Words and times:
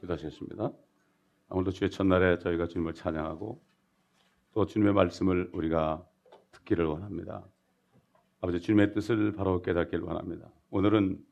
기도하시겠습니다. 0.00 0.72
오늘도 1.50 1.70
주의 1.72 1.90
첫날에 1.90 2.38
저희가 2.38 2.66
주님을 2.68 2.94
찬양하고 2.94 3.62
또 4.52 4.66
주님의 4.66 4.92
말씀을 4.94 5.50
우리가 5.52 6.06
듣기를 6.52 6.84
원합니다. 6.86 7.44
아버지 8.40 8.60
주님의 8.60 8.92
뜻을 8.92 9.32
바로 9.32 9.60
깨닫기를 9.62 10.04
원합니다. 10.04 10.50
오늘은 10.70 11.24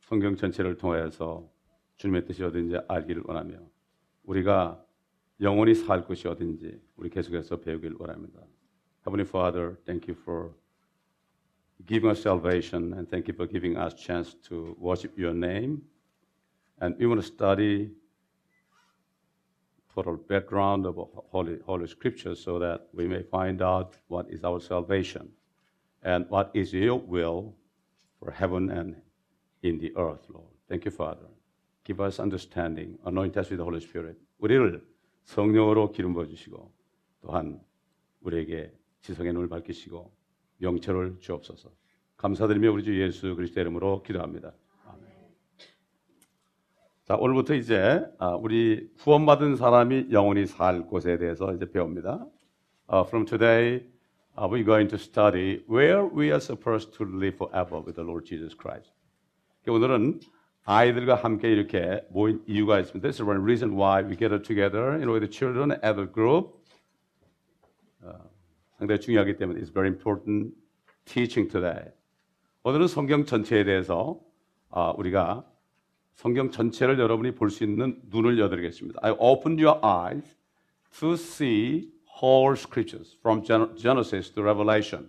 성경 0.00 0.36
전체를 0.36 0.76
통하여서 0.76 1.48
주님의 1.96 2.24
뜻이 2.24 2.42
어딘지 2.42 2.76
알기를 2.88 3.22
원하며 3.26 3.58
우리가 4.24 4.84
영원히 5.40 5.74
살 5.74 6.04
곳이 6.04 6.26
어딘지 6.26 6.80
우리 6.96 7.10
계속해서 7.10 7.60
배우기를 7.60 7.96
원합니다. 7.98 8.40
Heavenly 9.06 9.28
Father, 9.28 9.76
thank 9.84 10.12
you 10.12 10.20
for 10.20 10.54
giving 11.86 12.10
us 12.10 12.20
salvation 12.20 12.92
and 12.94 13.08
thank 13.08 13.28
you 13.30 13.34
for 13.34 13.48
giving 13.48 13.78
us 13.78 13.94
chance 13.94 14.34
to 14.48 14.76
worship 14.80 15.16
your 15.16 15.36
name. 15.36 15.82
And 16.80 16.96
we 16.98 17.06
want 17.06 17.20
to 17.20 17.26
study 17.26 17.97
total 19.98 20.16
background 20.28 20.86
of 20.86 20.94
Holy, 21.32 21.58
Holy 21.66 21.88
Scripture 21.88 22.36
so 22.36 22.58
that 22.60 22.86
we 22.94 23.08
may 23.08 23.22
find 23.22 23.60
out 23.60 23.96
what 24.06 24.26
is 24.30 24.44
our 24.44 24.60
salvation 24.60 25.28
and 26.04 26.24
what 26.28 26.50
is 26.54 26.72
your 26.72 27.00
will 27.00 27.52
for 28.20 28.30
heaven 28.30 28.70
and 28.70 28.94
in 29.64 29.78
the 29.80 29.92
earth, 29.96 30.24
Lord. 30.32 30.54
Thank 30.68 30.84
you, 30.84 30.92
Father. 30.92 31.26
Give 31.82 32.00
us 32.00 32.20
understanding, 32.20 32.96
anoint 33.06 33.36
us 33.36 33.50
with 33.50 33.58
the 33.58 33.64
Holy 33.64 33.80
Spirit. 33.80 34.16
우리를 34.38 34.86
성령으로 35.24 35.90
기름 35.90 36.14
부어 36.14 36.26
주시고 36.26 36.70
또한 37.22 37.60
우리에게 38.20 38.72
지성의 39.00 39.32
눈을 39.32 39.48
밝히시고 39.48 40.12
영체를 40.62 41.16
주옵소서. 41.18 41.70
감사드리며 42.18 42.70
우리 42.70 42.84
주 42.84 43.00
예수 43.00 43.34
그리스도 43.34 43.60
이름으로 43.60 44.04
기도합니다. 44.04 44.52
자, 47.08 47.16
오늘부터 47.16 47.54
이제 47.54 48.04
아, 48.18 48.36
우리 48.36 48.90
구원받은 48.98 49.56
사람이 49.56 50.08
영원히 50.12 50.44
살 50.44 50.82
곳에 50.82 51.16
대해서 51.16 51.54
이제 51.54 51.64
배웁니다. 51.64 52.26
Uh, 52.92 53.08
from 53.08 53.24
today, 53.24 53.86
uh, 54.36 54.46
we're 54.46 54.62
going 54.62 54.90
to 54.90 54.98
study 54.98 55.64
where 55.70 56.04
we 56.04 56.26
are 56.26 56.36
supposed 56.36 56.92
to 56.92 57.06
live 57.06 57.36
forever 57.36 57.80
with 57.80 57.94
the 57.94 58.04
Lord 58.04 58.26
Jesus 58.26 58.54
Christ. 58.54 58.92
오늘은 59.66 60.20
아이들과 60.66 61.14
함께 61.14 61.50
이렇게 61.50 62.04
모인 62.10 62.42
이유가 62.46 62.78
있습니다. 62.78 63.00
This 63.00 63.22
is 63.22 63.26
one 63.26 63.40
reason 63.40 63.72
why 63.72 64.04
we 64.04 64.14
get 64.14 64.28
together, 64.42 65.00
you 65.00 65.08
know, 65.08 65.16
with 65.16 65.24
the 65.24 65.32
children, 65.32 65.80
adult 65.82 66.12
group. 66.12 66.60
어, 68.02 68.20
상당히 68.76 69.00
중요하기 69.00 69.38
때문에 69.38 69.60
it's 69.60 69.72
very 69.72 69.88
important 69.88 70.52
teaching 71.06 71.50
today. 71.50 71.88
오늘은 72.64 72.86
성경 72.86 73.24
전체에 73.24 73.64
대해서 73.64 74.20
아, 74.68 74.90
우리가 74.90 75.46
성경 76.18 76.50
전체를 76.50 76.98
여러분이 76.98 77.36
볼 77.36 77.48
수 77.48 77.62
있는 77.62 78.00
눈을 78.10 78.40
여드리겠습니다. 78.40 78.98
I 79.04 79.14
open 79.20 79.56
your 79.56 79.78
eyes 79.84 80.34
to 80.98 81.12
see 81.12 81.92
whole 82.20 82.54
scriptures 82.58 83.16
from 83.20 83.44
Genesis 83.44 84.32
to 84.32 84.42
Revelation. 84.42 85.08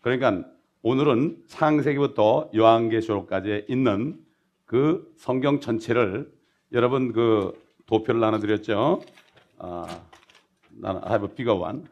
그러니까 0.00 0.48
오늘은 0.82 1.42
창세기부터 1.48 2.50
요한계시록까지 2.54 3.64
있는 3.68 4.24
그 4.64 5.12
성경 5.16 5.58
전체를 5.58 6.32
여러분 6.70 7.12
그 7.12 7.60
도표를 7.86 8.20
나눠드렸죠. 8.20 9.02
아, 9.58 10.02
나는 10.70 11.00
I 11.02 11.08
have 11.10 11.28
a 11.28 11.34
bigger 11.34 11.60
one. 11.60 11.82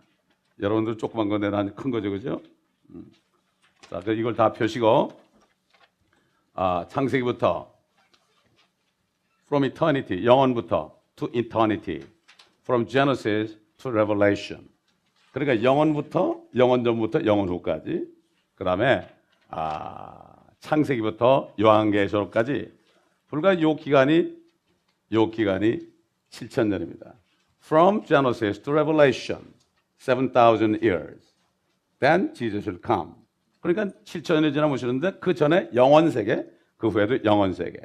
여러분들 0.61 0.99
조그만 0.99 1.29
건데 1.29 1.51
난 1.51 1.75
큰 1.75 1.91
거죠, 1.91 2.11
그죠? 2.13 2.41
음. 2.91 3.11
자, 3.91 3.99
그 4.05 4.13
이걸 4.13 4.37
다 4.37 4.53
펴시고 4.53 5.11
아, 6.55 6.87
창세기부터 6.89 7.75
from 9.47 9.65
eternity 9.65 10.25
영원부터 10.25 10.93
to 11.17 11.29
eternity 11.35 12.05
from 12.63 12.87
Genesis 12.87 13.57
to 13.79 13.91
Revelation. 13.91 14.69
그러니까 15.33 15.63
영원부터 15.63 16.43
영원 16.57 16.85
전부터 16.85 17.25
영원 17.25 17.49
후까지 17.49 18.07
그 18.55 18.65
다음에 18.65 19.07
아, 19.49 20.35
창세기부터 20.61 21.55
요한계시록까지 21.61 22.73
불과 23.29 23.61
요 23.61 23.77
기간이 23.77 24.35
요 25.13 25.31
기간이 25.31 25.81
7천 26.31 26.69
년입니다. 26.69 27.15
From 27.65 28.05
Genesis 28.05 28.63
to 28.63 28.73
Revelation, 28.73 29.43
7,000 29.99 30.83
years. 30.83 31.35
Then 32.01 32.35
Jesus 32.35 32.69
will 32.69 32.81
come. 32.85 33.15
그러니까 33.61 33.97
7천 34.05 34.35
년이 34.35 34.53
지나보시는데 34.53 35.19
그 35.21 35.35
전에 35.35 35.71
영원 35.75 36.11
세계, 36.11 36.47
그 36.77 36.89
후에도 36.89 37.23
영원 37.25 37.53
세계. 37.53 37.81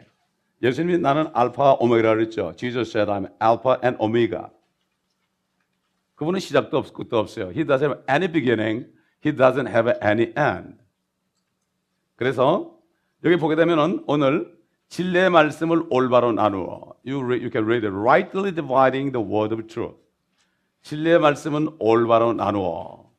예수님이 0.61 0.99
나는 0.99 1.27
알파 1.33 1.73
오메가라 1.73 2.15
그랬죠. 2.15 2.53
Jesus 2.55 2.89
said 2.91 3.11
I'm 3.11 3.31
Alpha 3.41 3.77
and 3.83 3.97
Omega. 3.99 4.45
그분은 6.15 6.39
시작도 6.39 6.77
없고 6.77 6.93
끝도 6.93 7.17
없어요. 7.17 7.47
He 7.47 7.65
doesn't 7.65 7.83
have 7.83 8.03
any 8.07 8.31
beginning. 8.31 8.87
He 9.25 9.35
doesn't 9.35 9.67
have 9.67 9.91
any 10.03 10.33
end. 10.37 10.77
그래서 12.15 12.77
여기 13.23 13.37
보게 13.37 13.55
되면은 13.55 14.03
오늘 14.05 14.55
진리의 14.89 15.29
말씀을 15.31 15.83
올바로 15.89 16.31
나누어 16.31 16.93
you, 17.07 17.19
you 17.23 17.49
can 17.49 17.63
read 17.65 17.85
it 17.85 17.95
rightly 17.95 18.53
dividing 18.53 19.11
the 19.11 19.25
word 19.25 19.53
of 19.53 19.65
truth. 19.67 19.97
진리의 20.83 21.19
말씀은 21.19 21.69
올바로 21.79 22.33
나누어 22.33 23.09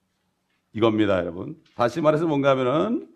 이겁니다, 0.75 1.19
여러분. 1.19 1.57
다시 1.75 2.01
말해서 2.01 2.27
뭔가 2.27 2.51
하면은 2.51 3.09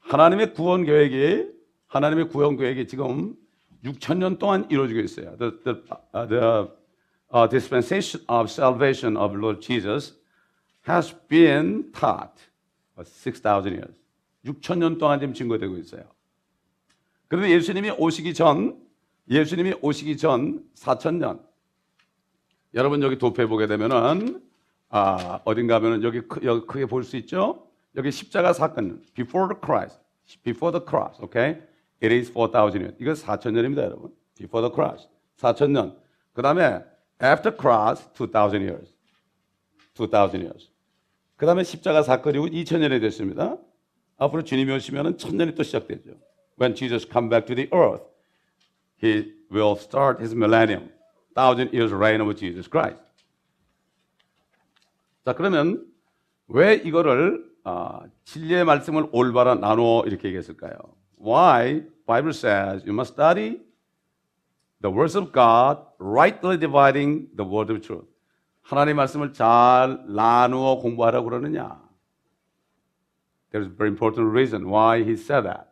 하나님의 0.00 0.54
구원 0.54 0.84
계획이 0.84 1.46
하나님의 1.88 2.28
구원 2.28 2.56
계획이 2.56 2.86
지금 2.86 3.34
6천 3.84 4.18
년 4.18 4.38
동안 4.38 4.66
이루어지고 4.70 5.00
있어요. 5.00 5.36
The, 5.38 5.52
the, 5.62 5.82
uh, 6.14 6.26
the 6.26 6.68
uh, 7.32 7.48
dispensation 7.48 8.24
of 8.28 8.50
salvation 8.50 9.16
of 9.16 9.34
Lord 9.36 9.60
Jesus 9.60 10.14
has 10.86 11.14
been 11.28 11.92
taught 11.92 12.40
for 12.94 13.04
6,000 13.04 13.72
years. 13.72 13.94
6천 14.44 14.78
년 14.78 14.98
동안 14.98 15.20
지금 15.20 15.34
증거되고 15.34 15.76
있어요. 15.78 16.02
그런데 17.28 17.50
예수님이 17.50 17.90
오시기 17.90 18.34
전, 18.34 18.80
예수님이 19.30 19.74
오시기 19.82 20.16
전 20.16 20.64
4천 20.74 21.16
년. 21.16 21.40
여러분 22.74 23.02
여기 23.02 23.18
도표에 23.18 23.46
보게 23.46 23.66
되면은 23.66 24.42
아, 24.90 25.40
어딘가 25.44 25.74
하면은 25.76 26.02
여기, 26.02 26.22
크, 26.26 26.40
여기 26.44 26.66
크게 26.66 26.86
볼 26.86 27.02
수 27.04 27.16
있죠? 27.18 27.66
여기 27.96 28.10
십자가 28.10 28.52
사건, 28.52 29.02
before 29.14 29.48
the 29.48 29.60
Christ, 29.62 29.98
before 30.42 30.72
the 30.72 30.84
cross, 30.86 31.20
okay? 31.22 31.60
It 32.02 32.14
is 32.14 32.30
4,000 32.32 32.82
years. 32.82 32.96
이거 33.00 33.12
4천 33.12 33.52
년입니다, 33.52 33.82
여러분. 33.84 34.12
Before 34.36 34.68
the 34.68 34.74
cross, 34.74 35.08
4천 35.36 35.70
년. 35.72 35.96
그 36.32 36.42
다음에 36.42 36.84
after 37.22 37.56
cross, 37.56 38.08
2,000 38.14 38.62
years. 38.62 38.94
2,000 39.94 40.42
years. 40.42 40.70
그 41.36 41.46
다음에 41.46 41.64
십자가 41.64 42.02
사건이 42.02 42.38
2천 42.38 42.80
년이 42.80 43.00
됐습니다. 43.00 43.56
앞으로 44.16 44.42
주님이 44.42 44.72
오시면 44.72 45.18
천년이 45.18 45.54
또 45.54 45.62
시작되죠. 45.62 46.10
When 46.60 46.74
Jesus 46.74 47.08
come 47.10 47.28
back 47.28 47.46
to 47.46 47.54
the 47.54 47.68
earth, 47.72 48.04
he 49.02 49.32
will 49.50 49.76
start 49.78 50.20
his 50.20 50.34
millennium. 50.34 50.90
Thousand 51.34 51.72
years 51.72 51.94
reign 51.94 52.20
of 52.20 52.34
Jesus 52.34 52.68
Christ. 52.68 53.02
자, 55.24 55.34
그러면 55.34 55.86
왜 56.48 56.74
이거를 56.74 57.46
아, 57.62 58.00
진리의 58.24 58.64
말씀을 58.64 59.08
올바로 59.12 59.54
나누어 59.54 60.02
이렇게 60.06 60.28
얘기했을까요? 60.28 60.72
Why 61.18 61.82
Bible 62.06 62.32
says 62.32 62.84
you 62.86 62.92
must 62.92 63.12
study 63.12 63.60
the 64.80 64.90
words 64.90 65.16
of 65.16 65.32
God, 65.32 65.78
rightly 65.98 66.56
dividing 66.56 67.28
the 67.36 67.44
word 67.44 67.70
of 67.70 67.80
truth. 67.80 68.06
하나님의 68.62 68.94
말씀을 68.94 69.32
잘 69.32 70.04
나누어 70.06 70.78
공부하라고 70.78 71.24
그러느냐? 71.28 71.80
There's 73.50 73.66
a 73.66 73.74
very 73.76 73.88
important 73.88 74.30
reason 74.30 74.68
why 74.68 75.02
he 75.02 75.12
said 75.12 75.44
that. 75.44 75.68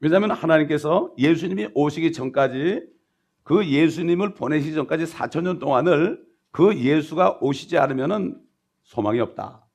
왜냐하면 0.00 0.30
하나님께서 0.30 1.12
예수님이 1.18 1.70
오시기 1.74 2.12
전까지 2.12 2.86
그 3.42 3.66
예수님을 3.66 4.34
보내시기 4.34 4.74
전까지 4.74 5.04
4천 5.04 5.42
년 5.42 5.58
동안을 5.58 6.24
그 6.52 6.76
예수가 6.76 7.38
오시지 7.40 7.76
않으면 7.78 8.40
소망이 8.82 9.20
없다. 9.20 9.66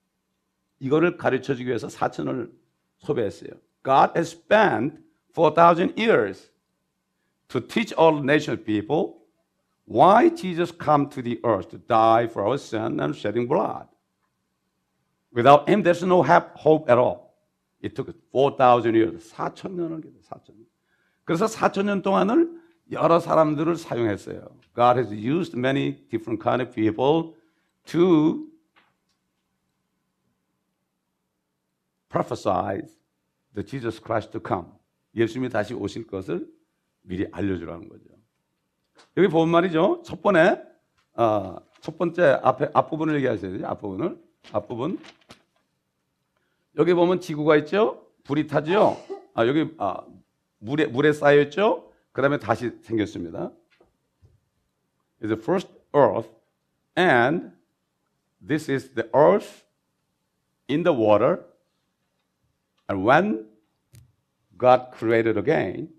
이거를 0.79 1.17
가르쳐 1.17 1.55
주기 1.55 1.67
위해서 1.67 1.87
4천을 1.87 2.51
소비했어요. 2.97 3.51
God 3.83 4.11
has 4.15 4.31
spent 4.31 4.97
4,000 5.33 5.97
years 5.97 6.49
to 7.49 7.59
teach 7.59 7.93
all 7.97 8.21
nation 8.21 8.57
people 8.63 9.21
why 9.85 10.29
Jesus 10.29 10.71
come 10.71 11.09
to 11.09 11.21
the 11.21 11.39
earth 11.43 11.69
to 11.69 11.77
die 11.77 12.27
for 12.27 12.43
our 12.43 12.57
sin 12.57 12.99
and 12.99 13.15
shedding 13.15 13.47
blood. 13.47 13.87
Without 15.31 15.67
him, 15.69 15.83
there's 15.83 16.03
no 16.03 16.23
hope 16.23 16.89
at 16.89 16.97
all. 16.97 17.35
It 17.81 17.95
took 17.95 18.15
4,000 18.31 18.95
years. 18.95 19.31
4,000년을 19.33 20.01
4,000년. 20.23 20.65
그래서 21.25 21.45
4,000년 21.45 22.01
동안을 22.01 22.49
여러 22.91 23.19
사람들을 23.19 23.75
사용했어요. 23.75 24.47
God 24.73 24.97
has 24.97 25.11
used 25.11 25.57
many 25.57 26.07
different 26.09 26.41
kind 26.41 26.61
of 26.61 26.73
people 26.73 27.35
to 27.85 28.47
prophesy 32.15 32.87
the 33.53 33.65
Jesus 33.65 33.99
Christ 34.01 34.31
to 34.31 34.39
come. 34.39 34.67
예수님이 35.15 35.49
다시 35.49 35.73
오실 35.73 36.07
것을 36.07 36.47
미리 37.01 37.27
알려주라는 37.29 37.89
거죠. 37.89 38.05
여기 39.17 39.27
보면 39.27 39.49
말이죠. 39.49 40.01
첫 40.05 40.21
번에 40.21 40.61
아, 41.13 41.59
첫 41.81 41.97
번째 41.97 42.39
앞에 42.41 42.69
앞부분을 42.73 43.15
얘기하셔야 43.15 43.51
되죠. 43.51 43.67
앞부분을 43.67 44.17
앞부분 44.53 44.97
여기 46.77 46.93
보면 46.93 47.19
지구가 47.19 47.57
있죠. 47.57 48.07
불이 48.23 48.47
타죠. 48.47 48.97
아 49.33 49.45
여기 49.45 49.73
아, 49.77 50.05
물에 50.59 50.85
물에 50.85 51.11
쌓여 51.11 51.41
있죠. 51.41 51.91
그다음에 52.13 52.39
다시 52.39 52.71
생겼습니다. 52.81 53.51
Is 55.21 55.27
the 55.27 55.41
first 55.41 55.69
earth 55.93 56.29
and 56.97 57.51
this 58.45 58.71
is 58.71 58.93
the 58.93 59.09
earth 59.13 59.65
in 60.69 60.83
the 60.83 60.97
water 60.97 61.43
and 62.89 63.07
when 63.07 63.45
God 64.57 64.91
created 64.93 65.37
again 65.37 65.89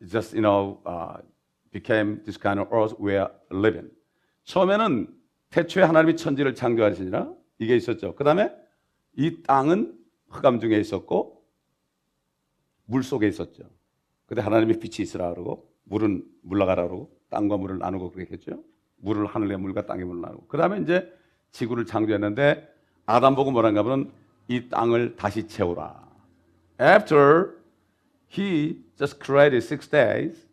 it 0.00 0.10
just 0.10 0.34
you 0.34 0.42
know 0.42 0.80
uh, 0.86 1.18
became 1.72 2.22
this 2.24 2.38
kind 2.38 2.60
of 2.60 2.68
earth 2.72 2.94
we 2.98 3.14
are 3.14 3.30
living. 3.50 3.90
처음에는 4.44 5.08
태초에 5.50 5.82
하나님이 5.82 6.16
천지를 6.16 6.54
창조하시니라 6.54 7.32
이게 7.58 7.76
있었죠. 7.76 8.14
그 8.14 8.24
다음에 8.24 8.52
이 9.14 9.42
땅은 9.42 9.98
흑암 10.28 10.60
중에 10.60 10.78
있었고 10.78 11.42
물 12.84 13.02
속에 13.02 13.26
있었죠. 13.28 13.64
근데 14.26 14.42
하나님이 14.42 14.78
빛이 14.78 15.02
있으라 15.04 15.30
그러고 15.30 15.72
물은 15.84 16.24
물러가라 16.42 16.86
그러고 16.86 17.16
땅과 17.30 17.56
물을 17.56 17.78
나누고 17.78 18.10
그랬겠죠. 18.12 18.62
물을 18.98 19.26
하늘의 19.26 19.58
물과 19.58 19.86
땅의 19.86 20.04
물을 20.04 20.20
나누고. 20.20 20.46
그 20.46 20.56
다음에 20.56 20.80
이제 20.80 21.12
지구를 21.52 21.86
창조했는데 21.86 22.68
아담 23.06 23.34
보고 23.34 23.50
뭐란가 23.50 23.80
하면 23.80 24.10
이 24.48 24.68
땅을 24.68 25.16
다시 25.16 25.46
채우라. 25.46 26.06
After 26.80 27.56
he 28.28 28.84
just 28.96 29.18
created 29.22 29.64
six 29.64 29.88
days, 29.88 30.46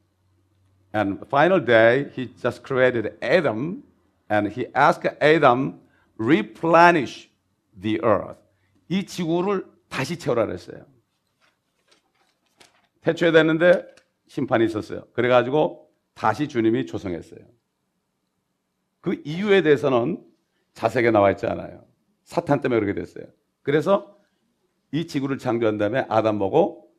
and 0.95 1.19
final 1.28 1.63
day 1.63 2.10
he 2.16 2.34
just 2.36 2.63
created 2.66 3.18
Adam, 3.22 3.84
and 4.31 4.50
he 4.51 4.68
asked 4.75 5.16
Adam 5.22 5.80
replenish 6.18 7.30
the 7.80 8.00
earth. 8.04 8.40
이 8.90 9.06
지구를 9.06 9.66
다시 9.90 10.18
채우라 10.18 10.45
그랬어요. 10.45 10.86
태초에 13.01 13.31
됐는데 13.31 13.86
심판이 14.28 14.66
있었어요. 14.66 15.06
그래가지고 15.13 15.92
다시 16.13 16.48
주님이 16.48 16.86
조성했어요. 16.86 17.42
그 19.01 19.22
이유에 19.25 19.62
대해서는 19.62 20.24
자세하게 20.74 21.12
나와 21.12 21.31
있지 21.31 21.45
않아요. 21.45 21.86
사탄 22.24 22.62
때문에 22.62 22.80
그렇게 22.80 23.00
됐어요. 23.00 23.25
그래서 23.63 24.18
이 24.92 25.07
지구를 25.07 25.39
창조한 25.39 25.77
다음에 25.77 26.06
아담 26.10 26.38
보고 26.38 26.92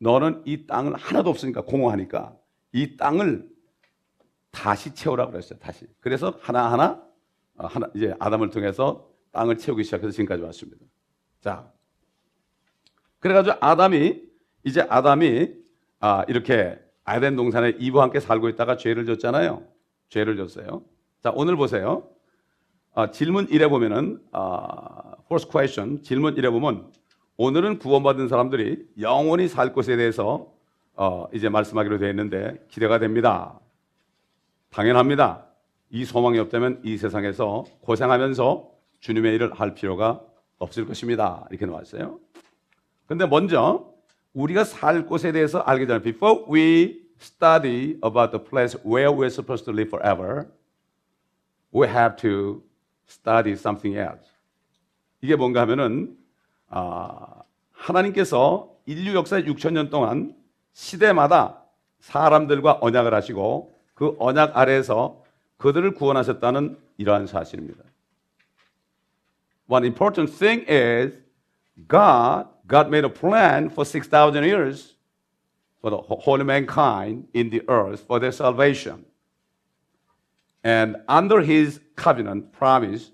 너는 0.00 0.42
이 0.44 0.66
땅을 0.66 0.94
하나도 0.94 1.30
없으니까 1.30 1.62
공허하니까 1.62 2.36
이 2.72 2.96
땅을 2.96 3.48
다시 4.50 4.94
채우라고 4.94 5.32
그랬어요. 5.32 5.58
다시. 5.58 5.86
그래서 6.00 6.34
하나하나 6.40 7.02
어, 7.56 7.66
하나 7.66 7.88
이제 7.94 8.14
아담을 8.18 8.50
통해서 8.50 9.08
땅을 9.32 9.58
채우기 9.58 9.84
시작해서 9.84 10.10
지금까지 10.10 10.42
왔습니다. 10.42 10.84
자. 11.40 11.72
그래 13.18 13.34
가지고 13.34 13.56
아담이 13.60 14.22
이제 14.64 14.82
아담이 14.82 15.54
아, 16.00 16.24
이렇게 16.28 16.78
아덴 17.04 17.36
동산에 17.36 17.70
이브와 17.78 18.04
함께 18.04 18.20
살고 18.20 18.48
있다가 18.50 18.76
죄를 18.76 19.06
졌잖아요. 19.06 19.66
죄를 20.10 20.36
졌어요. 20.36 20.84
자, 21.22 21.32
오늘 21.34 21.56
보세요. 21.56 22.08
아, 22.94 23.10
질문 23.10 23.46
1에 23.46 23.68
보면은 23.68 24.20
아, 24.32 25.14
first 25.26 25.50
question 25.50 26.02
질문 26.02 26.34
1에 26.34 26.50
보면 26.50 26.90
오늘은 27.36 27.78
구원받은 27.78 28.28
사람들이 28.28 28.88
영원히 29.00 29.46
살 29.46 29.72
곳에 29.72 29.96
대해서 29.96 30.48
어, 30.94 31.28
이제 31.32 31.48
말씀하기로 31.48 31.98
되어 31.98 32.10
있는데 32.10 32.64
기대가 32.68 32.98
됩니다. 32.98 33.60
당연합니다. 34.70 35.46
이 35.90 36.04
소망이 36.04 36.38
없다면 36.40 36.80
이 36.84 36.96
세상에서 36.96 37.64
고생하면서 37.82 38.68
주님의 39.00 39.36
일을 39.36 39.52
할 39.54 39.74
필요가 39.74 40.20
없을 40.58 40.86
것입니다. 40.86 41.46
이렇게 41.50 41.66
나왔어요. 41.66 42.18
근데 43.06 43.26
먼저 43.26 43.94
우리가 44.34 44.64
살 44.64 45.06
곳에 45.06 45.30
대해서 45.30 45.60
알게 45.60 45.86
되는 45.86 46.02
before 46.02 46.44
we 46.52 47.06
study 47.20 47.98
about 48.04 48.32
the 48.32 48.42
place 48.42 48.76
where 48.84 49.10
we're 49.10 49.26
supposed 49.26 49.64
to 49.64 49.72
live 49.72 49.88
forever, 49.88 50.48
we 51.72 51.86
have 51.86 52.16
to 52.16 52.62
study 53.08 53.52
something 53.52 53.98
else. 53.98 54.30
이게 55.20 55.36
뭔가 55.36 55.62
하면은 55.62 56.16
아, 56.68 57.42
하나님께서 57.72 58.70
인류 58.86 59.14
역사 59.14 59.40
6천 59.40 59.72
년 59.72 59.90
동안 59.90 60.34
시대마다 60.72 61.62
사람들과 62.00 62.78
언약을 62.80 63.14
하시고 63.14 63.74
그 63.94 64.16
언약 64.18 64.56
아래에서 64.56 65.22
그들을 65.56 65.94
구원하셨다는 65.94 66.78
이러한 66.98 67.26
사실입니다. 67.26 67.82
One 69.68 69.84
important 69.84 70.38
thing 70.38 70.64
is 70.70 71.12
God, 71.88 72.48
God 72.68 72.88
made 72.88 73.04
a 73.04 73.12
plan 73.12 73.66
for 73.66 73.84
6,000 73.84 74.44
years 74.44 74.96
for 75.80 75.90
the 75.90 76.00
whole 76.08 76.42
mankind 76.42 77.28
in 77.34 77.50
the 77.50 77.62
earth 77.68 78.04
for 78.04 78.18
their 78.18 78.32
salvation. 78.32 79.04
And 80.63 80.97
under 81.07 81.41
his 81.41 81.79
covenant 81.95 82.53
promise, 82.53 83.11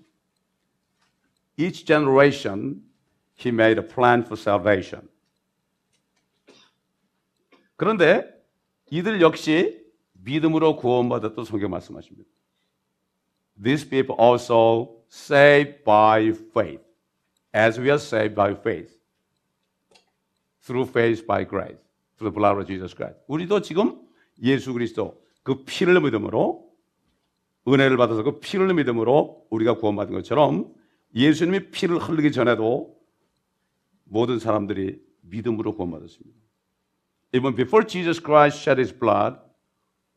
each 1.56 1.84
generation 1.84 2.82
he 3.34 3.50
made 3.50 3.78
a 3.78 3.82
plan 3.82 4.22
for 4.22 4.36
salvation. 4.36 5.08
그런데 7.76 8.28
이들 8.90 9.20
역시 9.20 9.80
믿음으로 10.12 10.76
구원받았던 10.76 11.44
성경 11.44 11.70
말씀하십니다. 11.70 12.28
These 13.62 13.88
people 13.88 14.16
also 14.18 15.02
saved 15.08 15.84
by 15.84 16.32
faith, 16.52 16.82
as 17.54 17.78
we 17.78 17.90
are 17.90 17.98
saved 17.98 18.34
by 18.34 18.52
faith, 18.52 18.96
through 20.62 20.86
faith 20.86 21.26
by 21.26 21.44
grace, 21.44 21.78
through 22.16 22.30
the 22.30 22.34
blood 22.34 22.58
of 22.58 22.66
Jesus 22.66 22.94
Christ. 22.94 23.18
우리도 23.26 23.60
지금 23.62 24.00
예수 24.42 24.72
그리스도 24.72 25.22
그 25.42 25.64
피를 25.64 26.00
믿음으로 26.00 26.63
은혜를 27.67 27.97
받아서 27.97 28.23
그 28.23 28.39
피를 28.39 28.73
믿음으로 28.73 29.47
우리가 29.49 29.77
구원받은 29.77 30.13
것처럼 30.13 30.73
예수님이 31.15 31.71
피를 31.71 31.97
흘리기 31.97 32.31
전에도 32.31 32.95
모든 34.03 34.39
사람들이 34.39 35.01
믿음으로 35.21 35.75
구원받았습니다. 35.75 36.37
Even 37.33 37.55
before 37.55 37.85
Jesus 37.85 38.21
Christ 38.21 38.61
shed 38.61 38.79
his 38.79 38.97
blood, 38.97 39.37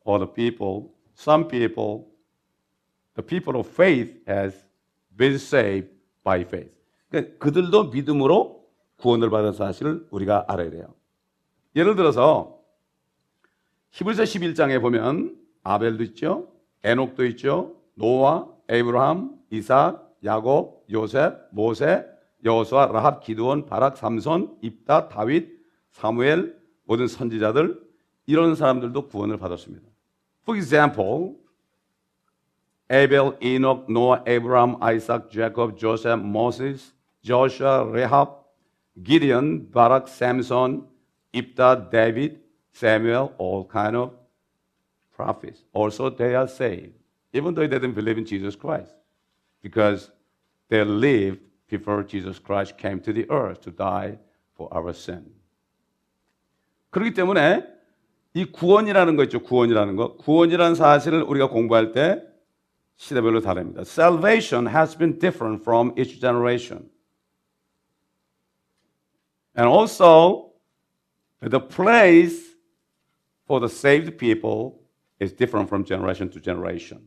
all 0.07 0.19
the 0.19 0.31
people, 0.31 0.91
some 1.17 1.47
people, 1.47 2.05
the 3.15 3.25
people 3.25 3.59
of 3.59 3.67
faith 3.67 4.21
has 4.27 4.63
been 5.17 5.35
saved 5.35 5.89
by 6.23 6.41
faith. 6.41 6.71
그러니까 7.09 7.37
그들도 7.39 7.89
믿음으로 7.89 8.65
구원을 8.97 9.29
받은 9.29 9.53
사실을 9.53 10.07
우리가 10.11 10.45
알아야 10.47 10.69
돼요. 10.69 10.93
예를 11.75 11.95
들어서 11.95 12.61
히브리서 13.91 14.23
11장에 14.23 14.81
보면 14.81 15.37
아벨도 15.63 16.03
있죠. 16.03 16.51
에녹도 16.83 17.25
있죠. 17.27 17.75
노아, 17.95 18.47
에이브라함, 18.69 19.37
이삭, 19.51 20.15
야곱, 20.23 20.85
요셉, 20.91 21.49
모세, 21.51 22.05
여호수아, 22.43 22.87
라합, 22.87 23.21
기드온, 23.21 23.65
바락, 23.65 23.97
삼손, 23.97 24.57
입다, 24.61 25.09
다윗, 25.09 25.59
사무엘 25.91 26.57
모든 26.85 27.07
선지자들 27.07 27.81
이런 28.25 28.55
사람들도 28.55 29.07
구원을 29.07 29.37
받았습니다. 29.37 29.85
For 30.43 30.57
example, 30.57 31.35
Abel, 32.91 33.33
Enoch, 33.41 33.85
Noah, 33.89 34.23
Abraham, 34.25 34.77
Isaac, 34.81 35.29
Jacob, 35.29 35.77
Joseph, 35.77 36.21
Moses, 36.23 36.93
Joshua, 37.21 37.85
Rahab, 37.85 38.45
Gideon, 39.03 39.69
Barak, 39.71 40.07
Samson, 40.07 40.87
Ibda, 41.33 41.91
David, 41.91 42.39
Samuel, 42.71 43.33
all 43.37 43.67
kind 43.67 43.95
of 43.95 44.18
prophets. 45.18 45.64
Also, 45.72 46.10
they 46.10 46.34
are 46.34 46.48
saved, 46.48 46.94
even 47.32 47.54
though 47.54 47.66
they 47.66 47.78
didn't 47.78 47.94
believe 47.94 48.18
in 48.18 48.24
Jesus 48.24 48.56
Christ, 48.56 48.94
because 49.62 50.10
they 50.68 50.84
lived 50.84 51.40
before 51.68 52.02
Jesus 52.02 52.38
Christ 52.38 52.76
came 52.76 53.00
to 53.00 53.12
the 53.12 53.28
earth 53.30 53.60
to 53.62 53.70
die 53.70 54.18
for 54.56 54.68
our 54.72 54.92
sin. 54.92 55.24
그렇기 56.90 57.14
때문에 57.14 57.66
이 58.34 58.44
구원이라는 58.46 59.16
거 59.16 59.24
있죠. 59.24 59.42
구원이라는 59.42 59.96
거. 59.96 60.16
구원이라는 60.16 60.74
사실을 60.74 61.22
우리가 61.22 61.48
공부할 61.48 61.92
때 61.92 62.22
시대별로 62.96 63.40
다릅니다. 63.40 63.82
Salvation 63.82 64.68
has 64.68 64.96
been 64.96 65.18
different 65.18 65.62
from 65.62 65.92
each 65.98 66.20
generation. 66.20 66.88
And 69.56 69.68
also, 69.68 70.52
the 71.40 71.60
place 71.60 72.56
for 73.46 73.60
the 73.60 73.68
saved 73.68 74.18
people 74.18 74.77
is 75.20 75.34
different 75.34 75.68
from 75.68 75.84
generation 75.84 76.30
to 76.30 76.40
generation. 76.40 77.02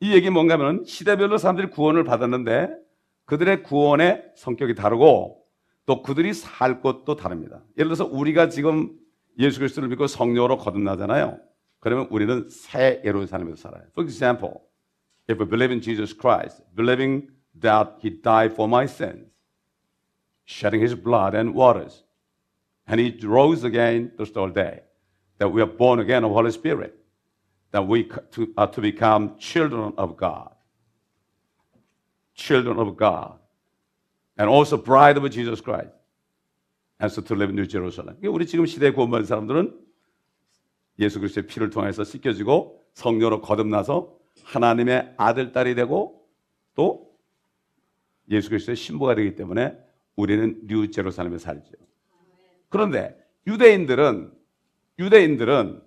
이 0.00 0.12
얘기 0.12 0.28
뭔가 0.30 0.54
하면 0.54 0.84
시대별로 0.84 1.38
사람들이 1.38 1.70
구원을 1.70 2.04
받았는데 2.04 2.84
그들의 3.24 3.62
구원의 3.62 4.32
성격이 4.36 4.74
다르고 4.74 5.42
또 5.86 6.02
그들이 6.02 6.34
살 6.34 6.80
곳도 6.80 7.16
다릅니다. 7.16 7.62
예를 7.78 7.88
들어서 7.88 8.04
우리가 8.04 8.48
지금 8.48 8.98
예수 9.38 9.58
그리스도를 9.58 9.88
믿고 9.88 10.06
성령으로 10.06 10.58
거듭나잖아요. 10.58 11.38
그러면 11.80 12.06
우리는 12.10 12.48
새 12.48 13.02
예루살렘에서 13.04 13.56
살아요. 13.56 13.84
For 13.92 14.04
example, 14.04 14.60
if 15.28 15.40
we 15.40 15.48
believe 15.48 15.72
in 15.72 15.82
Jesus 15.82 16.16
Christ, 16.16 16.62
believing 16.74 17.28
that 17.60 17.96
He 18.00 18.10
died 18.10 18.52
for 18.52 18.68
my 18.68 18.84
sins, 18.84 19.28
shedding 20.46 20.82
His 20.82 20.94
blood 20.94 21.34
and 21.34 21.54
waters, 21.54 22.04
and 22.88 23.00
He 23.00 23.18
rose 23.26 23.66
again 23.66 24.12
the 24.16 24.24
third 24.24 24.54
day, 24.54 24.82
That 25.39 25.49
we 25.49 25.61
are 25.61 25.65
born 25.65 25.99
again 25.99 26.23
of 26.23 26.31
Holy 26.31 26.51
Spirit, 26.51 26.93
that 27.71 27.85
we 27.85 28.03
to, 28.31 28.53
are 28.57 28.67
to 28.67 28.81
become 28.81 29.37
children 29.39 29.93
of 29.97 30.15
God, 30.15 30.51
children 32.35 32.77
of 32.77 32.95
God, 32.95 33.39
and 34.37 34.49
also 34.49 34.77
bride 34.77 35.17
of 35.17 35.29
Jesus 35.31 35.61
Christ, 35.61 35.89
and 36.99 37.11
so 37.11 37.21
to 37.21 37.35
live 37.35 37.49
in 37.49 37.55
New 37.55 37.67
Jerusalem. 37.67 38.17
우리 38.21 38.45
지금 38.45 38.65
시대에 38.65 38.91
구원받은 38.91 39.25
사람들은 39.25 39.79
예수 40.99 41.19
그리스도의 41.19 41.47
피를 41.47 41.69
통해서 41.69 42.03
씻겨지고 42.03 42.83
성령으로 42.93 43.41
거듭나서 43.41 44.13
하나님의 44.43 45.13
아들 45.17 45.53
딸이 45.53 45.75
되고 45.75 46.27
또 46.75 47.09
예수 48.29 48.49
그리스도의 48.49 48.75
신부가 48.75 49.15
되기 49.15 49.35
때문에 49.35 49.77
우리는 50.17 50.59
New 50.67 50.91
Jerusalem에 50.91 51.37
살죠. 51.37 51.71
그런데 52.67 53.17
유대인들은 53.47 54.38
유대인들은 54.99 55.81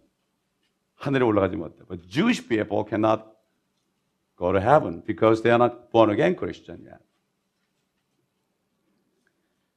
하늘에 0.96 1.24
올라가지 1.24 1.56
못해. 1.56 1.76
But 1.86 2.08
Jewish 2.08 2.48
people 2.48 2.84
cannot 2.88 3.22
go 4.36 4.52
to 4.52 4.60
heaven 4.60 5.04
because 5.04 5.42
they 5.42 5.52
are 5.52 5.62
not 5.62 5.90
born 5.92 6.10
again 6.10 6.36
Christian 6.36 6.84
yet. 6.84 7.04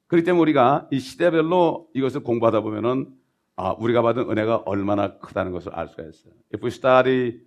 그렇기 0.08 0.26
때문에 0.26 0.42
우리가 0.42 0.88
이 0.92 1.00
시대별로 1.00 1.90
이것을 1.94 2.22
공부하다 2.24 2.62
보면은 2.62 3.14
아, 3.58 3.72
우리가 3.72 4.02
받은 4.02 4.30
은혜가 4.30 4.64
얼마나 4.66 5.18
크다는 5.18 5.52
것을 5.52 5.74
알 5.74 5.88
수가 5.88 6.04
있어요. 6.04 6.34
If 6.54 6.64
we 6.64 6.70
study 6.70 7.42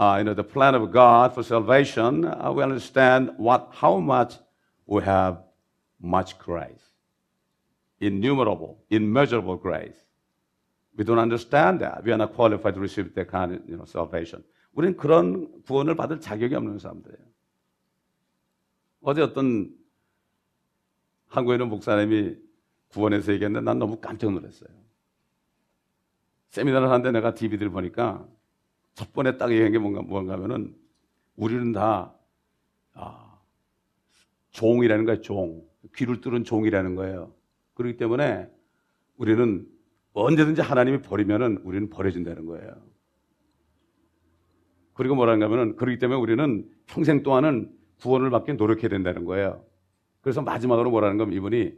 uh, 0.00 0.16
you 0.16 0.24
know, 0.24 0.34
the 0.34 0.44
plan 0.44 0.74
of 0.74 0.90
God 0.92 1.32
for 1.34 1.42
salvation, 1.42 2.24
uh, 2.24 2.52
we 2.52 2.62
understand 2.62 3.32
what, 3.36 3.68
how 3.72 3.98
much 3.98 4.38
we 4.86 5.02
have 5.02 5.38
much 6.00 6.38
grace. 6.38 6.82
Innumerable, 8.00 8.78
immeasurable 8.88 9.56
grace. 9.56 10.09
We 10.98 11.04
don't 11.04 11.18
understand 11.18 11.80
that. 11.80 12.04
We 12.04 12.12
are 12.12 12.16
not 12.16 12.34
qualified 12.34 12.74
to 12.74 12.80
receive 12.80 13.14
that 13.14 13.30
kind 13.30 13.54
of 13.54 13.62
you 13.66 13.76
know, 13.76 13.84
salvation. 13.86 14.44
우리는 14.72 14.96
그런 14.96 15.62
구원을 15.62 15.94
받을 15.94 16.20
자격이 16.20 16.54
없는 16.54 16.78
사람들이에요. 16.78 17.24
어제 19.02 19.22
어떤 19.22 19.74
한국에 21.28 21.54
있는 21.54 21.68
목사님이 21.68 22.36
구원에서 22.88 23.32
얘기했는데 23.32 23.64
난 23.64 23.78
너무 23.78 23.98
깜짝 24.00 24.32
놀랐어요. 24.32 24.68
세미나를 26.48 26.90
하는데 26.90 27.12
내가 27.12 27.34
DVD를 27.34 27.70
보니까 27.70 28.26
첫 28.94 29.12
번에 29.12 29.36
딱 29.36 29.50
얘기한 29.52 29.72
게 29.72 29.78
뭔가, 29.78 30.02
뭔가 30.02 30.34
하면은 30.34 30.76
우리는 31.36 31.72
다, 31.72 32.12
아, 32.94 33.38
종이라는 34.50 35.04
거예요, 35.04 35.20
종. 35.22 35.68
귀를 35.94 36.20
뚫은 36.20 36.44
종이라는 36.44 36.96
거예요. 36.96 37.32
그렇기 37.74 37.96
때문에 37.96 38.50
우리는 39.16 39.66
언제든지 40.12 40.60
하나님이 40.60 41.02
버리면은 41.02 41.58
우리는 41.64 41.88
버려진다는 41.90 42.46
거예요. 42.46 42.70
그리고 44.92 45.14
뭐라는가 45.14 45.46
하면은 45.46 45.76
그렇기 45.76 45.98
때문에 45.98 46.20
우리는 46.20 46.68
평생 46.86 47.22
동안은 47.22 47.72
구원을 48.00 48.30
받기 48.30 48.54
노력해야 48.54 48.88
된다는 48.88 49.24
거예요. 49.24 49.64
그래서 50.20 50.42
마지막으로 50.42 50.90
뭐라는 50.90 51.16
건 51.16 51.32
이분이 51.32 51.72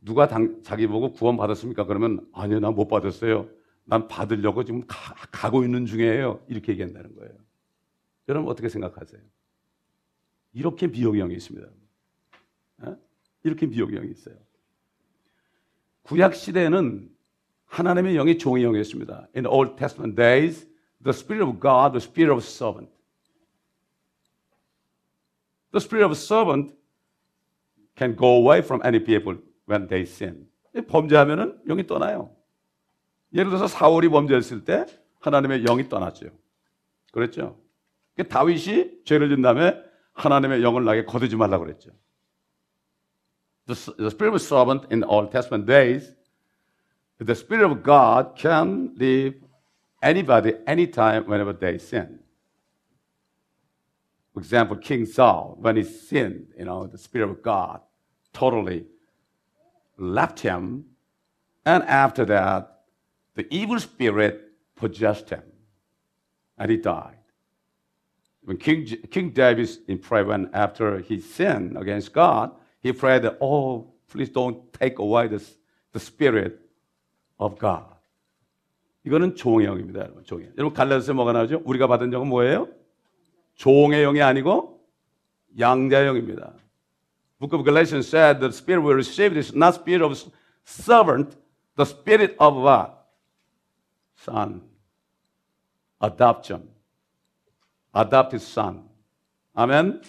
누가 0.00 0.28
당, 0.28 0.62
자기 0.62 0.86
보고 0.86 1.12
구원 1.12 1.36
받았습니까? 1.36 1.84
그러면 1.86 2.26
아니요, 2.32 2.60
난 2.60 2.74
못 2.74 2.88
받았어요. 2.88 3.48
난 3.84 4.08
받으려고 4.08 4.64
지금 4.64 4.82
가, 4.86 5.50
고 5.50 5.62
있는 5.62 5.86
중이에요. 5.86 6.44
이렇게 6.48 6.72
얘기한다는 6.72 7.14
거예요. 7.14 7.32
여러분 8.28 8.50
어떻게 8.50 8.68
생각하세요? 8.68 9.20
이렇게 10.52 10.86
미혹의 10.86 11.20
영이 11.20 11.34
있습니다. 11.34 11.68
에? 12.86 12.96
이렇게 13.44 13.66
미혹의 13.66 13.96
영이 13.96 14.10
있어요. 14.10 14.36
구약 16.02 16.34
시대에는 16.34 17.13
하나님의 17.66 18.14
영이 18.14 18.38
종의 18.38 18.62
영이었습니다. 18.64 19.28
In 19.36 19.46
Old 19.46 19.76
Testament 19.76 20.16
days, 20.16 20.66
the 21.02 21.12
Spirit 21.14 21.44
of 21.44 21.60
God, 21.60 21.92
the 21.92 22.02
Spirit 22.02 22.32
of 22.32 22.44
servant. 22.44 22.90
The 25.72 25.80
Spirit 25.80 26.04
of 26.04 26.16
servant 26.16 26.74
can 27.96 28.16
go 28.16 28.36
away 28.36 28.60
from 28.60 28.80
any 28.84 29.02
people 29.02 29.38
when 29.68 29.88
they 29.88 30.02
sin. 30.02 30.48
범죄하면은 30.88 31.60
영이 31.66 31.86
떠나요. 31.86 32.34
예를 33.32 33.50
들어서 33.50 33.66
사울이 33.66 34.08
범죄했을 34.08 34.64
때 34.64 34.86
하나님의 35.20 35.64
영이 35.64 35.88
떠났죠. 35.88 36.26
그랬죠. 37.12 37.58
다윗이 38.28 39.04
죄를 39.04 39.28
진 39.28 39.42
다음에 39.42 39.76
하나님의 40.12 40.62
영을 40.62 40.84
나게 40.84 41.04
거두지 41.04 41.36
말라고 41.36 41.64
그랬죠. 41.64 41.90
The, 43.66 43.96
the 43.96 44.06
spirit 44.08 44.34
of 44.34 44.40
servant 44.40 44.86
in 44.92 45.02
Old 45.04 45.30
Testament 45.30 45.66
days, 45.66 46.14
the 47.26 47.34
spirit 47.34 47.70
of 47.70 47.82
God 47.82 48.36
can 48.36 48.94
leave 48.96 49.42
anybody 50.02 50.54
anytime 50.66 51.26
whenever 51.26 51.52
they 51.52 51.78
sin. 51.78 52.18
For 54.32 54.40
example, 54.40 54.76
King 54.76 55.06
Saul, 55.06 55.56
when 55.60 55.76
he 55.76 55.84
sinned, 55.84 56.48
you 56.58 56.64
know, 56.64 56.86
the 56.86 56.98
spirit 56.98 57.30
of 57.30 57.42
God 57.42 57.80
totally 58.32 58.84
left 59.96 60.40
him. 60.40 60.86
And 61.64 61.82
after 61.84 62.24
that, 62.26 62.80
the 63.36 63.46
evil 63.54 63.78
spirit 63.78 64.52
possessed 64.74 65.30
him 65.30 65.44
and 66.58 66.70
he 66.70 66.76
died. 66.76 67.16
When 68.42 68.58
King, 68.58 68.84
King 69.10 69.30
David 69.30 69.70
in 69.88 69.98
prayer, 69.98 70.24
when 70.24 70.50
after 70.52 70.98
he 70.98 71.20
sinned 71.20 71.78
against 71.78 72.12
God, 72.12 72.54
he 72.80 72.92
prayed, 72.92 73.22
that, 73.22 73.38
Oh, 73.40 73.92
please 74.08 74.28
don't 74.28 74.70
take 74.72 74.98
away 74.98 75.28
the, 75.28 75.42
the 75.92 76.00
spirit 76.00 76.60
of 77.38 77.58
God. 77.58 77.84
이거는 79.04 79.36
종의 79.36 79.66
영입니다, 79.66 80.00
여러분. 80.00 80.24
종의. 80.24 80.52
여러분 80.56 80.74
갈라디아서 80.74 81.12
뭐가 81.14 81.32
나오죠? 81.32 81.62
우리가 81.64 81.86
받은 81.86 82.12
영은 82.12 82.28
뭐예요? 82.28 82.68
종의 83.56 84.02
영이 84.02 84.22
아니고 84.22 84.80
양자의 85.58 86.06
영입니다. 86.06 86.52
Book 87.38 87.58
of 87.58 87.64
Galatians 87.64 88.08
said 88.08 88.40
the 88.40 88.48
spirit 88.50 88.82
we 88.86 88.92
received 88.94 89.36
is 89.36 89.54
not 89.54 89.74
spirit 89.74 90.02
of 90.02 90.16
servant, 90.64 91.36
the 91.76 91.84
spirit 91.86 92.34
of 92.40 92.56
what? 92.56 92.92
son. 94.16 94.62
Adoption. 96.00 96.68
Adopted 97.94 98.42
son. 98.42 98.88
아멘. 99.54 100.02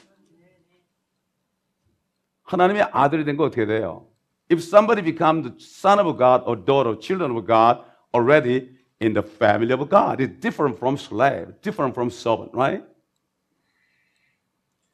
하나님의 2.44 2.84
아들이 2.92 3.26
된 3.26 3.36
거 3.38 3.44
어떻게 3.46 3.66
돼요? 3.66 4.08
If 4.50 4.62
somebody 4.62 5.02
becomes 5.02 5.50
the 5.50 5.56
son 5.60 6.00
of 6.00 6.18
God 6.18 6.44
or 6.46 6.56
daughter, 6.56 6.96
children 6.96 7.36
of 7.36 7.46
God, 7.48 7.82
already 8.14 8.70
in 9.00 9.14
the 9.14 9.24
family 9.24 9.74
of 9.74 9.90
God, 9.90 10.22
it's 10.22 10.40
different 10.40 10.78
from 10.78 10.98
slave, 10.98 11.48
different 11.62 11.94
from 11.94 12.10
servant, 12.10 12.52
right? 12.54 12.84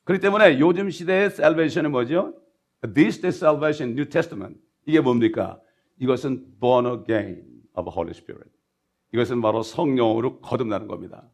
그렇기 0.06 0.22
때문에 0.22 0.60
요즘 0.60 0.90
시대의 0.90 1.28
salvation이 1.28 1.90
뭐죠? 1.90 2.34
This 2.82 3.22
day 3.22 3.30
salvation, 3.30 3.92
New 3.92 4.10
Testament. 4.10 4.60
이게 4.86 5.00
뭡니까? 5.00 5.60
이것은 6.00 6.60
born 6.60 6.88
again 6.88 7.44
of 7.76 7.90
Holy 7.90 8.12
Spirit. 8.12 8.50
이것은 9.14 9.42
바로 9.42 9.62
성령으로 9.62 10.40
거듭나는 10.40 10.88
겁니다. 10.88 11.30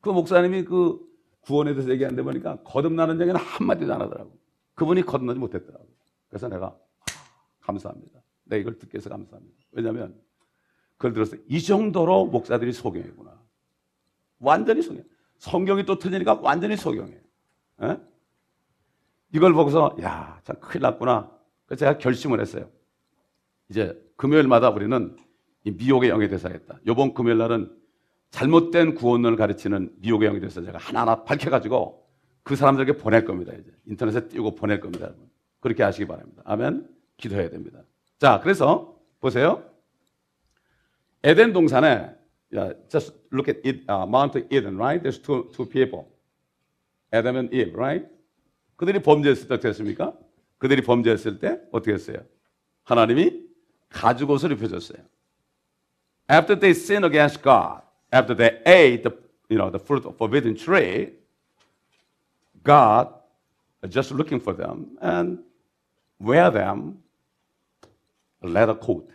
그 0.00 0.10
목사님이 0.10 0.64
그 0.64 0.98
구원에 1.42 1.74
대해서 1.74 1.90
얘기하는데 1.90 2.22
보니까 2.22 2.56
거듭나는 2.64 3.20
얘기는 3.20 3.38
한마디도 3.38 3.94
안 3.94 4.00
하더라고. 4.00 4.36
그분이 4.74 5.02
거듭나지 5.02 5.38
못했더라고. 5.38 5.86
그래서 6.28 6.48
내가 6.48 6.66
아, 6.66 6.74
감사합니다. 7.66 8.20
내가 8.44 8.60
이걸 8.60 8.78
듣게 8.78 8.98
해서 8.98 9.10
감사합니다. 9.10 9.56
왜냐하면 9.72 10.14
그걸 10.96 11.12
들어서 11.12 11.36
이 11.48 11.60
정도로 11.60 12.26
목사들이 12.26 12.72
소경이구나. 12.72 13.38
완전히 14.38 14.82
소경. 14.82 15.04
성경이 15.38 15.84
또 15.84 15.98
틀리니까 15.98 16.40
완전히 16.42 16.76
소경이에요. 16.76 17.20
에? 17.82 17.98
이걸 19.34 19.52
보고서 19.52 19.96
야, 20.00 20.40
참 20.44 20.56
큰일 20.60 20.82
났구나. 20.82 21.30
그래서 21.66 21.80
제가 21.80 21.98
결심을 21.98 22.40
했어요. 22.40 22.70
이제 23.68 24.00
금요일마다 24.16 24.70
우리는 24.70 25.16
이 25.64 25.72
미혹의 25.72 26.08
영에 26.10 26.28
대해서 26.28 26.48
하겠다. 26.48 26.78
이번 26.86 27.12
금요일 27.12 27.38
날은 27.38 27.76
잘못된 28.30 28.94
구원을 28.94 29.36
가르치는 29.36 29.94
미혹의 29.98 30.28
영에 30.28 30.38
대해서 30.40 30.62
제가 30.62 30.78
하나하나 30.78 31.24
밝혀가지고 31.24 32.06
그 32.42 32.54
사람들에게 32.54 32.98
보낼 32.98 33.24
겁니다. 33.24 33.52
이제 33.52 33.70
인터넷에 33.86 34.28
띄우고 34.28 34.54
보낼 34.54 34.80
겁니다. 34.80 35.12
그렇게 35.60 35.82
하시기 35.82 36.06
바랍니다. 36.06 36.42
아멘. 36.44 36.95
기도해야 37.17 37.49
됩니다. 37.49 37.81
자, 38.19 38.39
그래서 38.41 38.99
보세요. 39.19 39.63
에덴 41.23 41.53
동산에 41.53 42.15
yeah, 42.51 42.73
just 42.89 43.13
look 43.31 43.47
at 43.47 43.61
it, 43.63 43.83
uh, 43.89 44.05
Mount 44.05 44.35
Eden, 44.49 44.77
right? 44.77 45.01
There's 45.01 45.17
two, 45.17 45.49
two 45.53 45.65
people. 45.65 46.07
Adam 47.13 47.37
and 47.37 47.53
Eve, 47.53 47.73
right? 47.75 48.05
그들이 48.75 49.01
범죄했을 49.01 49.47
때 49.47 49.53
어떻게 49.55 49.69
했습니까? 49.69 50.13
그들이 50.57 50.81
범죄했을 50.81 51.39
때 51.39 51.59
어떻게 51.71 51.93
했어요? 51.93 52.23
하나님이 52.83 53.45
가죽옷을 53.89 54.51
입혀줬어요. 54.53 55.03
After 56.29 56.57
they 56.57 56.71
sinned 56.71 57.05
against 57.05 57.41
God, 57.41 57.81
after 58.11 58.35
they 58.35 58.61
ate 58.65 59.03
the, 59.03 59.11
you 59.49 59.57
know, 59.57 59.69
the 59.69 59.79
fruit 59.79 60.05
of 60.05 60.15
forbidden 60.17 60.55
tree, 60.55 61.13
God 62.63 63.09
is 63.83 63.93
just 63.93 64.11
looking 64.11 64.39
for 64.39 64.55
them 64.55 64.97
and 65.01 65.39
wear 66.19 66.49
them 66.51 66.99
a 67.03 67.04
leather 68.48 68.78
coat. 68.80 69.08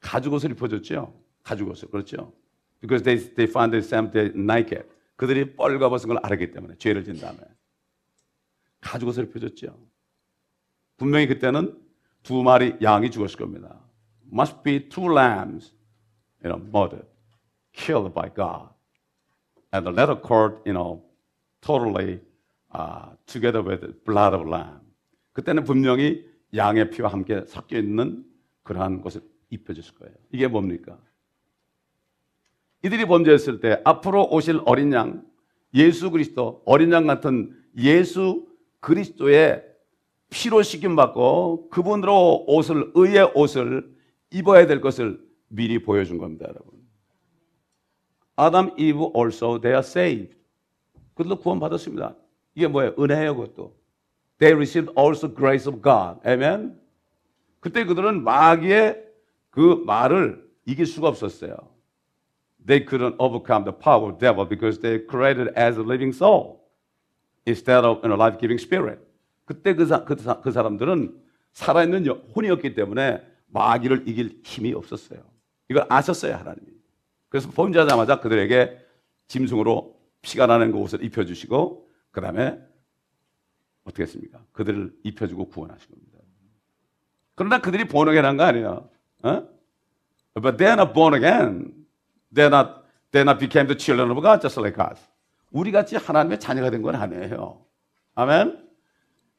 가죽옷을 0.00 0.52
입혀줬죠. 0.52 1.12
가죽옷을 1.42 1.90
그렇죠. 1.90 2.32
Because 2.80 3.02
they 3.02 3.18
they 3.34 3.50
find 3.50 3.72
themselves 3.72 4.36
naked. 4.36 4.88
그들이 5.16 5.56
뻘가벗은 5.56 6.08
걸 6.08 6.18
알았기 6.22 6.52
때문에 6.52 6.76
죄를 6.78 7.04
진 7.04 7.18
다음에 7.18 7.38
가죽옷을 8.80 9.24
입혀줬죠. 9.24 9.76
분명히 10.96 11.26
그때는 11.26 11.76
두 12.22 12.42
마리 12.42 12.76
양이 12.82 13.10
죽었을 13.10 13.38
겁니다. 13.38 13.80
Must 14.32 14.62
be 14.62 14.88
two 14.88 15.12
lambs, 15.12 15.72
you 16.44 16.52
know, 16.52 16.58
murdered, 16.58 17.08
killed 17.72 18.12
by 18.12 18.28
God, 18.28 18.68
and 19.72 19.86
the 19.86 19.92
leather 19.92 20.20
cord, 20.20 20.60
you 20.66 20.74
know, 20.74 21.02
totally 21.60 22.20
uh, 22.72 23.16
together 23.26 23.62
with 23.62 23.80
the 23.80 23.94
blood 24.04 24.34
of 24.34 24.46
lamb. 24.46 24.80
그때는 25.32 25.64
분명히 25.64 26.26
양의 26.54 26.90
피와 26.90 27.08
함께 27.12 27.44
섞여 27.46 27.78
있는 27.78 28.24
그러한 28.68 29.00
것을 29.00 29.22
입혀줬을 29.48 29.94
거예요. 29.94 30.14
이게 30.30 30.46
뭡니까? 30.46 30.98
이들이 32.84 33.06
범죄했을 33.06 33.60
때 33.60 33.80
앞으로 33.82 34.28
오실 34.30 34.60
어린 34.66 34.92
양, 34.92 35.24
예수 35.72 36.10
그리스도, 36.10 36.62
어린 36.66 36.92
양 36.92 37.06
같은 37.06 37.56
예수 37.78 38.46
그리스도의 38.80 39.64
피로 40.28 40.62
씻김 40.62 40.96
받고 40.96 41.70
그분으로 41.70 42.44
옷을 42.46 42.92
의의 42.94 43.32
옷을 43.34 43.90
입어야 44.30 44.66
될 44.66 44.82
것을 44.82 45.18
미리 45.48 45.78
보여준 45.82 46.18
겁니다, 46.18 46.44
여러분. 46.46 46.78
아담, 48.36 48.72
이브 48.78 49.12
also 49.16 49.58
they 49.60 49.74
are 49.74 49.78
saved. 49.78 50.36
그들도 51.14 51.40
구원 51.40 51.58
받았습니다. 51.58 52.14
이게 52.54 52.68
뭐예요? 52.68 52.94
은혜예요, 52.98 53.34
그것도. 53.34 53.74
They 54.38 54.54
received 54.54 54.92
also 54.96 55.34
grace 55.34 55.66
of 55.66 55.80
God. 55.82 56.20
Amen. 56.28 56.78
그때 57.60 57.84
그들은 57.84 58.22
마귀의 58.24 59.04
그 59.50 59.82
말을 59.86 60.48
이길 60.64 60.86
수가 60.86 61.08
없었어요. 61.08 61.56
They 62.64 62.84
couldn't 62.84 63.16
overcome 63.18 63.64
the 63.64 63.76
power 63.76 64.12
of 64.12 64.18
devil 64.18 64.46
because 64.48 64.80
they 64.80 65.04
created 65.06 65.52
as 65.56 65.78
a 65.78 65.82
living 65.82 66.14
soul 66.14 66.60
instead 67.46 67.86
of 67.86 68.04
a 68.04 68.12
life-giving 68.14 68.60
spirit. 68.60 69.00
그때 69.44 69.74
그, 69.74 69.86
사, 69.86 70.04
그, 70.04 70.16
사, 70.16 70.40
그 70.40 70.52
사람들은 70.52 71.18
살아있는 71.52 72.06
혼이었기 72.36 72.74
때문에 72.74 73.22
마귀를 73.46 74.06
이길 74.06 74.40
힘이 74.44 74.74
없었어요. 74.74 75.20
이걸 75.70 75.86
아셨어요, 75.88 76.34
하나님이. 76.34 76.72
그래서 77.28 77.50
범죄하자마자 77.50 78.20
그들에게 78.20 78.78
짐승으로 79.28 79.98
피가 80.22 80.46
나는 80.46 80.72
그 80.72 80.78
옷을 80.78 81.02
입혀주시고, 81.02 81.88
그 82.10 82.20
다음에 82.20 82.58
어떻게 83.84 84.02
했습니까? 84.02 84.42
그들을 84.52 84.94
입혀주고 85.02 85.48
구원하신 85.48 85.90
겁니다. 85.90 86.07
그러나 87.38 87.60
그들이 87.60 87.84
born 87.84 88.36
거 88.36 88.42
아니에요. 88.42 88.88
어? 89.22 89.42
But 90.34 90.58
they're 90.58 90.74
not 90.74 90.92
born 90.92 91.14
again. 91.14 91.72
They're 92.34 92.50
not, 92.50 92.82
they're 93.12 93.24
not 93.24 93.38
became 93.38 93.66
the 93.66 93.78
children 93.78 94.10
of 94.10 94.20
God 94.20 94.40
just 94.42 94.60
like 94.60 94.78
us. 94.78 95.00
우리 95.50 95.72
같이 95.72 95.96
하나님의 95.96 96.40
자녀가 96.40 96.70
된 96.70 96.82
건 96.82 96.96
아니에요. 96.96 97.60
아멘? 98.16 98.58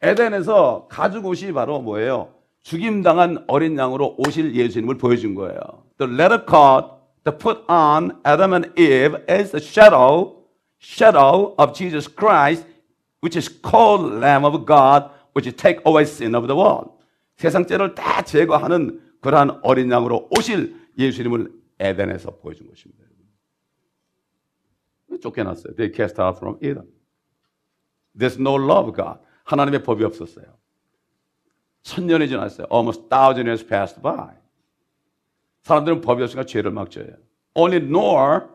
에덴에서 0.01 0.87
가죽 0.89 1.25
옷이 1.25 1.51
바로 1.51 1.81
뭐예요? 1.81 2.33
죽임당한 2.61 3.43
어린 3.47 3.77
양으로 3.77 4.15
오실 4.17 4.55
예수님을 4.55 4.97
보여준 4.97 5.35
거예요. 5.35 5.59
The 5.97 6.11
letter 6.11 6.45
cut, 6.45 6.87
the 7.25 7.37
put 7.37 7.63
on 7.69 8.17
Adam 8.25 8.53
and 8.53 8.71
Eve 8.79 9.17
is 9.29 9.51
the 9.51 9.61
shadow, 9.61 10.37
shadow 10.79 11.53
of 11.57 11.73
Jesus 11.73 12.07
Christ, 12.07 12.65
which 13.21 13.37
is 13.37 13.49
called 13.49 14.19
Lamb 14.19 14.45
of 14.45 14.65
God, 14.65 15.11
which 15.33 15.51
take 15.55 15.81
away 15.85 16.05
sin 16.05 16.33
of 16.35 16.47
the 16.47 16.55
world. 16.55 16.98
세상 17.39 17.65
죄를 17.65 17.95
다 17.95 18.21
제거하는 18.21 19.01
그러한 19.21 19.61
어린 19.63 19.89
양으로 19.89 20.27
오실 20.37 20.75
예수님을 20.97 21.49
에덴에서 21.79 22.35
보여준 22.35 22.67
것입니다. 22.67 23.05
쫓겨났어요. 25.21 25.73
They 25.75 25.93
cast 25.95 26.19
out 26.21 26.37
from 26.37 26.57
Eden. 26.57 26.91
There's 28.13 28.37
no 28.37 28.55
love 28.55 28.91
God. 28.93 29.19
하나님의 29.45 29.83
법이 29.83 30.03
없었어요. 30.03 30.45
천년이 31.83 32.27
지났어요. 32.27 32.67
Almost 32.69 33.07
thousand 33.07 33.47
years 33.47 33.65
passed 33.65 34.01
by. 34.01 34.35
사람들은 35.61 36.01
법이 36.01 36.21
없으니까 36.23 36.45
죄를 36.45 36.71
막 36.71 36.91
져요. 36.91 37.15
Only 37.53 37.85
nor, 37.85 38.49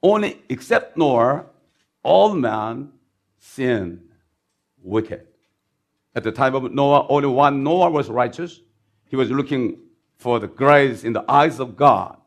only 0.00 0.42
except 0.50 0.94
nor, 0.96 1.46
all 2.04 2.36
men 2.36 2.92
sin 3.40 4.10
wicked. 4.84 5.27
At 6.15 6.23
the 6.23 6.31
time 6.31 6.55
of 6.55 6.71
Noah, 6.71 7.07
only 7.09 7.27
one 7.27 7.63
Noah 7.63 7.89
was 7.89 8.09
righteous. 8.09 8.61
He 9.09 9.15
was 9.15 9.29
looking 9.31 9.77
for 10.17 10.39
the 10.39 10.47
grace 10.47 11.03
in 11.03 11.13
the 11.13 11.23
eyes 11.27 11.59
of 11.59 11.75
God. 11.75 12.17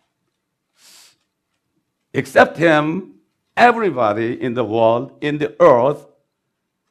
Except 2.13 2.57
him, 2.57 3.15
everybody 3.57 4.41
in 4.41 4.55
the 4.55 4.65
world, 4.65 5.13
in 5.21 5.39
the 5.39 5.55
earth, 5.61 6.07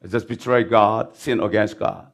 just 0.08 0.28
betray 0.28 0.64
God, 0.64 1.16
sin 1.16 1.40
against 1.40 1.78
God. 1.78 2.06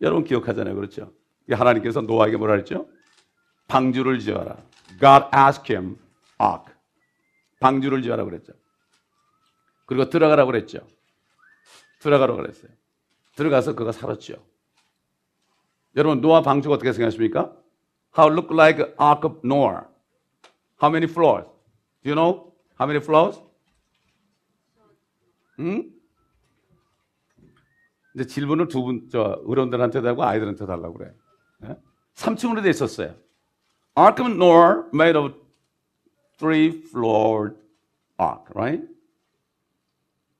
여러분 0.00 0.24
기억하잖아요. 0.24 0.74
그렇죠? 0.74 1.12
하나님께서 1.48 2.00
노아에게 2.00 2.36
뭐라 2.36 2.54
했죠? 2.54 2.88
방주를 3.68 4.18
지어라. 4.18 4.56
God 5.00 5.26
asked 5.34 5.72
him, 5.72 5.98
ark. 6.40 6.72
방주를 7.60 8.02
지어라 8.02 8.24
그랬죠. 8.24 8.52
그리고 9.86 10.08
들어가라고 10.08 10.50
그랬죠. 10.50 10.86
들어가라고 12.00 12.40
그랬어요. 12.40 12.70
들어가서 13.35 13.75
그가 13.75 13.91
살았죠. 13.91 14.35
여러분 15.95 16.21
노아 16.21 16.41
방주가 16.41 16.75
어떻게 16.75 16.91
생겼습니까? 16.91 17.55
How 18.17 18.31
look 18.31 18.53
like 18.53 18.81
ark 18.99 19.29
of 19.29 19.39
Noah? 19.43 19.87
How 20.81 20.89
many 20.89 21.05
floors? 21.09 21.47
Do 22.03 22.11
you 22.11 22.15
know 22.15 22.53
how 22.79 22.87
many 22.87 23.01
floors? 23.03 23.41
응? 25.59 25.91
이제 28.15 28.25
질문을 28.25 28.67
두 28.69 28.83
분, 28.83 29.09
저, 29.09 29.41
어른들한테도 29.45 30.07
하고 30.07 30.23
아이들한테도 30.23 30.71
하려고 30.71 30.97
그래. 30.97 31.13
예? 31.65 31.77
3층으로 32.15 32.63
돼 32.63 32.69
있었어요. 32.69 33.15
Ark 33.97 34.25
of 34.25 34.33
Noah 34.33 34.87
made 34.93 35.17
of 35.17 35.33
three 36.37 36.67
floored 36.69 37.57
ark, 38.19 38.45
right? 38.53 38.85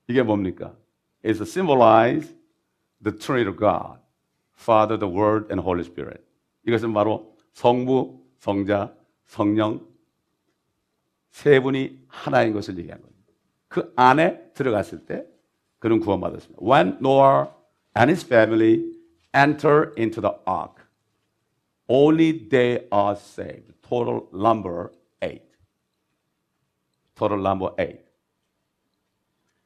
이게 0.08 0.22
뭡니까? 0.22 0.74
It's 1.22 1.38
to 1.38 1.44
symbolize 1.44 2.34
the 3.02 3.12
Trinity 3.12 3.48
of 3.48 3.56
God, 3.56 3.98
Father, 4.54 4.98
the 4.98 5.08
Word, 5.08 5.46
and 5.50 5.60
Holy 5.60 5.82
Spirit. 5.82 6.22
이것은 6.66 6.92
바로 6.92 7.36
성부, 7.52 8.20
성자, 8.38 8.94
성령 9.26 9.86
세 11.30 11.60
분이 11.60 12.06
하나인 12.08 12.52
것을 12.52 12.78
얘기한 12.78 13.00
거예요. 13.00 13.14
그 13.68 13.92
안에 13.96 14.52
들어갔을 14.52 15.04
때 15.04 15.26
그는 15.78 16.00
구원받았습니다. 16.00 16.62
When 16.62 16.96
Noah 17.00 17.50
and 17.96 18.10
his 18.10 18.24
family 18.24 18.96
enter 19.34 19.92
into 19.96 20.20
the 20.20 20.34
ark. 20.46 20.82
Only 21.88 22.48
they 22.48 22.88
are 22.92 23.14
saved. 23.14 23.74
Total 23.82 24.26
number 24.32 24.90
eight. 25.22 25.44
Total 27.14 27.38
number 27.38 27.72
eight. 27.78 28.04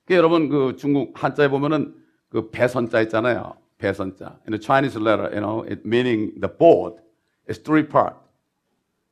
그 0.04 0.14
여러분 0.14 0.48
그 0.48 0.76
중국 0.76 1.12
한자에 1.22 1.48
보면은 1.48 1.94
그 2.30 2.50
배선자 2.50 3.02
있잖아요. 3.02 3.56
배선자. 3.76 4.38
In 4.46 4.52
the 4.52 4.58
Chinese 4.58 4.96
letter, 4.98 5.28
you 5.30 5.40
know, 5.40 5.64
it 5.66 5.82
meaning 5.84 6.32
the 6.40 6.48
boat 6.48 7.02
is 7.48 7.62
three 7.62 7.86
part. 7.86 8.16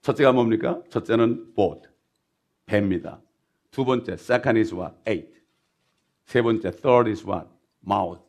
첫째가 0.00 0.32
뭡니까? 0.32 0.80
첫째는 0.88 1.54
boat. 1.54 1.88
배입니다. 2.64 3.20
두 3.70 3.84
번째, 3.84 4.12
second 4.12 4.58
is 4.58 4.72
what? 4.72 4.94
Eight. 5.06 5.28
세 6.24 6.40
번째, 6.40 6.70
third 6.70 7.10
is 7.10 7.26
what? 7.26 7.48
Mouth. 7.84 8.22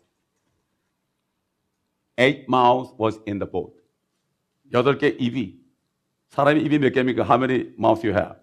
Eight 2.17 2.45
mouths 2.49 2.93
was 2.99 3.21
in 3.28 3.39
the 3.39 3.49
boat. 3.49 3.73
여덟 4.73 4.97
개 4.97 5.08
입이. 5.08 5.60
사람이 6.30 6.62
입이 6.62 6.80
몇 6.80 6.91
개입니까? 6.91 7.23
How 7.23 7.38
many 7.38 7.73
mouths 7.78 8.06
you 8.06 8.15
have? 8.17 8.39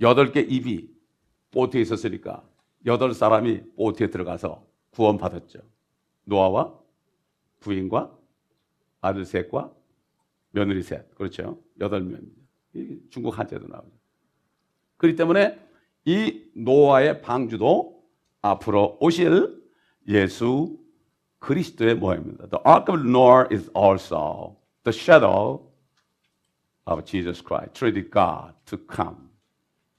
여덟 0.00 0.32
개 0.32 0.40
입이 0.40 0.90
보트에 1.50 1.80
있었으니까 1.80 2.42
여덟 2.86 3.12
사람이 3.12 3.74
보트에 3.76 4.08
들어가서 4.08 4.64
구원받았죠. 4.90 5.60
노아와 6.24 6.78
부인과 7.60 8.16
아들 9.00 9.24
셋과 9.24 9.72
며느리 10.50 10.82
셋. 10.82 11.14
그렇죠. 11.14 11.62
여덟 11.80 12.02
명입니다. 12.02 12.40
중국 13.10 13.38
한자도 13.38 13.66
나오죠. 13.66 13.90
그렇기 14.96 15.16
때문에 15.16 15.58
이 16.04 16.50
노아의 16.54 17.22
방주도 17.22 18.02
앞으로 18.42 18.98
오실 19.00 19.62
예수 20.08 20.78
그리스도의 21.38 21.94
모양입니다. 21.94 22.48
The 22.48 22.62
Ark 22.66 22.94
of 22.94 23.06
Noah 23.06 23.46
is 23.50 23.70
also 23.74 24.56
the 24.84 24.92
shadow 24.92 25.66
of 26.86 27.04
Jesus 27.04 27.42
Christ, 27.42 27.74
truly 27.74 28.02
God 28.02 28.54
to 28.66 28.78
come 28.78 29.30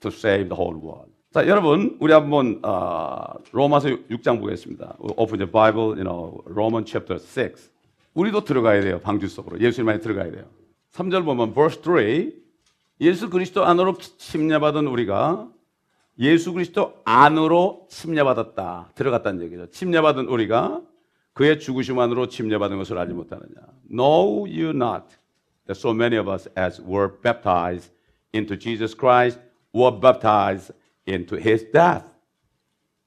to 0.02 0.10
save 0.12 0.50
the 0.50 0.56
whole 0.56 0.78
world. 0.78 1.12
자, 1.34 1.48
여러분, 1.48 1.96
우리 2.02 2.12
한번 2.12 2.60
어, 2.62 3.36
로마서 3.54 3.88
6장 3.88 4.42
보겠습니다. 4.42 4.98
Open 5.16 5.38
the 5.38 5.50
Bible, 5.50 5.92
you 5.96 6.04
know, 6.04 6.44
Roman 6.46 6.84
chapter 6.84 7.18
6. 7.18 7.72
우리도 8.14 8.44
들어가야 8.44 8.82
돼요. 8.82 9.00
방주 9.00 9.30
속으로. 9.30 9.62
예수님만이 9.62 10.02
들어가야 10.02 10.30
돼요. 10.30 10.44
3절 10.92 11.24
보면 11.24 11.54
verse 11.54 11.82
3 11.82 12.34
예수 13.00 13.30
그리스도 13.30 13.64
안으로 13.64 13.98
침례받은 13.98 14.88
우리가 14.88 15.48
예수 16.20 16.52
그리스도 16.52 16.96
안으로 17.06 17.88
침례받았다. 17.90 18.90
들어갔다는 18.94 19.42
얘기죠. 19.46 19.70
침례받은 19.70 20.28
우리가 20.28 20.82
그의 21.32 21.62
죽으심만으로 21.62 22.28
침례받은 22.28 22.78
것을 22.78 22.98
알지 22.98 23.14
못하느냐. 23.14 23.56
Know 23.90 24.44
you 24.48 24.72
not 24.72 25.06
that 25.66 25.80
so 25.80 25.92
many 25.92 26.20
of 26.20 26.30
us 26.30 26.50
as 26.60 26.82
were 26.82 27.10
baptized 27.22 27.94
into 28.36 28.60
Jesus 28.60 28.94
Christ 28.94 29.40
were 29.74 29.98
baptized 29.98 30.74
into 31.08 31.38
his 31.38 31.72
death. 31.72 32.06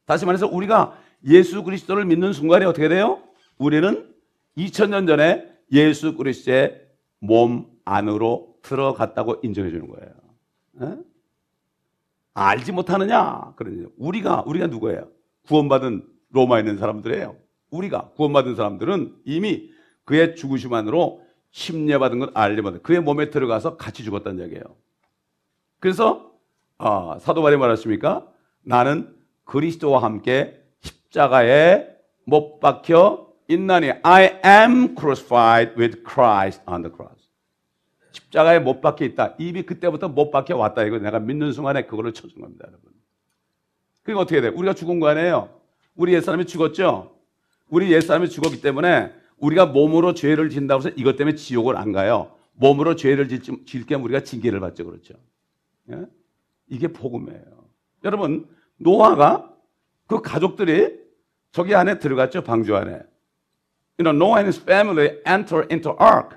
다시 0.06 0.26
말해서 0.26 0.46
우리가 0.46 0.98
예수 1.26 1.62
그리스도를 1.62 2.04
믿는 2.04 2.32
순간에 2.32 2.64
어떻게 2.64 2.88
돼요? 2.88 3.22
우리는 3.58 4.12
2000년 4.56 5.06
전에 5.06 5.48
예수 5.72 6.16
그리스도의 6.16 6.80
몸 7.20 7.66
안으로 7.84 8.56
들어갔다고 8.62 9.40
인정해 9.42 9.70
주는 9.70 9.88
거예요. 9.88 10.12
에? 10.82 10.98
알지 12.34 12.72
못하느냐? 12.72 13.54
그러니 13.56 13.86
우리가 13.96 14.42
우리가 14.46 14.66
누구예요? 14.66 15.08
구원받은 15.46 16.06
로마에 16.30 16.60
있는 16.60 16.78
사람들이에요. 16.78 17.36
우리가 17.70 18.10
구원받은 18.16 18.56
사람들은 18.56 19.16
이미 19.24 19.70
그의 20.04 20.36
죽으심만으로 20.36 21.22
침례받은 21.52 22.18
건 22.18 22.30
알지 22.34 22.60
못해. 22.62 22.78
그의 22.82 23.00
몸에 23.00 23.30
들어가서 23.30 23.76
같이 23.76 24.02
죽었다는 24.02 24.44
얘기예요. 24.44 24.64
그래서 25.78 26.33
아, 26.78 27.18
사도 27.20 27.42
바울이 27.42 27.56
말했습니까? 27.56 28.26
나는 28.62 29.14
그리스도와 29.44 30.02
함께 30.02 30.60
십자가에 30.80 31.86
못 32.24 32.60
박혀 32.60 33.32
있나니 33.48 33.92
I 34.02 34.40
am 34.44 34.94
crucified 34.96 35.74
with 35.78 36.02
Christ 36.08 36.62
on 36.66 36.82
the 36.82 36.94
cross. 36.94 37.28
십자가에 38.12 38.58
못 38.60 38.80
박혀 38.80 39.04
있다. 39.04 39.34
입이 39.38 39.62
그때부터 39.62 40.08
못 40.08 40.30
박혀 40.30 40.56
왔다. 40.56 40.84
이거 40.84 40.98
내가 40.98 41.18
믿는 41.18 41.52
순간에 41.52 41.84
그거를 41.86 42.12
쳐준 42.12 42.40
겁니다, 42.40 42.64
여러분. 42.68 42.92
그게 44.02 44.18
어떻게 44.18 44.40
돼요? 44.40 44.52
우리가 44.54 44.74
죽은 44.74 45.00
거 45.00 45.08
아니에요? 45.08 45.50
우리 45.96 46.14
옛사람이 46.14 46.46
죽었죠? 46.46 47.16
우리 47.68 47.92
옛사람이 47.92 48.28
죽었기 48.28 48.60
때문에 48.60 49.12
우리가 49.38 49.66
몸으로 49.66 50.14
죄를 50.14 50.50
진다고 50.50 50.80
해서 50.80 50.90
이것 50.96 51.16
때문에 51.16 51.36
지옥을 51.36 51.76
안 51.76 51.92
가요. 51.92 52.32
몸으로 52.52 52.96
죄를 52.96 53.28
질겸 53.28 54.04
우리가 54.04 54.20
징계를 54.20 54.60
받죠. 54.60 54.84
그렇죠? 54.84 55.14
예? 55.90 56.04
이게 56.68 56.88
복음이에요. 56.88 57.68
여러분, 58.04 58.48
노아가 58.76 59.50
그 60.06 60.20
가족들이 60.20 60.98
저기 61.52 61.74
안에 61.74 61.98
들어갔죠. 61.98 62.42
방주 62.42 62.76
안에. 62.76 62.92
You 63.96 64.02
know, 64.02 64.14
Noah 64.14 64.44
and 64.44 64.46
his 64.46 64.60
family 64.60 65.20
enter 65.26 65.66
into 65.70 65.96
ark. 66.00 66.36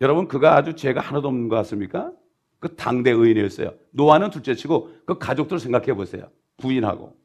여러분, 0.00 0.28
그가 0.28 0.56
아주 0.56 0.74
죄가 0.74 1.00
하나도 1.00 1.28
없는 1.28 1.48
것 1.48 1.56
같습니까? 1.56 2.12
그 2.60 2.74
당대 2.74 3.10
의인이었어요. 3.10 3.74
노아는 3.90 4.30
둘째 4.30 4.54
치고 4.54 4.90
그 5.04 5.18
가족들 5.18 5.58
생각해 5.58 5.94
보세요. 5.94 6.30
부인하고 6.56 7.16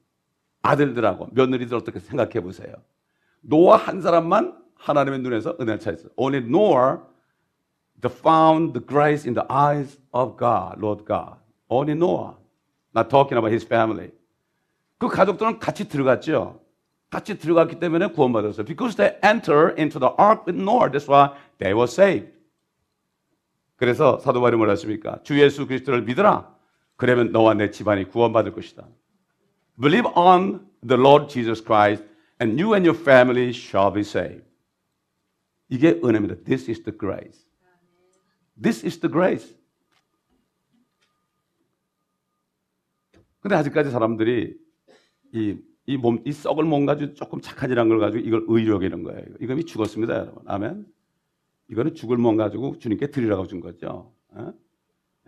아들들하고 0.62 1.30
며느리들 1.32 1.76
어떻게 1.76 2.00
생각해 2.00 2.42
보세요. 2.42 2.74
노아 3.42 3.78
한 3.78 4.02
사람만 4.02 4.58
하나님의 4.76 5.20
눈에서 5.20 5.58
은혜를 5.60 5.80
찾았어요. 5.80 6.10
Only 6.16 6.46
Noah 6.46 7.00
the 8.03 8.11
found 8.11 8.75
the 8.75 8.81
grace 8.81 9.27
in 9.27 9.35
the 9.35 9.47
eyes 9.51 9.99
of 10.12 10.37
God, 10.37 10.81
Lord 10.81 11.05
God. 11.05 11.37
Only 11.69 11.95
Noah. 11.95 12.37
Not 12.95 13.11
talking 13.11 13.37
about 13.37 13.53
his 13.53 13.64
family. 13.64 14.11
그 14.99 15.09
가족들은 15.09 15.59
같이 15.59 15.88
들어갔죠. 15.88 16.61
같이 17.11 17.38
들어갔기 17.38 17.79
때문에 17.79 18.09
구원받았어요. 18.09 18.64
Because 18.64 18.97
they 18.97 19.19
enter 19.23 19.75
into 19.79 19.99
the 19.99 20.12
ark 20.19 20.45
with 20.47 20.61
Noah. 20.61 20.91
That's 20.91 21.09
why 21.09 21.31
they 21.59 21.75
were 21.75 21.88
saved. 21.88 22.33
그래서 23.77 24.19
사도 24.19 24.41
바울이 24.41 24.57
뭐라 24.57 24.73
했습니까? 24.73 25.23
주 25.23 25.41
예수 25.41 25.67
그리스도를 25.67 26.03
믿으라. 26.03 26.53
그러면 26.97 27.31
너와 27.31 27.55
내 27.55 27.71
집안이 27.71 28.11
구원받을 28.11 28.53
것이다. 28.53 28.87
Believe 29.81 30.11
on 30.17 30.67
the 30.87 31.01
Lord 31.01 31.29
Jesus 31.29 31.62
Christ 31.62 32.05
and 32.41 32.61
you 32.61 32.75
and 32.75 32.88
your 32.88 32.99
family 33.01 33.51
shall 33.51 33.93
be 33.93 34.01
saved. 34.01 34.45
이게 35.69 36.01
은혜입니다. 36.03 36.43
This 36.45 36.69
is 36.69 36.83
the 36.83 36.97
grace. 36.97 37.42
This 38.62 38.86
is 38.86 39.00
the 39.00 39.12
grace. 39.12 39.56
근데 43.39 43.56
아직까지 43.56 43.92
사람들이 43.92 44.58
이, 45.34 45.58
이 45.86 45.98
몸, 45.98 46.22
이 46.26 46.32
썩을 46.32 46.63
몸 46.63 46.86
가지고 46.86 47.13
조금 47.13 47.42
착한 47.42 47.72
일한 47.72 47.89
걸 47.89 48.00
가지고 48.00 48.24
이걸 48.24 48.68
여기는 48.68 49.04
거예요. 49.04 49.26
이거 49.42 49.54
이미 49.54 49.66
죽었습니다, 49.66 50.16
여러분. 50.16 50.44
아멘. 50.48 50.86
이거는 51.70 51.96
죽을 51.96 52.18
몸 52.18 52.38
가지고 52.38 52.78
주님께 52.78 53.08
드리라고 53.08 53.48
준 53.48 53.60
거죠. 53.60 54.13
어? 54.30 54.54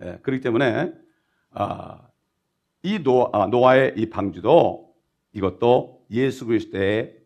예, 0.02 0.20
그렇기 0.22 0.42
때문에, 0.42 0.94
아, 1.52 2.08
이 2.84 3.00
노, 3.00 3.30
아, 3.34 3.48
노아의 3.48 3.96
이 3.98 4.10
방주도 4.10 4.96
이것도 5.34 6.06
예수 6.12 6.46
그리스도의 6.46 7.18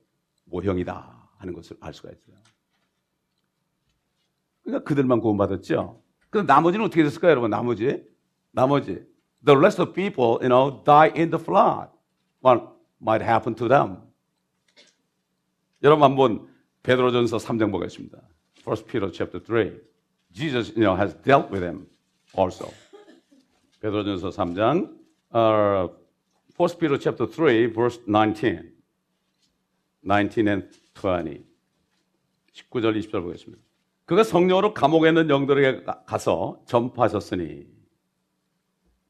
모형이다 0.46 1.30
하는 1.38 1.54
것을 1.54 1.78
알 1.82 1.94
수가 1.94 2.10
있어요. 2.12 2.36
그러니까 4.70 4.88
그들만 4.88 5.20
구원받았죠. 5.20 6.02
그럼 6.30 6.46
나머지는 6.46 6.86
어떻게 6.86 7.04
됐을까요, 7.04 7.32
여러분? 7.32 7.50
나머지, 7.50 8.04
나머지, 8.52 9.04
the 9.44 9.58
rest 9.58 9.82
of 9.82 9.94
people, 9.94 10.38
you 10.42 10.50
know, 10.50 10.84
die 10.84 11.12
in 11.16 11.32
the 11.32 11.40
flood. 11.42 11.90
What 12.44 12.68
might 13.02 13.24
happen 13.24 13.56
to 13.56 13.68
them? 13.68 13.98
여러분 15.82 16.04
한번 16.04 16.48
베드로전서 16.84 17.38
3장 17.38 17.72
보겠습니다. 17.72 18.18
1 18.66 18.86
Peter 18.86 19.12
chapter 19.12 19.44
3. 19.44 19.80
Jesus, 20.32 20.72
you 20.76 20.84
know, 20.84 20.96
has 20.96 21.16
dealt 21.24 21.50
with 21.52 21.62
them 21.62 21.88
also. 22.38 22.72
베드로전서 23.80 24.30
3장, 24.30 24.94
uh, 25.34 25.90
1 26.58 26.78
Peter 26.78 27.00
chapter 27.00 27.26
3, 27.26 27.74
verse 27.74 28.00
19. 28.06 28.74
19 30.04 30.48
and 30.48 30.70
20. 30.94 31.46
19절, 32.54 32.98
20절 33.00 33.24
보겠습니다. 33.24 33.69
그가 34.10 34.24
성령으로 34.24 34.74
감옥에 34.74 35.10
있는 35.10 35.30
영들에게 35.30 35.84
가서 36.08 36.60
전파하셨으니 36.66 37.68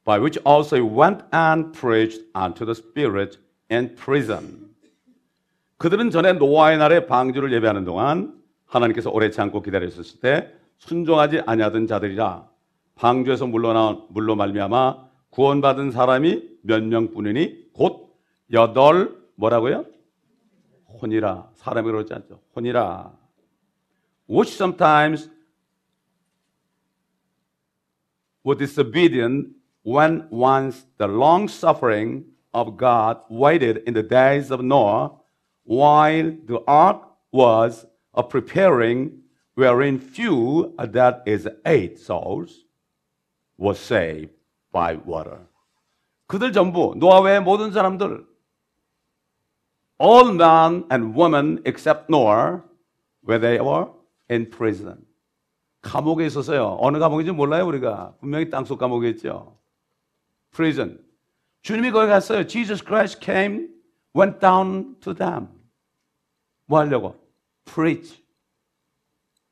by 0.04 0.20
which 0.20 0.38
also 0.46 0.76
he 0.76 0.86
went 0.86 1.24
and 1.34 1.72
preached 1.72 2.22
unto 2.36 2.66
the 2.66 2.72
spirit 2.72 3.38
in 3.72 3.94
prison. 3.94 4.68
그들은 5.78 6.10
전에 6.10 6.34
노아의 6.34 6.76
날에 6.76 7.06
방주를 7.06 7.50
예배하는 7.50 7.86
동안 7.86 8.38
하나님께서 8.66 9.08
오래 9.08 9.30
참고 9.30 9.62
기다리셨을 9.62 10.20
때 10.20 10.52
순종하지 10.76 11.44
아니하던 11.46 11.86
자들이라 11.86 12.46
방주에서 12.96 13.46
물러나 13.46 14.04
물로 14.10 14.36
말미암아 14.36 15.08
구원받은 15.30 15.92
사람이 15.92 16.42
몇 16.60 16.82
명뿐이니 16.82 17.72
곧 17.72 18.18
여덟 18.52 19.16
뭐라고요? 19.36 19.86
혼이라 21.00 21.52
사람이 21.54 21.90
그러지 21.90 22.12
않죠. 22.12 22.42
혼이라 22.54 23.19
which 24.29 24.49
sometimes 24.49 25.29
were 28.43 28.55
disobedient 28.55 29.49
when 29.83 30.27
once 30.29 30.85
the 30.97 31.07
long 31.07 31.47
suffering 31.47 32.25
of 32.53 32.77
God 32.77 33.21
waited 33.29 33.83
in 33.85 33.93
the 33.93 34.03
days 34.03 34.49
of 34.51 34.63
Noah 34.63 35.11
while 35.63 36.31
the 36.45 36.63
ark 36.67 37.01
was 37.31 37.85
a 38.13 38.23
preparing 38.23 39.21
wherein 39.55 39.99
few 39.99 40.73
that 40.77 41.23
is 41.25 41.47
eight 41.65 41.99
souls 41.99 42.65
was 43.57 43.79
saved 43.79 44.31
by 44.71 44.95
water. 44.95 45.47
그들 46.27 46.51
전부 46.51 46.95
노아 46.97 47.21
외의 47.21 47.39
모든 47.39 47.71
사람들 47.71 48.25
all 49.99 50.33
men 50.33 50.83
and 50.89 51.15
women 51.15 51.61
except 51.65 52.09
Noah 52.09 52.63
where 53.21 53.39
they 53.39 53.59
were 53.59 53.87
in 54.30 54.50
prison. 54.50 55.04
감옥에 55.82 56.26
있었어요. 56.26 56.76
어느 56.80 56.98
감옥인지 56.98 57.32
몰라요, 57.32 57.66
우리가. 57.66 58.14
분명히 58.20 58.50
땅속 58.50 58.78
감옥이었죠. 58.78 59.58
prison. 60.52 61.02
주님이 61.62 61.90
거기 61.90 62.08
갔어요. 62.08 62.46
Jesus 62.46 62.84
Christ 62.84 63.20
came, 63.24 63.68
went 64.16 64.40
down 64.40 64.96
to 65.00 65.14
them. 65.14 65.48
뭐 66.66 66.78
하려고? 66.78 67.16
preach. 67.64 68.22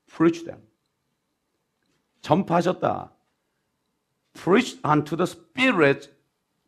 preach 0.07 0.45
them. 0.45 0.61
전파하셨다. 2.21 3.11
preach 4.33 4.79
unto 4.85 5.15
the 5.15 5.23
spirit. 5.23 6.09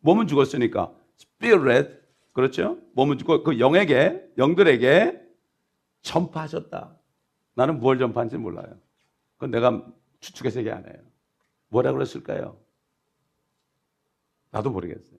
몸은 0.00 0.26
죽었으니까. 0.26 0.92
spirit. 1.18 2.02
그렇죠? 2.32 2.78
몸은 2.94 3.18
죽고 3.18 3.42
그 3.42 3.58
영에게, 3.58 4.22
영들에게 4.38 5.20
전파하셨다. 6.02 6.96
나는 7.54 7.80
뭘 7.80 7.98
전파한지 7.98 8.38
몰라요. 8.38 8.78
그건 9.36 9.50
내가 9.50 9.86
추측해서 10.20 10.60
얘기 10.60 10.70
안 10.70 10.84
해요. 10.86 11.02
뭐라 11.68 11.92
그랬을까요? 11.92 12.58
나도 14.50 14.70
모르겠어요. 14.70 15.18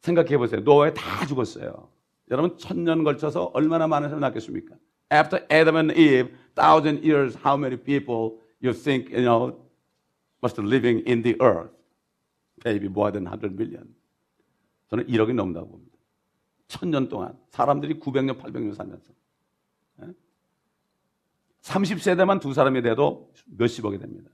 생각해 0.00 0.36
보세요. 0.36 0.60
노아에 0.60 0.92
다 0.92 1.26
죽었어요. 1.26 1.88
여러분 2.30 2.56
천년 2.58 3.04
걸쳐서 3.04 3.50
얼마나 3.54 3.86
많은 3.86 4.08
사람이 4.08 4.20
낳겠습니까? 4.20 4.76
After 5.12 5.46
Adam 5.50 5.76
and 5.76 5.92
Eve, 6.00 6.34
thousand 6.54 7.04
years, 7.06 7.36
how 7.44 7.56
many 7.56 7.76
people 7.76 8.40
you 8.62 8.72
think 8.72 9.12
you 9.12 9.22
know 9.22 9.60
must 10.42 10.60
living 10.60 11.02
in 11.06 11.22
the 11.22 11.36
earth? 11.40 11.72
Maybe 12.64 12.88
more 12.88 13.12
than 13.12 13.24
100 13.24 13.52
million. 13.54 13.94
저는 14.88 15.06
1억이 15.06 15.34
넘는다고 15.34 15.68
봅니다. 15.68 15.96
천년 16.68 17.08
동안 17.08 17.38
사람들이 17.48 18.00
900년, 18.00 18.38
800년 18.38 18.74
살면서 18.74 19.12
30세대만 21.63 22.41
두 22.41 22.53
사람이 22.53 22.81
돼도 22.81 23.33
몇십억이 23.57 23.97
됩니다. 23.97 24.31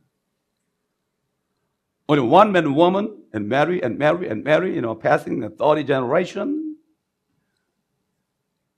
Only 2.07 2.27
one 2.27 2.51
man, 2.51 2.75
woman, 2.75 3.17
and 3.33 3.47
marry 3.47 3.81
and 3.81 3.97
marry 3.97 4.29
and 4.29 4.43
marry, 4.43 4.75
you 4.75 4.81
know, 4.81 4.93
passing 4.93 5.39
the 5.39 5.49
30 5.49 5.83
generation, 5.83 6.77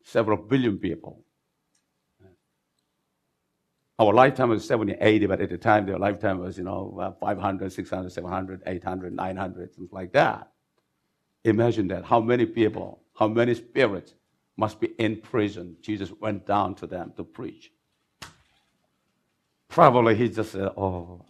several 0.01 0.37
billion 0.37 0.77
people. 0.77 1.25
Our 3.99 4.13
lifetime 4.13 4.49
was 4.49 4.65
70, 4.65 4.95
80, 5.01 5.25
but 5.25 5.41
at 5.41 5.49
the 5.49 5.57
time 5.57 5.85
their 5.85 5.97
lifetime 5.97 6.39
was, 6.39 6.57
you 6.57 6.63
know, 6.63 7.15
500, 7.19 7.73
600, 7.73 8.11
700, 8.11 8.63
800, 8.65 9.13
900, 9.13 9.75
things 9.75 9.91
like 9.91 10.13
that. 10.13 10.51
Imagine 11.43 11.87
that. 11.89 12.05
How 12.05 12.21
many 12.21 12.45
people, 12.45 13.01
how 13.17 13.27
many 13.27 13.55
spirits 13.55 14.13
must 14.55 14.79
be 14.79 14.87
in 14.99 15.19
prison? 15.19 15.75
Jesus 15.81 16.13
went 16.21 16.45
down 16.45 16.75
to 16.75 16.87
them 16.87 17.11
to 17.17 17.23
preach. 17.23 17.71
Probably 19.72 20.14
he 20.14 20.28
just 20.28 20.52
said, 20.52 20.68
Oh, 20.76 21.24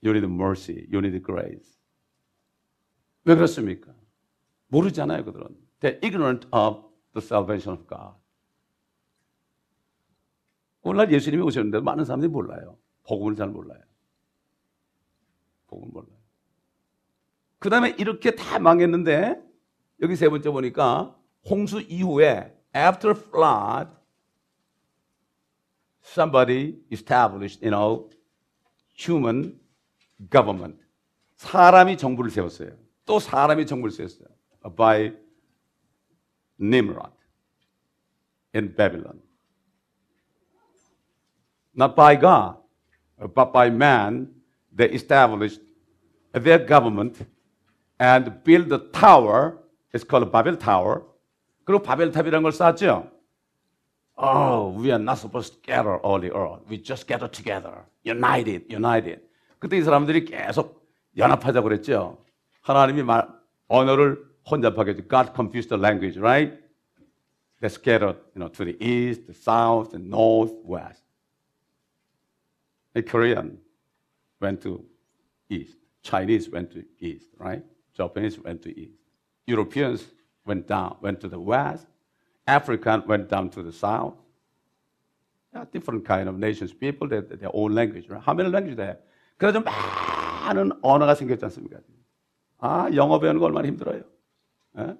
you 0.00 0.12
need 0.14 0.26
mercy, 0.26 0.88
you 0.90 1.00
need 1.02 1.22
grace. 1.22 1.78
왜 3.24 3.34
그렇습니까? 3.34 3.92
모르잖아요, 4.68 5.24
그들은. 5.24 5.54
They're 5.80 5.98
ignorant 6.02 6.46
of 6.50 6.82
the 7.12 7.22
salvation 7.22 7.76
of 7.76 7.86
God. 7.86 8.14
오늘날 10.80 11.12
예수님이 11.12 11.42
오셨는데 11.42 11.80
많은 11.80 12.06
사람들이 12.06 12.30
몰라요. 12.30 12.78
복음을 13.06 13.36
잘 13.36 13.48
몰라요. 13.48 13.82
복음을 15.66 15.92
몰라요. 15.92 16.18
그 17.58 17.68
다음에 17.68 17.94
이렇게 17.98 18.34
다 18.34 18.58
망했는데 18.58 19.42
여기 20.00 20.16
세 20.16 20.30
번째 20.30 20.48
보니까 20.48 21.14
홍수 21.44 21.82
이후에 21.82 22.56
after 22.74 23.14
flood 23.14 23.99
somebody 26.09 26.77
established, 26.91 27.61
you 27.61 27.71
know, 27.71 28.09
human 28.93 29.59
government. 30.29 30.77
사람이 31.35 31.97
정부를 31.97 32.31
세웠어요. 32.31 32.71
또 33.05 33.19
사람이 33.19 33.65
정부를 33.65 33.91
세웠어요. 33.91 34.27
By 34.75 35.13
Nimrod 36.59 37.11
in 38.53 38.73
Babylon. 38.75 39.21
Not 41.75 41.95
by 41.95 42.15
God, 42.15 42.57
but 43.33 43.51
by 43.51 43.69
man, 43.69 44.29
they 44.71 44.89
established 44.91 45.61
their 46.31 46.65
government 46.65 47.25
and 47.99 48.43
built 48.43 48.71
a 48.71 48.79
tower. 48.91 49.57
It's 49.93 50.03
called 50.03 50.31
Babel 50.31 50.57
Tower. 50.57 51.03
그리고 51.65 51.81
바벨탑이라는 51.83 52.43
걸 52.43 52.51
쌓았죠. 52.51 53.11
Oh, 54.19 54.69
we 54.69 54.91
are 54.91 54.99
not 54.99 55.17
supposed 55.17 55.53
to 55.53 55.59
gather 55.61 55.97
all 55.97 56.19
the 56.19 56.33
earth. 56.33 56.61
We 56.69 56.77
just 56.77 57.07
gather 57.07 57.27
together. 57.27 57.85
United, 58.03 58.65
united. 58.69 59.21
그때 59.59 59.77
이 59.77 59.81
사람들이 59.81 60.25
계속 60.25 60.87
연합하자고 61.17 61.63
그랬죠. 61.67 62.17
하나님이 62.61 63.03
말, 63.03 63.27
언어를 63.67 64.23
혼잡하게 64.49 64.91
했죠. 64.91 65.07
God 65.07 65.31
confused 65.35 65.69
the 65.69 65.79
language, 65.79 66.17
right? 66.19 66.53
They 67.61 67.69
scattered, 67.69 68.17
you 68.35 68.39
know, 68.39 68.49
to 68.49 68.63
the 68.63 68.77
east, 68.79 69.25
the 69.25 69.33
south, 69.33 69.91
the 69.91 69.99
north, 69.99 70.53
west. 70.63 71.03
The 72.93 73.01
Korean 73.01 73.57
went 74.39 74.61
to 74.61 74.85
east. 75.49 75.77
Chinese 76.03 76.49
went 76.49 76.71
to 76.71 76.83
east, 76.99 77.29
right? 77.37 77.63
Japanese 77.93 78.39
went 78.39 78.61
to 78.63 78.69
east. 78.79 78.99
Europeans 79.47 80.05
went 80.45 80.67
down, 80.67 80.97
went 81.01 81.19
to 81.21 81.27
the 81.27 81.39
west. 81.39 81.87
African 82.50 83.02
went 83.06 83.28
down 83.28 83.50
to 83.50 83.62
the 83.62 83.72
south. 83.72 84.16
Yeah, 85.54 85.64
different 85.72 86.04
kind 86.04 86.28
of 86.28 86.36
nations, 86.38 86.72
people, 86.72 87.08
they, 87.08 87.20
their 87.20 87.50
own 87.54 87.74
language. 87.74 88.08
Right? 88.08 88.22
How 88.22 88.34
many 88.34 88.50
languages 88.50 88.76
they 88.76 88.86
have? 88.86 89.00
그래서 89.36 89.60
많은 89.60 90.72
언어가 90.82 91.14
생겼지 91.14 91.44
않습니까? 91.46 91.78
아, 92.58 92.90
영어 92.94 93.18
배우는 93.18 93.40
거 93.40 93.46
얼마나 93.46 93.66
힘들어요. 93.68 94.02
에? 94.78 94.94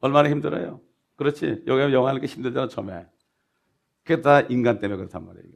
얼마나 0.00 0.28
힘들어요. 0.28 0.80
그렇지. 1.16 1.64
여기 1.66 1.94
영어 1.94 2.08
하는 2.08 2.20
게 2.20 2.26
힘들잖아, 2.26 2.68
처음에. 2.68 3.06
그게 4.04 4.20
다 4.20 4.40
인간 4.42 4.78
때문에 4.78 4.96
그렇단 4.98 5.24
말이에요. 5.24 5.54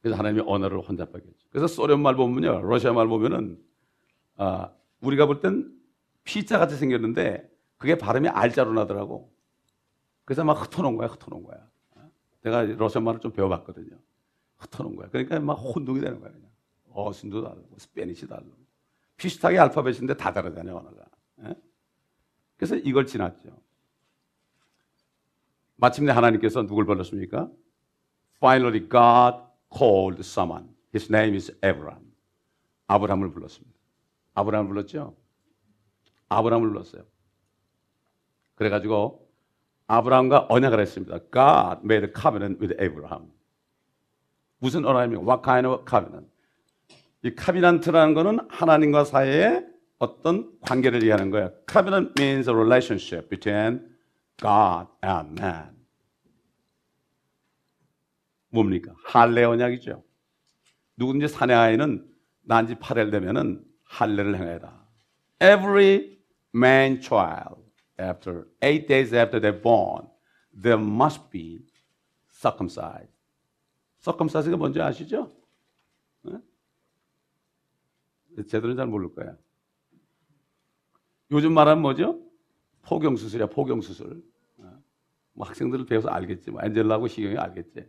그래서 0.00 0.18
하나님이 0.18 0.42
언어를 0.46 0.80
혼잡하게 0.80 1.26
했죠. 1.26 1.46
그래서 1.50 1.66
소련 1.66 2.00
말 2.00 2.16
보면요, 2.16 2.62
러시아 2.62 2.92
말 2.92 3.06
보면은, 3.06 3.58
아, 4.36 4.70
우리가 5.00 5.26
볼 5.26 5.40
땐 5.42 5.70
피자 6.24 6.58
같이 6.58 6.76
생겼는데, 6.76 7.49
그게 7.80 7.96
발음이 7.96 8.28
알자로 8.28 8.74
나더라고. 8.74 9.32
그래서 10.26 10.44
막 10.44 10.52
흩어놓은 10.52 10.98
거야, 10.98 11.08
흩어놓은 11.08 11.42
거야. 11.42 11.66
내가 12.42 12.62
러시아 12.62 13.00
말을 13.00 13.20
좀 13.20 13.32
배워봤거든요. 13.32 13.98
흩어놓은 14.58 14.96
거야. 14.96 15.08
그러니까 15.08 15.40
막 15.40 15.54
혼동이 15.54 15.98
되는 16.00 16.20
거야, 16.20 16.30
그냥. 16.30 16.50
어순도 16.92 17.42
다르고, 17.42 17.78
스페니시 17.78 18.28
다르고. 18.28 18.52
비슷하게 19.16 19.58
알파벳인데 19.58 20.14
다 20.18 20.30
다르잖아요, 20.30 20.76
언어가. 20.76 21.06
그래서 22.58 22.76
이걸 22.76 23.06
지났죠. 23.06 23.58
마침내 25.76 26.12
하나님께서 26.12 26.66
누굴 26.66 26.84
불렀습니까? 26.84 27.50
Finally, 28.36 28.90
God 28.90 29.38
called 29.74 30.20
someone. 30.20 30.68
His 30.94 31.10
name 31.10 31.34
is 31.34 31.50
Abraham. 31.64 32.12
아브라함을 32.88 33.30
불렀습니다. 33.30 33.74
아브라함을 34.34 34.68
불렀죠? 34.68 35.16
아브라함을 36.28 36.68
불렀어요. 36.68 37.04
그래가지고 38.60 39.26
아브라함과 39.86 40.48
언약을 40.50 40.80
했습니다. 40.80 41.18
God 41.32 41.80
made 41.82 42.06
a 42.06 42.12
covenant 42.14 42.60
with 42.60 42.76
Abraham. 42.78 43.32
무슨 44.58 44.84
언약입니까? 44.84 45.22
What 45.22 45.42
kind 45.42 45.66
of 45.66 45.84
covenant? 45.88 46.30
이 47.22 47.34
카비난트라는 47.34 48.12
거는 48.12 48.40
하나님과 48.50 49.04
사이의 49.04 49.66
어떤 49.98 50.52
관계를 50.60 51.00
얘기하는 51.00 51.30
거예요. 51.30 51.52
Covenant 51.70 52.12
means 52.20 52.50
a 52.50 52.54
relationship 52.54 53.30
between 53.30 53.80
God 54.36 54.88
and 55.02 55.40
man. 55.40 55.70
뭡니까? 58.50 58.92
할례 59.06 59.44
언약이죠. 59.44 60.04
누구든지 60.96 61.28
사내 61.28 61.54
아이는 61.54 62.06
난지 62.42 62.74
8일 62.74 63.10
되면은 63.10 63.64
할례를 63.84 64.36
행해라. 64.36 64.84
Every 65.40 66.18
man 66.54 67.00
child 67.00 67.59
after 68.00 68.46
eight 68.62 68.86
days 68.88 69.12
after 69.12 69.40
they're 69.40 69.62
born, 69.62 70.08
there 70.52 70.80
must 70.80 71.30
be 71.30 71.60
circumcised. 72.28 73.12
circumcised가 74.02 74.56
뭔지 74.56 74.80
아시죠? 74.80 75.30
네? 76.22 76.38
제대로 78.48 78.74
잘 78.74 78.86
모를 78.86 79.14
거야. 79.14 79.36
요즘 81.30 81.52
말하면 81.52 81.82
뭐죠? 81.82 82.20
포경 82.82 83.16
수술이야, 83.16 83.46
포경 83.46 83.80
수술. 83.80 84.22
뭐 85.32 85.46
학생들을 85.46 85.86
배워서 85.86 86.08
알겠지. 86.08 86.50
뭐 86.50 86.60
엔젤라하고 86.62 87.08
시경이 87.08 87.36
알겠지. 87.36 87.88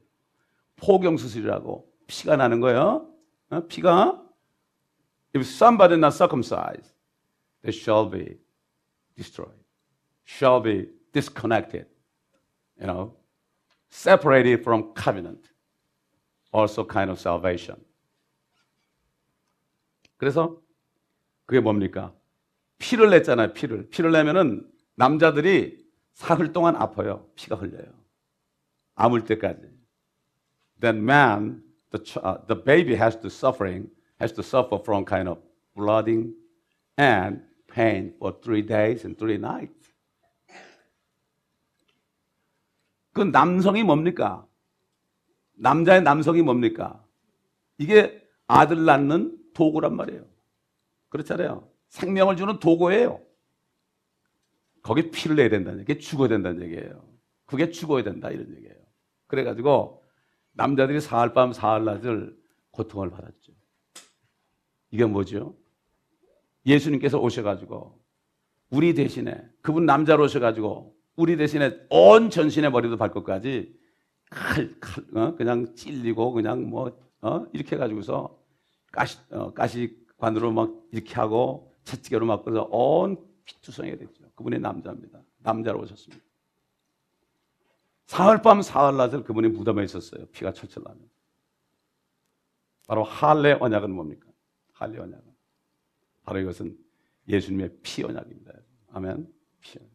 포경 0.76 1.17
수술이라고 1.17 1.91
피가 2.08 2.36
나는 2.36 2.60
거예요. 2.60 3.13
피가 3.67 4.21
If 5.34 5.45
somebody 5.45 5.95
not 5.95 6.13
circumcised, 6.13 6.93
they 7.63 7.71
shall 7.71 8.10
be 8.10 8.38
destroyed, 9.15 9.61
shall 10.31 10.61
be 10.61 10.88
disconnected, 11.12 11.87
you 12.81 12.87
know, 12.87 13.14
separated 13.90 14.62
from 14.62 14.92
covenant, 14.95 15.51
also 16.53 16.85
kind 16.85 17.11
of 17.11 17.19
salvation. 17.19 17.77
그래서 20.19 20.61
그게 21.47 21.61
뭡니까? 21.61 22.12
피를 22.79 23.11
냈잖아요, 23.11 23.53
피를. 23.53 23.88
피를 23.90 24.12
내면은 24.12 24.71
남자들이 24.97 25.87
사흘 26.14 26.53
동안 26.53 26.77
아파요. 26.77 27.29
피가 27.37 27.57
흘려요. 27.57 27.92
아물 28.95 29.25
때까지. 29.25 29.71
Then 30.81 31.05
man, 31.05 31.62
the, 31.90 32.01
uh, 32.21 32.38
the 32.47 32.57
baby 32.57 32.95
has 32.97 33.16
to 33.21 33.29
suffering, 33.29 33.90
has 34.21 34.33
to 34.35 34.42
suffer 34.42 34.79
from 34.79 35.05
kind 35.05 35.29
of 35.29 35.38
blooding 35.75 36.35
and 36.99 37.42
pain 37.69 38.14
for 38.19 38.33
three 38.42 38.62
days 38.62 39.05
and 39.05 39.19
three 39.19 39.38
nights. 39.38 39.80
그 43.13 43.21
남성이 43.21 43.84
뭡니까? 43.84 44.45
남자의 45.54 46.02
남성이 46.02 46.41
뭡니까? 46.41 47.04
이게 47.78 48.26
아들 48.47 48.86
낳는 48.86 49.38
도구란 49.54 49.95
말이에요. 49.95 50.26
그렇잖아요. 51.10 51.69
생명을 51.89 52.38
주는 52.38 52.60
도구예요. 52.60 53.21
거기 54.82 55.12
피를 55.12 55.36
내야 55.36 55.50
된다는 55.50 55.82
얘기, 55.82 56.00
죽어야 56.00 56.30
된다는 56.30 56.62
얘기예요. 56.63 57.04
그게 57.45 57.69
죽어야 57.69 58.04
된다 58.04 58.30
이런 58.32 58.56
얘기예요. 58.56 58.76
그래가지고 59.28 60.04
남자들이 60.54 61.00
사흘 61.02 61.34
밤 61.34 61.54
사흘 61.54 61.86
낮을 61.86 62.38
고통을 62.71 63.10
받았죠. 63.10 63.52
이게 64.89 65.06
뭐죠? 65.06 65.56
예수님께서 66.65 67.19
오셔가지고 67.19 68.00
우리 68.69 68.93
대신에 68.93 69.43
그분 69.62 69.86
남자로 69.86 70.24
오셔가지고 70.24 70.95
우리 71.15 71.38
대신에 71.38 71.80
온 71.89 72.30
전신의 72.30 72.71
머리도 72.71 72.97
발끝까지 72.97 73.80
칼, 74.30 74.80
칼, 74.80 75.04
어? 75.15 75.36
그냥 75.36 75.76
찔리고 75.76 76.32
그냥 76.32 76.69
뭐 76.69 76.97
어? 77.21 77.45
이렇게 77.54 77.76
해가지고서 77.76 78.39
가시, 78.91 79.17
어, 79.30 79.54
가시관으로 79.54 80.52
막 80.52 80.71
이렇게 80.91 81.13
하고 81.15 81.74
채찍으로 81.84 82.26
막 82.26 82.43
그래서 82.43 82.63
온 82.71 83.17
피투성이가 83.45 83.97
됐죠. 83.97 84.32
그분이 84.36 84.60
남자입니다. 84.60 85.21
남자로 85.39 85.82
오셨습니다. 85.82 86.24
사흘 88.08 88.41
밤 88.41 88.62
사흘 88.62 88.97
낮을 88.97 89.24
그분이 89.24 89.50
무덤에 89.50 89.84
있었어요. 89.84 90.26
피가 90.28 90.54
철철 90.54 90.84
나면. 90.84 91.10
바로 92.88 93.04
할례 93.04 93.54
언약은 93.54 93.91
뭡니까? 93.91 94.28
할례 94.74 95.00
언약은 95.00 95.24
바로 96.24 96.39
이것은 96.39 96.78
예수님의 97.28 97.78
피 97.82 98.04
언약입니다. 98.04 98.54
아멘. 98.91 99.32
피 99.62 99.80
언약. 99.80 99.90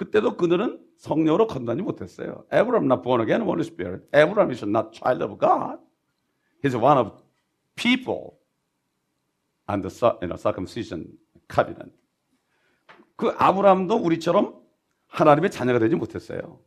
그때도 0.00 0.38
그들은 0.38 0.80
성령으로 0.96 1.46
건너지 1.46 1.82
못했어요. 1.82 2.46
Abraham 2.50 2.86
not 2.86 3.02
born 3.02 3.20
again, 3.20 3.42
Holy 3.42 3.60
Spirit. 3.60 4.06
Abraham 4.14 4.50
is 4.50 4.64
not 4.64 4.92
child 4.94 5.22
of 5.22 5.38
God. 5.38 5.78
He's 6.64 6.74
one 6.74 6.96
of 6.96 7.12
people 7.76 8.38
and 9.68 9.86
the 9.86 9.92
you 10.22 10.28
know, 10.28 10.38
circumcision 10.38 11.04
covenant. 11.52 11.92
그 13.16 13.34
아브라함도 13.36 13.96
우리처럼 13.96 14.58
하나님의 15.08 15.50
자녀가 15.50 15.78
되지 15.78 15.96
못했어요. 15.96 16.60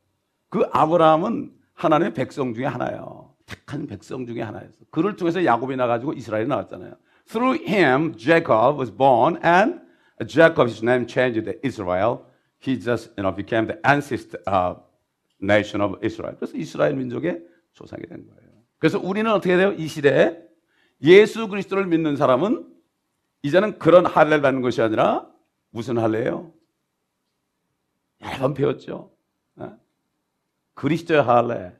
그 0.50 0.69
아브라함은 0.72 1.56
하나님의 1.74 2.13
백성 2.13 2.54
중에 2.54 2.67
하나예요. 2.67 3.34
택한 3.48 3.88
백성 3.88 4.28
중에 4.28 4.43
하나였어. 4.43 4.86
그를 4.91 5.15
통해서 5.15 5.43
야곱이 5.43 5.76
나가지고 5.76 6.13
이스라엘이 6.13 6.48
나왔잖아요. 6.48 6.93
Through 7.26 7.65
him, 7.67 8.15
Jacob 8.15 8.78
was 8.78 8.96
born, 8.96 9.39
and 9.43 9.82
Jacob, 10.28 10.67
his 10.67 10.86
name 10.86 11.08
changed 11.08 11.46
to 11.46 11.54
Israel. 11.63 12.32
He 12.63 12.80
just, 12.80 13.12
you 13.17 13.23
know, 13.23 13.36
became 13.36 13.67
the 13.67 13.78
ancestor 13.84 14.39
uh, 14.47 14.76
nation 15.41 15.82
of 15.82 15.99
Israel. 16.02 16.38
그래서 16.38 16.58
이스라엘 16.58 16.95
민족의 16.95 17.43
조상이 17.73 18.04
된 18.08 18.26
거예요. 18.26 18.49
그래서 18.80 18.99
우리는 18.99 19.30
어떻게 19.30 19.58
돼요? 19.58 19.73
이 19.73 19.88
시대에 19.88 20.39
예수 21.02 21.47
그리스도를 21.49 21.86
믿는 21.88 22.15
사람은 22.15 22.65
이제는 23.41 23.78
그런 23.80 24.06
할례를 24.06 24.41
받는 24.41 24.62
것이 24.62 24.82
아니라 24.82 25.30
무슨 25.71 25.97
할례예요? 25.97 26.54
여러 28.21 28.38
번 28.38 28.54
배웠죠. 28.54 29.12
어? 29.58 29.78
그리스도의 30.76 31.21
할례. 31.21 31.76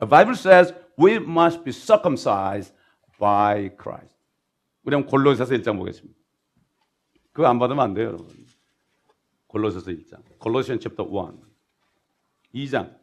The 0.00 0.08
Bible 0.08 0.34
says 0.34 0.74
we 0.98 1.16
must 1.16 1.62
be 1.64 1.72
circumcised 1.72 2.74
by 3.18 3.70
Christ. 3.76 4.16
우리 4.84 4.94
한번 4.94 5.10
골로새서 5.10 5.54
1장 5.56 5.76
보겠습니다. 5.76 6.18
그거 7.32 7.46
안 7.48 7.58
받으면 7.58 7.84
안 7.84 7.94
돼요, 7.94 8.06
여러분. 8.06 8.47
골로새서 9.48 9.90
1장. 9.90 10.22
골로시안 10.38 10.78
챕터 10.80 11.04
1. 11.04 12.64
2장. 12.66 12.96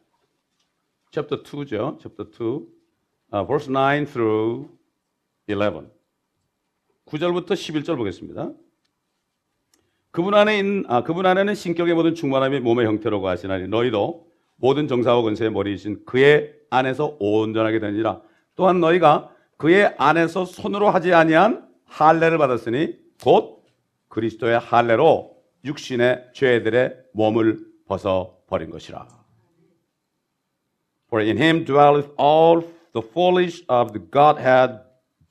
챕터 1.10 1.42
2죠. 1.42 2.00
챕터 2.00 2.24
2. 2.24 2.76
Uh, 3.32 3.46
verse 3.46 3.68
9 3.68 4.06
through 4.06 4.68
11. 5.48 5.90
9절부터 7.06 7.50
11절 7.52 7.96
보겠습니다. 7.96 8.52
그분 10.10 10.34
안에 10.34 10.58
있는, 10.58 10.84
아, 10.88 11.02
그분 11.02 11.26
안에는 11.26 11.54
신격의 11.54 11.94
모든 11.94 12.14
충만함이 12.14 12.60
몸의 12.60 12.86
형태로 12.86 13.28
거하시나니 13.28 13.68
너희도 13.68 14.26
모든 14.56 14.88
정사와 14.88 15.22
권세의 15.22 15.50
머리이신 15.52 16.04
그의 16.06 16.54
안에서 16.70 17.16
온전하게 17.20 17.80
되니라. 17.80 18.22
또한 18.54 18.80
너희가 18.80 19.30
그의 19.56 19.94
안에서 19.98 20.44
손으로 20.44 20.90
하지 20.90 21.12
아니한 21.12 21.68
할례를 21.84 22.38
받았으니 22.38 22.98
곧 23.22 23.64
그리스도의 24.08 24.58
할례로 24.58 25.35
육신의 25.65 26.31
죄들의 26.33 27.09
몸을 27.13 27.59
벗어 27.85 28.37
버린 28.47 28.69
것이라. 28.69 29.07
For 31.07 31.21
in 31.21 31.37
him 31.37 31.65
dwelleth 31.65 32.09
all 32.17 32.63
the 32.93 33.01
fullness 33.01 33.63
of 33.67 33.91
the 33.91 33.99
Godhead 33.99 34.79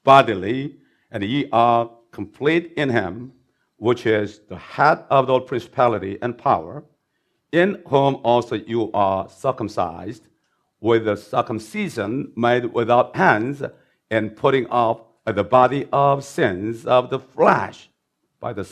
bodily, 0.04 0.76
and 1.10 1.24
ye 1.24 1.48
are 1.50 1.90
complete 2.12 2.72
in 2.76 2.90
him, 2.90 3.32
which 3.76 4.06
is 4.06 4.40
the 4.48 4.58
head 4.58 5.04
of 5.08 5.30
all 5.30 5.40
principality 5.40 6.18
and 6.20 6.36
power, 6.36 6.84
in 7.52 7.82
whom 7.88 8.16
also 8.22 8.56
you 8.56 8.90
are 8.92 9.28
circumcised 9.28 10.28
with 10.80 11.04
the 11.04 11.16
circumcision 11.16 12.32
made 12.36 12.72
without 12.72 13.16
hands, 13.16 13.62
and 14.10 14.36
putting 14.36 14.66
off 14.66 15.00
the 15.24 15.44
body 15.44 15.86
of 15.92 16.24
sins 16.24 16.84
of 16.84 17.10
the 17.10 17.18
flesh 17.18 17.88
by 18.45 18.53
the 18.53 18.63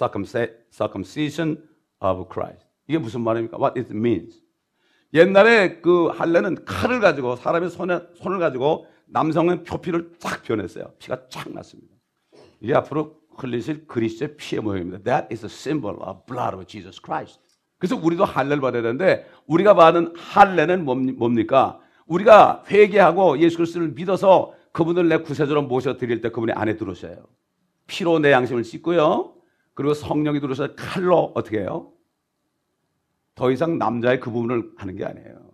circumcision 0.71 1.57
of 1.99 2.25
Christ. 2.31 2.67
이게 2.88 2.99
무슨 2.99 3.21
말입니까? 3.21 3.57
What 3.57 3.79
it 3.79 3.91
means? 3.91 4.39
옛날에 5.15 5.79
그 5.81 6.07
할례는 6.07 6.65
칼을 6.65 6.99
가지고 6.99 7.36
사람의 7.36 7.71
손에 7.71 8.01
손을 8.15 8.38
가지고 8.38 8.86
남성은 9.07 9.63
표피를 9.63 10.13
쫙 10.19 10.43
변했어요. 10.43 10.93
피가 10.99 11.27
쫙 11.29 11.51
났습니다. 11.51 11.95
이게 12.59 12.75
앞으로 12.75 13.15
흘리실 13.36 13.88
그리스도의 13.88 14.38
피의 14.38 14.62
모형입니다. 14.62 14.99
That 15.03 15.27
is 15.31 15.45
a 15.45 15.49
symbol 15.49 15.95
of 16.01 16.25
blood 16.27 16.55
of 16.55 16.65
Jesus 16.65 17.01
Christ. 17.03 17.39
그래서 17.79 17.95
우리도 17.95 18.25
할례를 18.25 18.62
받아야 18.62 18.81
되는데 18.81 19.27
우리가 19.47 19.73
받은 19.73 20.13
할례는 20.15 20.86
뭡니까? 20.86 21.79
우리가 22.05 22.63
회개하고 22.69 23.39
예수 23.39 23.57
그리스도를 23.57 23.89
믿어서 23.89 24.53
그분을 24.71 25.07
내 25.09 25.17
구세주로 25.17 25.63
모셔 25.63 25.97
드릴 25.97 26.21
때 26.21 26.29
그분의 26.29 26.55
안에 26.55 26.77
들어오셔요. 26.77 27.25
피로 27.88 28.19
내 28.19 28.31
양심을 28.31 28.63
씻고요. 28.63 29.33
그리고 29.73 29.93
성령이 29.93 30.39
들어서 30.39 30.75
칼로 30.75 31.31
어떻게 31.36 31.59
해요? 31.59 31.91
더 33.36 33.51
이상 33.51 33.77
남자의 33.77 34.19
그 34.19 34.29
부분을 34.29 34.71
하는 34.77 34.95
게 34.95 35.05
아니에요. 35.05 35.51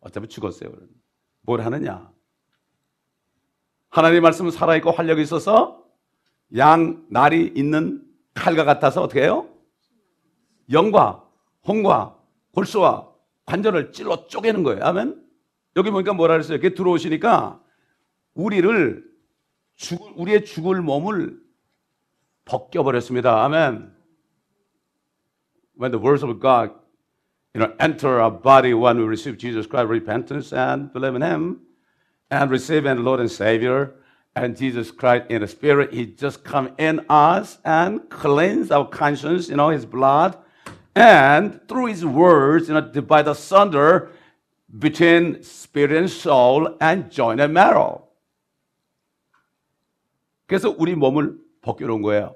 어차피 0.00 0.28
죽었어요. 0.28 0.72
뭘 1.42 1.60
하느냐? 1.60 2.10
하나님의 3.90 4.20
말씀은 4.20 4.50
살아있고 4.50 4.92
활력이 4.92 5.20
있어서 5.22 5.84
양, 6.56 7.06
날이 7.10 7.52
있는 7.54 8.02
칼과 8.34 8.64
같아서 8.64 9.02
어떻게 9.02 9.22
해요? 9.22 9.48
영과 10.70 11.28
홍과 11.66 12.16
골수와 12.52 13.10
관절을 13.44 13.92
찔러 13.92 14.26
쪼개는 14.28 14.62
거예요. 14.62 14.84
아멘? 14.84 15.22
여기 15.76 15.90
보니까 15.90 16.12
뭐라 16.14 16.34
그랬어요? 16.34 16.56
이렇게 16.56 16.74
들어오시니까 16.74 17.60
우리를 18.34 19.04
죽, 19.76 20.00
우리의 20.16 20.44
죽을 20.44 20.80
몸을 20.82 21.39
벗겨버렸습니다. 22.49 23.43
아멘. 23.43 23.93
When 25.77 25.91
the 25.91 25.99
words 25.99 26.23
of 26.23 26.39
God 26.39 26.71
you 27.55 27.61
know, 27.61 27.73
enter 27.79 28.19
our 28.19 28.31
body 28.31 28.73
when 28.73 28.97
we 28.97 29.05
receive 29.05 29.37
Jesus 29.37 29.65
Christ, 29.65 29.87
repentance 29.87 30.51
and 30.51 30.91
believe 30.91 31.15
in 31.15 31.21
Him, 31.21 31.61
and 32.29 32.51
receive 32.51 32.85
Him 32.85 33.05
Lord 33.05 33.21
and 33.21 33.31
Savior, 33.31 33.95
and 34.35 34.57
Jesus 34.57 34.91
Christ 34.91 35.27
in 35.29 35.39
the 35.39 35.47
Spirit, 35.47 35.93
He 35.93 36.05
just 36.05 36.43
come 36.43 36.75
in 36.77 37.05
us 37.09 37.57
and 37.63 38.09
cleanse 38.09 38.71
our 38.71 38.85
conscience, 38.85 39.47
you 39.47 39.55
know, 39.55 39.69
His 39.69 39.85
blood, 39.85 40.37
and 40.93 41.61
through 41.69 41.85
His 41.85 42.05
words, 42.05 42.67
you 42.67 42.73
know, 42.73 42.81
divide 42.81 43.29
asunder 43.29 44.11
between 44.77 45.41
spirit 45.41 45.93
and 45.93 46.11
soul 46.11 46.75
and 46.81 47.09
joint 47.09 47.39
and 47.39 47.53
marrow. 47.53 48.01
그래서 50.45 50.75
우리 50.77 50.93
몸을 50.93 51.37
벗겨놓은 51.61 52.01
거예요. 52.01 52.35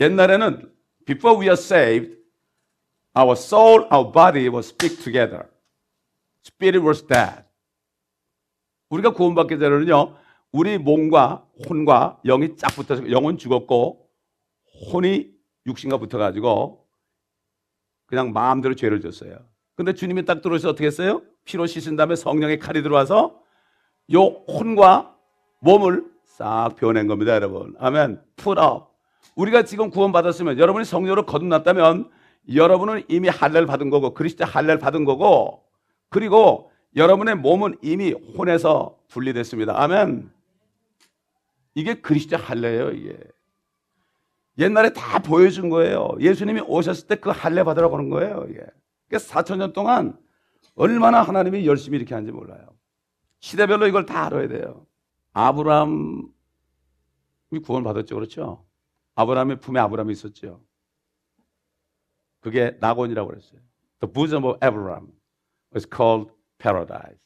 옛날에는 0.00 0.72
before 1.06 1.38
we 1.38 1.46
are 1.46 1.52
saved, 1.52 2.16
our 3.16 3.32
soul, 3.32 3.86
our 3.92 4.10
body 4.10 4.48
was 4.48 4.68
speak 4.68 5.02
together. 5.02 5.48
Spirit 6.44 6.84
was 6.84 7.06
dead. 7.06 7.44
우리가 8.88 9.12
구원받기 9.12 9.58
전에는요, 9.58 10.16
우리 10.52 10.78
몸과 10.78 11.46
혼과 11.68 12.20
영이 12.24 12.56
쫙 12.56 12.74
붙어서 12.74 13.10
영은 13.10 13.38
죽었고 13.38 14.08
혼이 14.92 15.30
육신과 15.66 15.98
붙어가지고 15.98 16.86
그냥 18.06 18.32
마음대로 18.32 18.74
죄를 18.74 19.00
졌어요. 19.00 19.36
근데 19.76 19.92
주님이 19.94 20.24
딱 20.24 20.42
들어오셔서 20.42 20.70
어떻게 20.70 20.86
했어요? 20.86 21.22
피로 21.44 21.66
씻은 21.66 21.96
다음에 21.96 22.16
성령의 22.16 22.58
칼이 22.58 22.82
들어와서 22.82 23.40
요 24.12 24.22
혼과 24.48 25.16
몸을 25.60 26.04
싹 26.24 26.74
변한 26.76 27.06
겁니다, 27.06 27.34
여러분. 27.34 27.76
아멘. 27.78 28.20
Up. 28.46 28.89
우리가 29.36 29.64
지금 29.64 29.90
구원받았으면 29.90 30.58
여러분이 30.58 30.84
성령으로 30.84 31.26
거듭났다면 31.26 32.10
여러분은 32.54 33.04
이미 33.08 33.28
할례를 33.28 33.66
받은 33.66 33.90
거고 33.90 34.14
그리스도 34.14 34.44
할례를 34.44 34.78
받은 34.78 35.04
거고 35.04 35.64
그리고 36.08 36.70
여러분의 36.96 37.36
몸은 37.36 37.76
이미 37.82 38.12
혼에서 38.12 38.98
분리됐습니다. 39.08 39.80
아멘. 39.80 40.30
이게 41.74 41.94
그리스도 42.00 42.36
할례예요, 42.36 42.90
이게. 42.90 43.16
옛날에 44.58 44.92
다 44.92 45.20
보여준 45.20 45.70
거예요. 45.70 46.10
예수님이 46.18 46.60
오셨을 46.62 47.06
때 47.06 47.16
그 47.16 47.30
할례 47.30 47.62
받으라고 47.62 47.96
하는 47.96 48.10
거예요, 48.10 48.46
이게. 48.50 48.64
그러니까 49.08 49.30
4천 49.30 49.56
년 49.58 49.72
동안 49.72 50.18
얼마나 50.74 51.22
하나님이 51.22 51.66
열심히 51.66 51.96
이렇게 51.98 52.14
하는지 52.14 52.32
몰라요. 52.32 52.66
시대별로 53.38 53.86
이걸 53.86 54.04
다 54.04 54.26
알아야 54.26 54.48
돼요. 54.48 54.84
아브라함이 55.32 56.24
구원 57.64 57.84
받았죠, 57.84 58.16
그렇죠? 58.16 58.64
아브라함의 59.20 59.60
품에 59.60 59.78
아브라함이 59.80 60.12
있었죠. 60.12 60.64
그게 62.40 62.76
낙원이라고 62.80 63.28
그랬어요. 63.28 63.60
The 64.00 64.12
bosom 64.12 64.44
of 64.44 64.58
Abraham 64.64 65.12
was 65.74 65.86
called 65.86 66.32
paradise. 66.58 67.18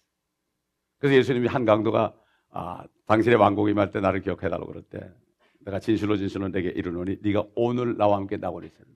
그래서 0.98 1.16
예수님이 1.16 1.48
한 1.48 1.64
강도가 1.64 2.14
아, 2.50 2.84
당신의 3.06 3.38
왕국이 3.38 3.72
임할 3.72 3.90
때 3.90 4.00
나를 4.00 4.20
기억해달라고 4.20 4.80
때 4.88 5.12
내가 5.60 5.78
진실로 5.78 6.16
진실로 6.16 6.48
내게 6.48 6.68
이르노니 6.68 7.18
네가 7.22 7.44
오늘 7.54 7.96
나와 7.96 8.16
함께 8.16 8.36
낙원에 8.36 8.66
있으리라. 8.66 8.94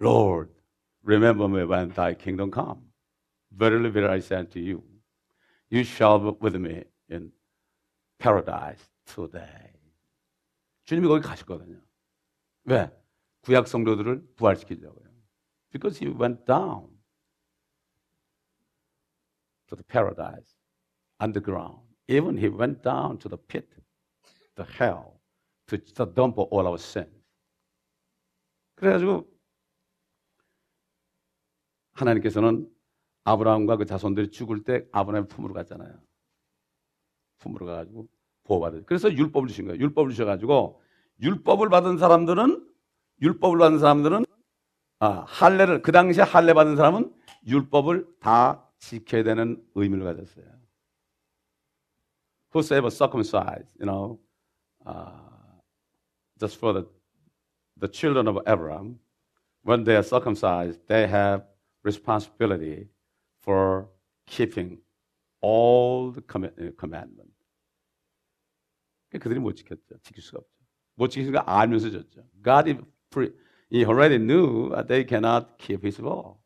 Lord, 0.00 0.50
remember 1.04 1.46
me 1.46 1.62
when 1.64 1.92
thy 1.92 2.14
kingdom 2.14 2.50
come. 2.50 2.90
Verily, 3.50 3.90
verily, 3.90 4.14
I 4.14 4.20
say 4.20 4.38
unto 4.38 4.58
you, 4.58 4.82
you 5.68 5.82
shall 5.82 6.18
be 6.18 6.32
with 6.40 6.56
me 6.56 6.84
in 7.10 7.32
paradise 8.18 8.88
today. 9.04 9.69
주님이 10.90 11.06
거기 11.06 11.22
가셨거든요. 11.22 11.80
왜? 12.64 12.90
구약 13.42 13.68
성도들을 13.68 14.34
부활시키려고요. 14.34 15.08
Because 15.70 16.04
he 16.04 16.12
went 16.12 16.44
down 16.46 16.90
to 19.68 19.76
the 19.76 19.84
paradise 19.86 20.56
underground. 21.22 21.86
Even 22.08 22.36
he 22.36 22.48
went 22.48 22.82
down 22.82 23.20
to 23.20 23.28
the 23.28 23.38
pit, 23.46 23.68
the 24.56 24.68
hell, 24.68 25.20
to, 25.68 25.78
to 25.78 26.12
dump 26.12 26.40
all 26.40 26.66
our 26.66 26.74
sins. 26.74 27.24
그래가지고 28.74 29.30
하나님께서는 31.92 32.68
아브라함과 33.22 33.76
그 33.76 33.86
자손들이 33.86 34.32
죽을 34.32 34.64
때 34.64 34.84
아브라함의 34.90 35.28
품으로 35.28 35.54
갔잖아요. 35.54 36.02
품으로 37.38 37.66
가가지고 37.66 38.08
보호받을. 38.50 38.84
그래서 38.84 39.12
율법을 39.12 39.48
주신 39.48 39.66
거예요. 39.66 39.80
율법을 39.80 40.10
주셔가지고 40.10 40.82
율법을 41.22 41.68
받은 41.68 41.98
사람들은 41.98 42.68
율법을 43.22 43.58
받은 43.58 43.78
사람들은 43.78 44.24
아, 44.98 45.24
할례를 45.26 45.82
그 45.82 45.92
당시에 45.92 46.24
할례 46.24 46.52
받은 46.52 46.76
사람은 46.76 47.14
율법을 47.46 48.06
다 48.20 48.66
지켜야 48.78 49.22
되는 49.22 49.62
의무를 49.74 50.04
가졌어요. 50.04 50.44
Whosoever 52.52 52.90
circumcised, 52.90 53.76
you 53.78 53.86
know, 53.86 54.18
uh, 54.84 55.60
just 56.40 56.58
for 56.58 56.74
the 56.74 56.88
the 57.78 57.88
children 57.88 58.26
of 58.26 58.38
Abraham, 58.46 58.98
when 59.62 59.84
they 59.84 59.94
are 59.94 60.02
circumcised, 60.02 60.80
they 60.88 61.06
have 61.06 61.44
responsibility 61.84 62.88
for 63.40 63.86
keeping 64.26 64.78
all 65.40 66.10
the 66.10 66.20
commandment. 66.20 67.39
그들이 69.18 69.40
못 69.40 69.54
지켰죠. 69.54 69.98
지킬 70.02 70.22
수가 70.22 70.38
없죠. 70.38 70.60
못 70.94 71.08
지키니까 71.08 71.44
알면서 71.46 71.90
졌죠. 71.90 72.22
God 72.42 72.76
he 73.70 73.84
already 73.84 74.18
knew 74.18 74.70
they 74.86 75.04
cannot 75.04 75.58
keep 75.58 75.84
his 75.84 76.00
law. 76.00 76.36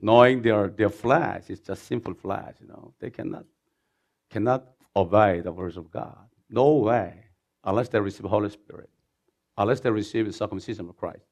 Knowing 0.00 0.42
their 0.42 0.68
their 0.74 0.90
flesh 0.90 1.50
is 1.50 1.60
just 1.60 1.84
simple 1.86 2.14
flesh, 2.14 2.54
you 2.60 2.68
know. 2.68 2.94
They 3.00 3.10
cannot 3.10 3.46
cannot 4.30 4.64
obey 4.94 5.42
the 5.42 5.52
words 5.52 5.76
of 5.76 5.90
God. 5.90 6.28
No 6.48 6.78
way. 6.78 7.24
Unless 7.64 7.90
they 7.90 8.00
receive 8.00 8.24
Holy 8.28 8.48
Spirit. 8.48 8.90
Unless 9.56 9.82
they 9.82 9.90
receive 9.90 10.26
the 10.26 10.32
circumcision 10.32 10.88
of 10.88 10.96
Christ. 10.96 11.26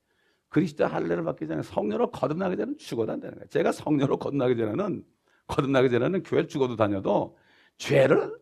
그리스도 0.48 0.86
할례를 0.86 1.24
받기 1.24 1.46
전에 1.46 1.62
성녀로 1.62 2.10
거듭나기 2.10 2.56
전에는 2.56 2.78
죽어도 2.78 3.12
안 3.12 3.20
되는 3.20 3.34
거예요. 3.36 3.48
제가 3.48 3.72
성녀로 3.72 4.16
거듭나기 4.18 4.56
전에는 4.56 5.04
거듭나기 5.46 5.90
전에는 5.90 6.22
교회 6.22 6.46
죽어도 6.46 6.76
다녀도 6.76 7.36
죄를 7.78 8.36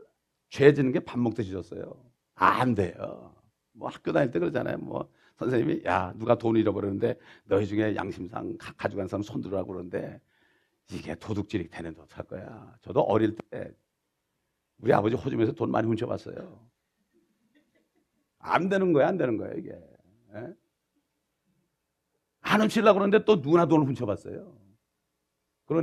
죄 0.55 0.73
지는 0.73 0.93
게 0.93 1.01
밥 1.01 1.19
먹듯이 1.19 1.51
졌어요. 1.51 2.01
안 2.37 2.77
돼요. 2.77 3.35
뭐 3.73 3.89
학교 3.89 4.13
다닐 4.13 4.31
때 4.31 4.39
그러잖아요. 4.39 4.79
뭐 4.79 5.11
선생님이 5.37 5.83
야 5.85 6.13
누가 6.17 6.39
돈 6.39 6.57
잃어버렸는데 6.57 7.19
너희 7.47 7.67
중에 7.67 7.97
양심상 7.97 8.57
가, 8.57 8.73
가져간 8.75 9.09
사람 9.09 9.25
손 9.25 9.41
들으라고 9.41 9.73
그러는데 9.73 10.21
이게 10.93 11.17
도둑질이 11.17 11.71
되는데 11.71 12.01
어떡할 12.03 12.27
거야. 12.27 12.79
저도 12.83 13.01
어릴 13.01 13.35
때 13.35 13.75
우리 14.79 14.93
아버지 14.93 15.17
호주에서 15.17 15.51
돈 15.55 15.73
많이 15.73 15.89
훔쳐봤어요. 15.89 16.65
안 18.39 18.69
되는 18.69 18.93
거야, 18.93 19.09
안 19.09 19.17
되는 19.17 19.37
거야, 19.37 19.53
이게. 19.55 19.71
예? 20.37 20.55
안 22.43 22.61
훔치려고 22.61 23.01
그러는데 23.01 23.25
또 23.25 23.37
누구나 23.37 23.67
돈을 23.67 23.89
훔쳐봤어요. 23.89 24.57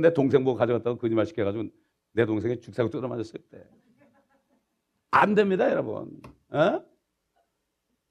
내 0.00 0.14
동생 0.14 0.44
보고 0.44 0.56
가져갔다고 0.56 0.96
거짓말 0.96 1.26
시켜가지고 1.26 1.64
내 2.12 2.24
동생이 2.24 2.58
죽사고 2.58 2.88
뜯어 2.88 3.06
맞았어요, 3.06 3.42
그때. 3.42 3.68
안 5.12 5.34
됩니다, 5.34 5.70
여러분. 5.70 6.20
어? 6.48 6.82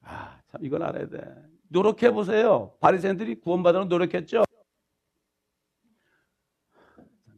아, 0.04 0.42
참, 0.48 0.64
이걸 0.64 0.84
알아야 0.84 1.10
돼. 1.10 1.20
노력해 1.68 2.12
보세요. 2.12 2.78
바리새인들이 2.80 3.42
구원받으러 3.42 3.86
노력했죠? 3.86 4.44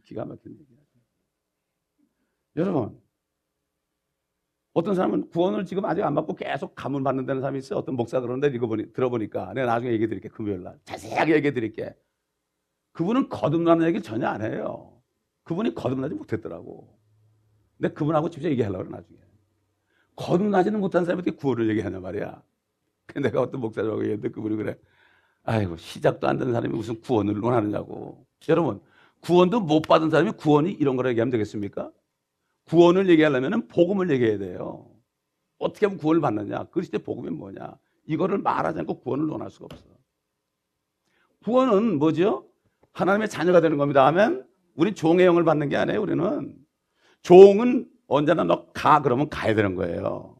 기가 0.03 0.25
막힌 0.25 0.59
얘기야. 0.59 0.77
여러분, 2.57 3.01
어떤 4.73 4.95
사람은 4.95 5.29
구원을 5.29 5.65
지금 5.65 5.85
아직 5.85 6.03
안 6.03 6.13
받고 6.13 6.35
계속 6.35 6.75
가문 6.75 7.03
받는다는 7.03 7.41
사람이 7.41 7.59
있어요. 7.59 7.79
어떤 7.79 7.95
목사 7.95 8.19
그러는데 8.19 8.47
읽어보니, 8.55 8.91
들어보니까 8.91 9.53
내가 9.53 9.67
나중에 9.67 9.93
얘기해 9.93 10.07
드릴게. 10.07 10.27
금요일 10.27 10.61
날. 10.63 10.77
자세하게 10.83 11.35
얘기해 11.35 11.53
드릴게. 11.53 11.95
그분은 12.91 13.29
거듭나는 13.29 13.87
얘기 13.87 14.01
전혀 14.01 14.27
안 14.27 14.41
해요. 14.41 15.01
그분이 15.43 15.73
거듭나지 15.73 16.15
못했더라고. 16.15 16.99
근데 17.77 17.93
그분하고 17.93 18.29
직접 18.29 18.49
얘기하려고 18.49 18.83
그래, 18.83 18.97
나중에. 18.97 19.19
거듭나지는 20.15 20.79
못한 20.79 21.03
어떻게 21.03 21.31
구원을 21.31 21.69
얘기하냐 21.69 21.99
말이야. 21.99 22.41
내가 23.15 23.41
어떤 23.41 23.61
목사라고 23.61 23.99
얘기했는데 24.01 24.29
그분이 24.29 24.55
그래. 24.57 24.77
아이고, 25.43 25.77
시작도 25.77 26.27
안 26.27 26.37
된 26.37 26.51
사람이 26.53 26.73
무슨 26.73 27.01
구원을 27.01 27.35
논하느냐고. 27.35 28.25
여러분, 28.49 28.81
구원도 29.21 29.61
못 29.61 29.81
받은 29.81 30.09
사람이 30.09 30.31
구원이 30.31 30.71
이런 30.71 30.95
거라 30.95 31.09
얘기하면 31.09 31.31
되겠습니까? 31.31 31.91
구원을 32.65 33.09
얘기하려면 33.09 33.67
복음을 33.67 34.09
얘기해야 34.11 34.37
돼요. 34.37 34.89
어떻게 35.59 35.85
하면 35.85 35.97
구원을 35.97 36.21
받느냐? 36.21 36.65
그리스도의 36.65 37.03
복음이 37.03 37.29
뭐냐? 37.31 37.77
이거를 38.05 38.37
말하지 38.39 38.79
않고 38.79 38.99
구원을 39.01 39.27
논할 39.27 39.49
수가 39.49 39.67
없어. 39.71 39.85
구원은 41.43 41.99
뭐죠? 41.99 42.47
하나님의 42.93 43.29
자녀가 43.29 43.59
되는 43.61 43.77
겁니다. 43.77 44.05
아멘? 44.07 44.45
우리 44.75 44.93
종의 44.95 45.25
영을 45.25 45.43
받는 45.43 45.69
게 45.69 45.77
아니에요, 45.77 46.01
우리는. 46.01 46.55
종은 47.21 47.89
언제나 48.13 48.43
너 48.43 48.71
가, 48.73 49.01
그러면 49.01 49.27
가야 49.29 49.55
되는 49.55 49.75
거예요. 49.75 50.37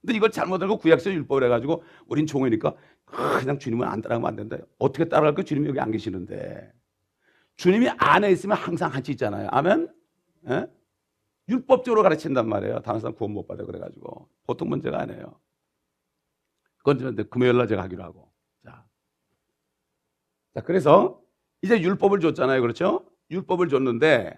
근데 0.00 0.14
이걸 0.14 0.32
잘못 0.32 0.60
알고 0.60 0.78
구약서 0.78 1.12
율법을 1.12 1.44
해가지고 1.44 1.84
우린 2.08 2.26
종이니까 2.26 2.74
그냥 3.04 3.58
주님은 3.58 3.86
안 3.86 4.02
따라가면 4.02 4.28
안 4.28 4.36
된다. 4.36 4.56
어떻게 4.78 5.08
따라갈 5.08 5.34
까 5.34 5.42
주님이 5.42 5.68
여기 5.68 5.78
안 5.78 5.92
계시는데. 5.92 6.72
주님이 7.56 7.90
안에 7.90 8.32
있으면 8.32 8.56
항상 8.56 8.90
같이 8.90 9.12
있잖아요. 9.12 9.48
아멘? 9.52 9.88
예? 10.48 10.66
율법적으로 11.48 12.02
가르친단 12.02 12.48
말이에요. 12.48 12.80
다른 12.80 12.98
사람 12.98 13.14
구원 13.14 13.34
못 13.34 13.46
받아 13.46 13.64
그래가지고 13.64 14.28
보통 14.44 14.68
문제가 14.68 15.00
아니에요. 15.00 15.38
그건 16.78 17.12
이제 17.12 17.22
금요일 17.24 17.56
날 17.56 17.68
제가 17.68 17.82
하기로 17.84 18.02
하고. 18.02 18.32
자, 18.64 18.84
자 20.54 20.60
그래서 20.62 21.20
이제 21.60 21.80
율법을 21.80 22.18
줬잖아요, 22.18 22.60
그렇죠? 22.60 23.06
율법을 23.30 23.68
줬는데 23.68 24.36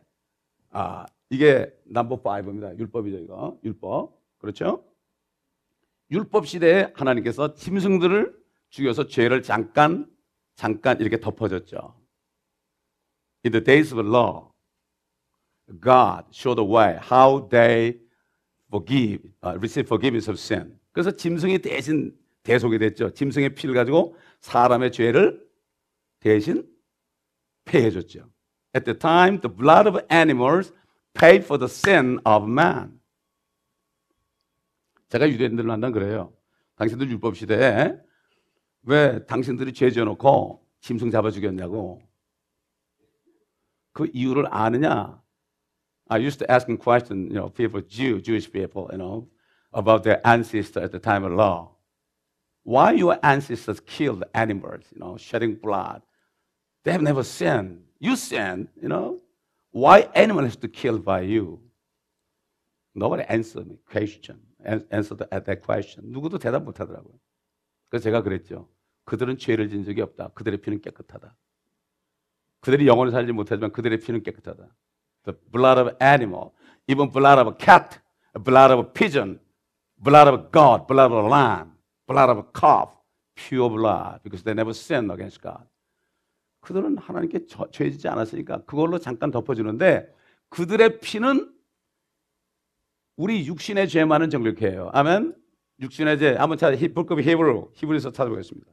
아 0.75 1.07
이게 1.31 1.73
넘버 1.85 2.23
5입니다. 2.23 2.77
율법이죠, 2.79 3.19
이거 3.19 3.59
율법, 3.65 4.13
그렇죠? 4.39 4.85
율법 6.11 6.47
시대에 6.47 6.93
하나님께서 6.95 7.55
짐승들을 7.55 8.37
죽여서 8.71 9.07
죄를 9.07 9.43
잠깐 9.43 10.11
잠깐 10.57 11.01
이렇게 11.01 11.19
덮어줬죠. 11.19 11.95
In 13.45 13.53
the 13.53 13.63
days 13.63 13.95
of 13.95 14.05
law, 14.05 14.51
God 15.81 16.27
showed 16.33 16.61
the 16.61 16.69
way 16.69 16.99
how 16.99 17.49
they 17.49 18.01
forgive, 18.69 19.23
uh, 19.45 19.57
receive 19.57 19.87
forgiveness 19.87 20.29
of 20.29 20.39
sin. 20.39 20.79
그래서 20.93 21.13
짐승이 21.13 21.59
대신 21.59 22.17
대속이 22.43 22.79
됐죠. 22.79 23.11
짐승의 23.11 23.55
피를 23.55 23.75
가지고 23.75 24.17
사람의 24.41 24.93
죄를 24.93 25.41
대신 26.19 26.69
폐해 27.65 27.91
줬죠. 27.91 28.29
At 28.74 28.86
the 28.86 28.94
time, 28.94 29.40
the 29.42 29.50
blood 29.50 29.88
of 29.88 30.00
animals 30.10 30.72
paid 31.14 31.44
for 31.44 31.58
the 31.58 31.68
sin 31.68 32.20
of 32.26 32.46
man. 32.48 33.00
제가 35.10 35.28
유대인들을 35.28 35.68
만난 35.68 35.92
그래요. 35.92 36.34
당신들 36.76 37.10
율법 37.10 37.36
시대에 37.36 37.98
왜 38.84 39.26
당신들이 39.26 39.74
죄 39.74 39.90
지어놓고 39.90 40.66
짐승 40.82 41.12
잡아 41.12 41.32
죽였냐고. 41.32 42.02
그 43.92 44.10
이유를 44.14 44.48
아느냐? 44.50 45.22
I 46.08 46.20
used 46.20 46.40
to 46.40 46.52
asking 46.52 46.78
question, 46.78 47.28
you 47.28 47.36
know, 47.36 47.50
people, 47.50 47.82
Jew, 47.82 48.22
Jewish 48.22 48.52
people, 48.52 48.88
you 48.92 48.98
know, 48.98 49.28
about 49.74 50.04
their 50.04 50.26
ancestors 50.26 50.84
at 50.84 50.92
the 50.92 51.00
time 51.00 51.24
of 51.24 51.34
law. 51.34 51.76
Why 52.64 52.94
your 52.94 53.20
ancestors 53.24 53.80
killed 53.80 54.24
animals, 54.34 54.86
you 54.92 55.00
know, 55.00 55.18
shedding 55.18 55.56
blood? 55.56 56.02
They 56.84 56.92
have 56.92 57.02
never 57.04 57.24
sinned. 57.24 57.84
You 58.00 58.16
sinned, 58.16 58.70
you 58.82 58.88
know. 58.88 59.20
Why 59.72 60.10
animal 60.16 60.44
has 60.46 60.58
to 60.58 60.68
kill 60.68 61.00
by 61.00 61.22
you? 61.22 61.60
Nobody 62.96 63.24
answered 63.30 63.68
me 63.68 63.78
question, 63.90 64.40
an- 64.66 64.88
answered 64.92 65.22
at 65.32 65.46
that 65.46 65.62
question. 65.62 66.12
누구도 66.12 66.38
대답 66.40 66.64
못 66.64 66.80
하더라고요. 66.80 67.14
그래서 67.90 68.04
제가 68.04 68.24
그랬죠. 68.24 68.68
그들은 69.06 69.38
죄를 69.38 69.70
진 69.70 69.84
적이 69.84 70.02
없다. 70.02 70.30
그들의 70.30 70.62
피는 70.62 70.82
깨끗하다. 70.82 71.36
그들이 72.62 72.88
영원히 72.88 73.12
살지 73.12 73.32
못하지만 73.32 73.72
그들의 73.72 74.00
피는 74.00 74.24
깨끗하다. 74.24 74.68
The 75.26 75.38
blood 75.52 75.80
of 75.80 75.96
animal, 76.02 76.52
even 76.88 77.10
blood 77.12 77.40
of 77.40 77.48
a 77.48 77.58
cat, 77.58 78.00
blood 78.34 78.72
of 78.74 78.86
a 78.86 78.94
pigeon, 78.94 79.40
blood 79.98 80.28
of 80.28 80.52
God, 80.52 80.88
blood 80.88 81.12
of 81.12 81.26
a 81.26 81.28
lamb, 81.28 81.74
blood 82.08 82.30
of 82.30 82.40
a 82.40 82.46
calf, 82.54 82.96
pure 83.36 83.70
blood, 83.70 84.22
because 84.24 84.44
they 84.44 84.54
never 84.54 84.74
sinned 84.74 85.12
against 85.12 85.42
God. 85.42 85.66
그들은 86.65 86.97
하나님께 86.99 87.47
저- 87.47 87.71
죄지지 87.71 88.09
않았으니까 88.09 88.65
그걸로 88.65 88.99
잠깐 88.99 89.31
덮어주는데 89.31 90.09
그들의 90.49 90.99
피는 91.01 91.53
우리 93.17 93.47
육신의 93.47 93.89
죄만은 93.89 94.31
정력해 94.31 94.67
해요. 94.69 94.91
아멘. 94.93 95.35
육신의 95.81 96.19
죄. 96.19 96.35
한번 96.35 96.57
찾아 96.59 96.77
불급 96.95 97.21
히브리 97.21 97.61
히브리서 97.75 98.13
찾아보겠습니다. 98.13 98.71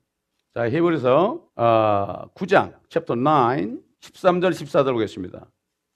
자, 0.54 0.70
히브리서 0.70 1.48
어, 1.56 2.24
9장 2.34 2.74
챕터 2.90 3.16
9 3.16 3.22
13절 4.02 4.52
14절 4.52 4.94
보겠습니다. 4.94 5.48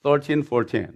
13 0.04 0.44
14. 0.44 0.88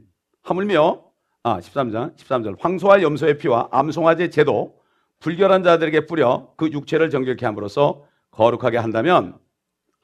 하물며 0.44 1.04
아, 1.44 1.60
13장 1.60 2.16
13절 2.18 2.58
황소와 2.60 3.02
염소의 3.02 3.38
피와 3.38 3.70
암송아지의 3.72 4.32
제도 4.32 4.78
불결한 5.20 5.64
자들에게 5.64 6.06
뿌려 6.06 6.54
그 6.58 6.70
육체를 6.72 7.10
정결케 7.10 7.46
함으로써 7.46 8.06
거룩하게 8.32 8.78
한다면 8.78 9.38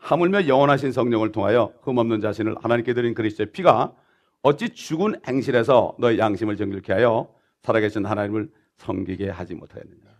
하물며 0.04 0.48
영원하신 0.48 0.92
성령을 0.92 1.32
통하여 1.32 1.72
흠없는 1.82 2.20
자신을 2.20 2.56
하나님께 2.60 2.94
드린 2.94 3.14
그리스도의 3.14 3.52
피가 3.52 3.94
어찌 4.42 4.70
죽은 4.70 5.20
행실에서 5.26 5.96
너의 5.98 6.18
양심을 6.18 6.56
정결케 6.56 6.92
하여 6.92 7.32
살아계신 7.62 8.06
하나님을 8.06 8.50
섬기게 8.78 9.28
하지 9.28 9.54
못하였느냐. 9.54 10.10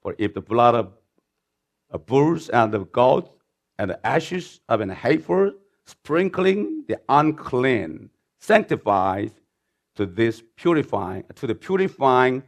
For 0.00 0.14
if 0.20 0.34
the 0.34 0.44
blood 0.44 0.76
of 0.76 0.92
a 1.92 1.98
bulls 1.98 2.50
and 2.52 2.76
of 2.76 2.92
goats 2.92 3.30
and 3.78 3.90
the 3.90 3.98
ashes 4.04 4.60
of 4.68 4.82
an 4.82 4.90
heifer 4.90 5.52
sprinkling 5.86 6.84
the 6.86 6.98
unclean 7.08 8.10
sanctifies 8.38 9.32
to 9.94 10.06
this 10.06 10.42
purifying 10.56 11.24
to 11.34 11.46
the 11.46 11.54
purifying 11.54 12.42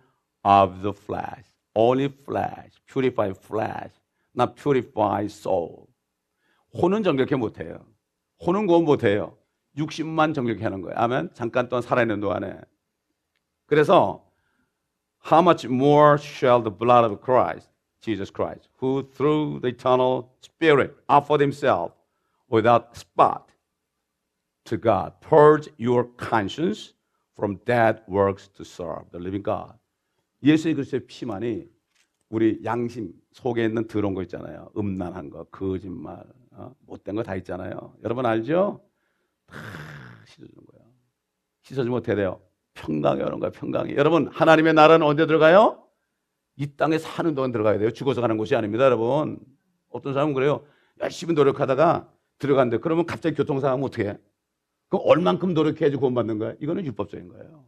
of 0.45 0.83
the 0.83 0.93
flesh 0.93 1.45
only 1.75 2.09
flesh 2.09 2.73
purify 2.87 3.33
flesh 3.33 3.93
not 4.35 4.57
purify 4.57 5.27
soul 5.27 5.89
혼은 6.74 7.04
정결케 7.04 7.36
못해요 7.36 7.86
혼은 8.46 8.66
구원 8.66 8.86
못해요 8.86 9.38
육신만 9.78 10.34
정결케 10.34 10.64
하는 10.64 10.82
거예요 10.82 10.98
아멘 10.98 11.30
잠깐 11.34 11.70
동안 11.70 11.82
살아있는 11.82 12.20
동안에 12.20 12.60
그래서 13.66 14.26
how 15.24 15.42
much 15.42 15.66
more 15.66 16.18
shall 16.18 16.62
the 16.62 16.72
blood 16.72 17.06
of 17.06 17.22
Christ, 17.22 17.70
Jesus 18.02 18.32
Christ, 18.32 18.68
who 18.78 19.04
through 19.04 19.60
the 19.62 19.70
eternal 19.70 20.30
Spirit 20.42 20.96
offered 21.08 21.42
himself 21.42 21.94
without 22.50 22.98
spot 22.98 23.50
to 24.66 24.78
God, 24.78 25.14
purge 25.22 25.70
your 25.78 26.06
conscience 26.18 26.94
from 27.36 27.60
dead 27.66 28.02
works 28.08 28.50
to 28.58 28.66
serve 28.66 29.10
the 29.12 29.20
living 29.20 29.44
God. 29.44 29.74
예수의 30.44 30.76
그리스도의 30.76 31.06
피만이 31.06 31.70
우리 32.30 32.60
양심 32.64 33.14
속에 33.32 33.66
있는 33.66 33.88
더러운 33.88 34.14
거 34.14 34.24
있잖아요. 34.24 34.70
음란한 34.76 35.30
거, 35.30 35.44
거짓말, 35.46 36.24
어? 36.52 36.74
못된 36.86 37.16
거 37.16 37.24
다 37.24 37.36
있잖아요. 37.36 37.96
여러분 38.04 38.26
알죠? 38.26 38.82
다 39.48 39.56
씻어주는 40.26 40.54
거예요. 40.72 40.86
씻어주지 41.64 41.90
못해야 41.90 42.16
돼요. 42.16 42.42
평강에 42.74 43.22
오는 43.24 43.40
거예요. 43.40 43.52
평강이. 43.52 43.96
여러분 43.96 44.28
하나님의 44.28 44.74
나라는 44.74 45.06
언제 45.06 45.26
들어가요? 45.26 45.84
이 46.58 46.76
땅에 46.76 46.98
사는 46.98 47.34
동안 47.36 47.52
들어가야 47.52 47.78
돼요. 47.80 47.92
죽어서 47.92 48.22
가는 48.22 48.38
곳이 48.38 48.56
아닙니다, 48.56 48.86
여러분. 48.86 49.40
어떤 49.90 50.14
사람은 50.14 50.34
그래요. 50.34 50.66
열심히 51.02 51.34
노력하다가 51.34 52.10
들어간대. 52.38 52.78
그러면 52.78 53.06
갑자기 53.06 53.36
교통사고하면 53.36 53.86
어떻게 53.86 54.10
해? 54.10 54.18
그럼 54.90 55.04
얼만큼 55.06 55.54
노력해야지 55.54 55.96
구원받는 55.96 56.38
거예요? 56.38 56.56
이거는 56.60 56.86
율법적인 56.86 57.30
거예요. 57.30 57.66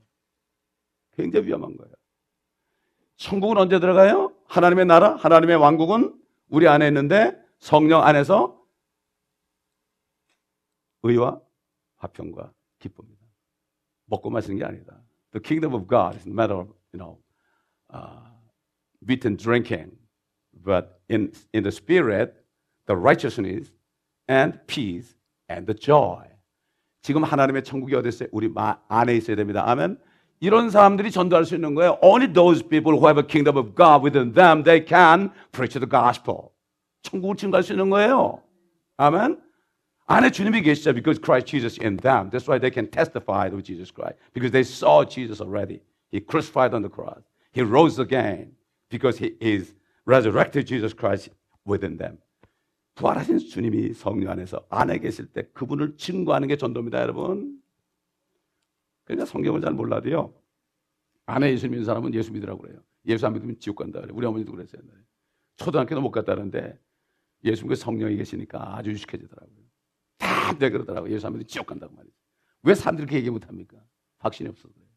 굉장히 1.16 1.48
위험한 1.48 1.78
거예요. 1.78 1.94
천국은 3.18 3.58
언제 3.58 3.80
들어가요? 3.80 4.34
하나님의 4.48 4.86
나라, 4.86 5.16
하나님의 5.16 5.56
왕국은 5.58 6.16
우리 6.50 6.68
안에 6.68 6.88
있는데 6.88 7.38
성령 7.60 8.04
안에서 8.04 8.62
의와 11.04 11.40
화평과 11.98 12.52
기쁨입니다. 12.80 13.24
먹고 14.06 14.30
마시는 14.30 14.58
게 14.58 14.66
아니다. 14.66 15.00
The 15.32 15.42
kingdom 15.42 15.74
of 15.74 15.88
God 15.88 16.16
is 16.18 16.28
a 16.28 16.32
matter 16.32 16.60
of, 16.60 16.74
you 16.94 17.00
know, 17.00 17.20
uh, 17.94 18.30
meat 19.02 19.26
and 19.26 19.42
drinking, 19.42 19.98
but 20.54 21.00
in, 21.10 21.32
in 21.54 21.64
the 21.64 21.72
spirit, 21.72 22.34
the 22.88 23.00
righteousness 23.00 23.72
and 24.30 24.60
peace 24.68 25.16
and 25.50 25.66
the 25.66 25.78
joy. 25.78 26.28
지금 27.02 27.24
하나님의 27.24 27.64
천국이 27.64 27.96
어디 27.96 28.10
있어요? 28.10 28.30
우리 28.32 28.48
마, 28.48 28.80
안에 28.88 29.16
있어야 29.16 29.36
됩니다. 29.36 29.64
아멘. 29.70 30.00
이런 30.40 30.70
사람들이 30.70 31.12
전도할 31.12 31.46
수 31.46 31.56
있는 31.56 31.76
거예요. 31.76 31.98
Only 32.02 32.32
those 32.32 32.62
people 32.64 32.98
who 32.98 33.08
have 33.08 33.22
a 33.22 33.28
kingdom 33.28 33.58
of 33.58 33.76
God 33.76 34.04
within 34.04 34.34
them, 34.34 34.64
they 34.64 34.86
can 34.86 35.32
preach 35.52 35.78
the 35.78 35.90
gospel. 35.90 36.50
천국을 37.02 37.36
증거할 37.36 37.64
수 37.64 37.74
있는 37.74 37.90
거예요. 37.90 38.42
아멘. 38.98 39.43
안에 40.06 40.32
주님이 40.32 40.62
계시죠. 40.62 40.94
Because 40.94 41.20
Christ 41.20 41.48
Jesus 41.48 41.80
in 41.80 41.98
them. 41.98 42.30
That's 42.30 42.48
why 42.48 42.60
they 42.60 42.72
can 42.72 42.90
testify 42.90 43.50
to 43.50 43.62
Jesus 43.62 43.92
Christ. 43.92 44.20
Because 44.34 44.52
they 44.52 44.64
saw 44.64 45.06
Jesus 45.06 45.42
already. 45.42 45.82
He 46.12 46.20
crucified 46.20 46.74
on 46.74 46.82
the 46.82 46.90
cross. 46.90 47.24
He 47.52 47.62
rose 47.62 48.00
again. 48.00 48.52
Because 48.90 49.18
he 49.18 49.36
is 49.42 49.74
resurrected 50.06 50.68
Jesus 50.68 50.94
Christ 50.94 51.32
within 51.66 51.98
them. 51.98 52.18
부활하신 52.96 53.40
주님이 53.40 53.94
성령 53.94 54.32
안에서 54.32 54.66
안에 54.70 55.00
계실 55.00 55.26
때 55.26 55.44
그분을 55.54 55.98
증거하는 55.98 56.48
게 56.48 56.58
전도입니다, 56.58 57.02
여러분. 57.02 57.60
그러니까 59.06 59.26
성경을 59.26 59.62
잘 59.62 59.74
몰라도요. 59.74 60.34
안에 61.26 61.52
예수 61.52 61.68
믿는 61.68 61.86
사람은 61.86 62.14
예수 62.14 62.32
믿으라고 62.32 62.62
그래요. 62.62 62.80
예수 63.08 63.26
안 63.26 63.34
믿으면 63.34 63.58
지옥 63.60 63.78
간다 63.78 64.00
그래요. 64.00 64.16
우리 64.16 64.26
어머니도 64.26 64.52
그랬어요. 64.52 64.82
초등학교도 65.56 66.02
못 66.02 66.12
갔다는데 66.12 66.78
예수 67.46 67.64
믿고 67.64 67.76
성령이 67.76 68.18
계시니까 68.18 68.78
아주 68.78 68.92
유식해지더라고요. 68.92 69.63
다들 70.24 70.72
그러더라고요. 70.72 71.14
예수 71.14 71.28
안 71.28 71.34
믿으면 71.34 71.48
지옥 71.48 71.68
간다고 71.68 71.94
말이죠. 71.96 72.16
왜 72.64 72.76
사람들이 72.76 73.06
그렇게 73.06 73.18
얘기 73.20 73.30
못합니까? 73.30 73.78
확신이 74.20 74.50
없어서 74.50 74.74
그래요. 74.74 74.88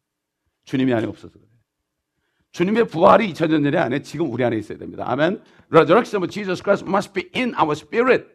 주님이 0.64 0.95
안에 0.95 1.07
없어서 1.07 1.33
그래요. 1.33 1.47
주님의 2.53 2.87
부활이 2.87 3.33
2000년 3.33 3.64
전에 3.64 3.77
안에 3.77 4.03
지금 4.03 4.31
우리 4.33 4.43
안에 4.45 4.57
있어야 4.57 4.79
됩니다. 4.79 5.05
아멘. 5.07 5.43
Resurrection 5.68 6.22
of 6.22 6.31
Jesus 6.31 6.62
Christ 6.62 6.87
must 6.89 7.12
be 7.12 7.29
in 7.35 7.55
our 7.55 7.72
spirit. 7.72 8.27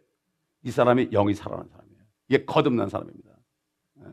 이 0.64 0.70
사람이 0.70 1.10
영이 1.10 1.34
살아난 1.34 1.68
사람이에요. 1.70 2.04
이게 2.30 2.46
거듭난 2.46 2.89
사람입니다. 2.89 3.32
예. 4.02 4.12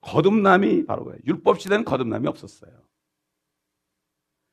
거듭남이 0.00 0.86
바로 0.86 1.04
그예요 1.04 1.18
율법 1.26 1.60
시대는 1.60 1.84
거듭남이 1.84 2.28
없었어요. 2.28 2.70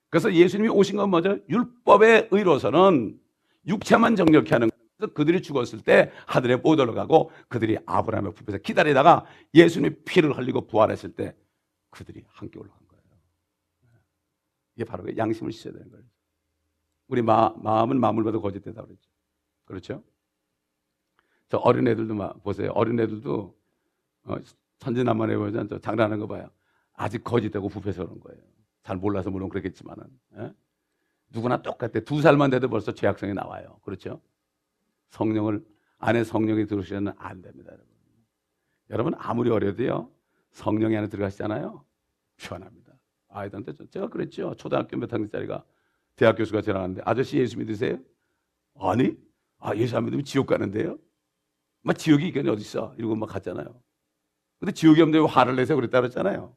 그래서 0.10 0.34
예수님이 0.34 0.70
오신 0.70 0.98
건 0.98 1.10
뭐죠? 1.10 1.38
율법의 1.50 2.30
의로서는 2.32 3.20
육체만 3.68 4.16
정력케 4.16 4.56
하는 4.56 4.70
그들이 5.08 5.42
죽었을 5.42 5.82
때 5.82 6.12
하늘에 6.26 6.56
못 6.58 6.80
올라가고 6.80 7.32
그들이 7.48 7.78
아브라함의 7.86 8.34
부에서 8.34 8.58
기다리다가 8.60 9.26
예수님이 9.54 9.96
피를 10.06 10.38
흘리고 10.38 10.68
부활했을 10.68 11.14
때 11.14 11.36
그들이 11.90 12.24
함께 12.28 12.60
올라간 12.60 12.80
거예요. 12.88 13.04
이게 14.76 14.86
바로 14.86 15.04
그 15.04 15.16
양심을 15.16 15.52
씻어야 15.52 15.74
되는 15.74 15.90
거예요. 15.90 16.06
우리 17.08 17.22
마, 17.22 17.54
마음은 17.58 18.00
마음을 18.00 18.24
봐도 18.24 18.42
거짓되다 18.42 18.82
그랬죠. 18.82 19.10
그렇죠? 19.66 20.04
저 21.50 21.58
어린애들도 21.58 22.14
막 22.16 22.44
보세요. 22.44 22.72
어린애들도 22.72 23.56
어, 24.26 24.36
천진난만해 24.80 25.38
보자 25.38 25.66
저 25.68 25.80
장난하는 25.80 26.20
거 26.20 26.28
봐요. 26.28 26.50
아직 26.94 27.24
거짓되고 27.24 27.70
부패서 27.70 28.06
그런 28.06 28.20
거예요. 28.20 28.42
잘 28.84 28.98
몰라서 28.98 29.30
물론 29.30 29.50
그렇겠지만은 29.50 30.04
예? 30.38 30.54
누구나 31.30 31.62
똑같아. 31.62 32.00
두 32.02 32.22
살만 32.22 32.50
돼도 32.52 32.70
벌써 32.70 32.92
죄악성이 32.92 33.34
나와요. 33.34 33.80
그렇죠? 33.84 34.22
성령을 35.14 35.64
안에 36.00 36.24
성령이 36.24 36.66
들어오시면 36.66 37.14
안 37.18 37.42
됩니다, 37.42 37.72
여러분. 37.72 37.94
여러분 38.90 39.14
아무리 39.18 39.50
어려도요 39.52 40.12
성령이 40.52 40.98
안에 40.98 41.08
들어가시잖아요. 41.08 41.86
편합니다. 42.38 42.94
아이들한테 43.30 43.74
저- 43.74 43.86
제가 43.86 44.08
그랬죠. 44.10 44.54
초등학교 44.56 44.98
몇 44.98 45.12
학년짜리가 45.14 45.64
대학 46.16 46.36
교수가 46.38 46.62
전화하는데 46.62 47.02
아저씨 47.06 47.38
예수 47.38 47.58
믿으세요? 47.60 48.00
아니, 48.76 49.16
아 49.60 49.76
예수 49.76 49.96
안 49.98 50.06
믿으면 50.06 50.26
지옥 50.26 50.48
가는데요. 50.48 50.98
막 51.82 51.98
지옥이 51.98 52.28
이게 52.28 52.40
어디 52.42 52.62
있어? 52.62 52.94
이러고 52.98 53.16
막 53.16 53.28
갔잖아요. 53.28 53.82
근데 54.60 54.72
지옥이 54.72 55.02
없는데 55.02 55.26
화를 55.32 55.56
내서 55.56 55.76
그랬다 55.76 56.02
그랬잖아요. 56.02 56.56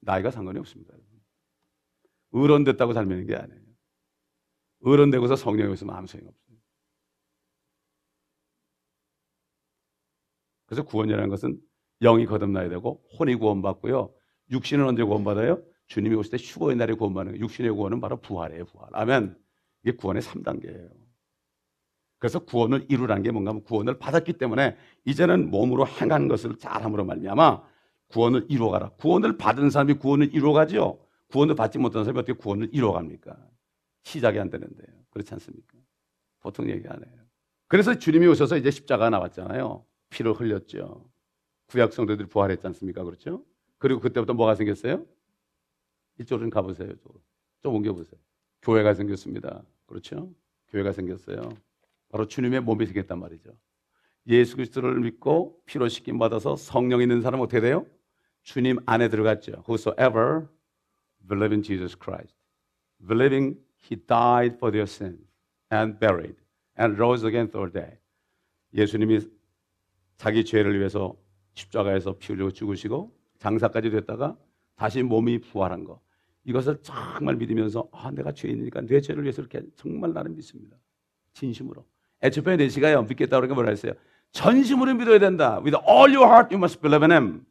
나이가 0.00 0.30
상관이 0.30 0.58
없습니다. 0.60 0.94
의론됐다고 2.32 2.92
살면 2.94 3.26
게 3.26 3.36
아니에요. 3.36 3.62
의론되고서 4.80 5.36
성령이 5.36 5.70
없으면 5.72 5.94
아무 5.94 6.06
소용 6.06 6.28
없어요. 6.28 6.53
그래서 10.66 10.82
구원이라는 10.82 11.28
것은 11.28 11.58
영이 12.00 12.26
거듭나야 12.26 12.68
되고 12.68 13.02
혼이 13.18 13.36
구원받고요. 13.36 14.12
육신은 14.50 14.86
언제 14.86 15.02
구원받아요? 15.02 15.62
주님이 15.86 16.16
오실 16.16 16.32
때 16.32 16.36
휴거의 16.42 16.76
날에 16.76 16.94
구원받는 16.94 17.32
거예요. 17.32 17.44
육신의 17.44 17.72
구원은 17.72 18.00
바로 18.00 18.20
부활이에요. 18.20 18.64
부활. 18.66 18.88
아멘. 18.92 19.36
이게 19.84 19.96
구원의 19.96 20.22
3단계예요. 20.22 20.90
그래서 22.18 22.38
구원을 22.38 22.86
이루라는 22.88 23.22
게 23.22 23.30
뭔가 23.30 23.50
하면 23.50 23.62
구원을 23.64 23.98
받았기 23.98 24.34
때문에 24.34 24.76
이제는 25.04 25.50
몸으로 25.50 25.86
행한 25.86 26.28
것을 26.28 26.56
잘함으로 26.56 27.04
말미암아 27.04 27.62
구원을 28.08 28.46
이루어가라. 28.48 28.90
구원을 28.90 29.36
받은 29.36 29.70
사람이 29.70 29.94
구원을 29.94 30.34
이루어가죠. 30.34 31.00
구원을 31.28 31.54
받지 31.54 31.78
못한 31.78 32.04
사람이 32.04 32.20
어떻게 32.20 32.32
구원을 32.32 32.70
이루어갑니까? 32.72 33.36
시작이 34.04 34.38
안 34.38 34.48
되는데요. 34.48 34.86
그렇지 35.10 35.34
않습니까? 35.34 35.76
보통 36.40 36.70
얘기 36.70 36.86
안 36.88 36.96
해요. 37.04 37.14
그래서 37.68 37.98
주님이 37.98 38.26
오셔서 38.28 38.56
이제 38.56 38.70
십자가 38.70 39.10
나왔잖아요. 39.10 39.84
피를 40.14 40.32
흘렸죠. 40.32 41.04
구약 41.66 41.92
성도들이 41.92 42.28
부활했지 42.28 42.64
않습니까? 42.68 43.02
그렇죠? 43.02 43.44
그리고 43.78 43.98
그때부터 44.00 44.32
뭐가 44.32 44.54
생겼어요? 44.54 45.04
이쪽으로 46.20 46.44
좀 46.44 46.50
가보세요. 46.50 46.92
좀 47.60 47.74
옮겨보세요. 47.74 48.20
교회가 48.62 48.94
생겼습니다. 48.94 49.64
그렇죠? 49.86 50.32
교회가 50.68 50.92
생겼어요. 50.92 51.48
바로 52.10 52.28
주님의 52.28 52.60
몸이 52.60 52.86
생겼단 52.86 53.18
말이죠. 53.18 53.50
예수 54.28 54.54
그리스도를 54.54 55.00
믿고 55.00 55.60
피로 55.66 55.88
씻김 55.88 56.18
받아서 56.18 56.54
성령 56.54 57.02
있는 57.02 57.20
사람은 57.20 57.44
어떻게 57.44 57.60
돼요? 57.60 57.84
주님 58.42 58.78
안에 58.86 59.08
들어갔죠. 59.08 59.64
Whosoever 59.68 60.46
believe 61.28 61.52
in 61.52 61.62
Jesus 61.62 61.96
Christ, 61.98 62.36
believing 63.06 63.58
He 63.90 63.96
died 63.96 64.56
for 64.56 64.70
their 64.70 64.88
sins 64.88 65.26
and 65.72 65.98
buried 65.98 66.36
and 66.78 66.96
rose 66.96 67.26
again 67.26 67.50
third 67.50 67.72
day. 67.72 67.98
예수님이 68.72 69.20
자기 70.16 70.44
죄를 70.44 70.78
위해서 70.78 71.16
십자가에서 71.54 72.16
피 72.18 72.32
흘리고 72.32 72.50
죽으시고 72.50 73.14
장사까지 73.38 73.90
됐다가 73.90 74.36
다시 74.76 75.02
몸이 75.02 75.40
부활한 75.40 75.84
거. 75.84 76.00
이것을 76.44 76.78
정말 76.82 77.36
믿으면서 77.36 77.88
아, 77.92 78.10
내가 78.10 78.32
죄인이니까 78.32 78.82
내 78.82 79.00
죄를 79.00 79.22
위해서 79.22 79.40
이렇게 79.40 79.62
정말 79.76 80.12
나는 80.12 80.34
믿습니다. 80.34 80.76
진심으로. 81.32 81.84
에초페 82.22 82.56
네시가요 82.56 83.02
믿겠다 83.02 83.36
그러니까 83.36 83.54
뭐라 83.54 83.70
했어요? 83.70 83.92
전심으로 84.32 84.94
믿어야 84.94 85.18
된다. 85.18 85.58
With 85.58 85.76
all 85.88 86.14
your 86.14 86.26
heart 86.26 86.54
you 86.54 86.58
must 86.58 86.80
believe 86.80 87.04
in 87.04 87.12
him. 87.12 87.46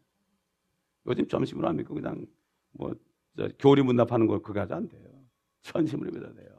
요즘 1.08 1.28
점심으로 1.28 1.68
안 1.68 1.78
믿고 1.78 1.94
그냥 1.94 2.26
뭐 2.72 2.94
교리 3.60 3.82
문답하는 3.82 4.28
거 4.28 4.42
그거 4.42 4.62
하지 4.62 4.74
안 4.74 4.88
돼요. 4.88 5.02
전심으로 5.62 6.12
믿어야 6.12 6.34
돼요. 6.34 6.50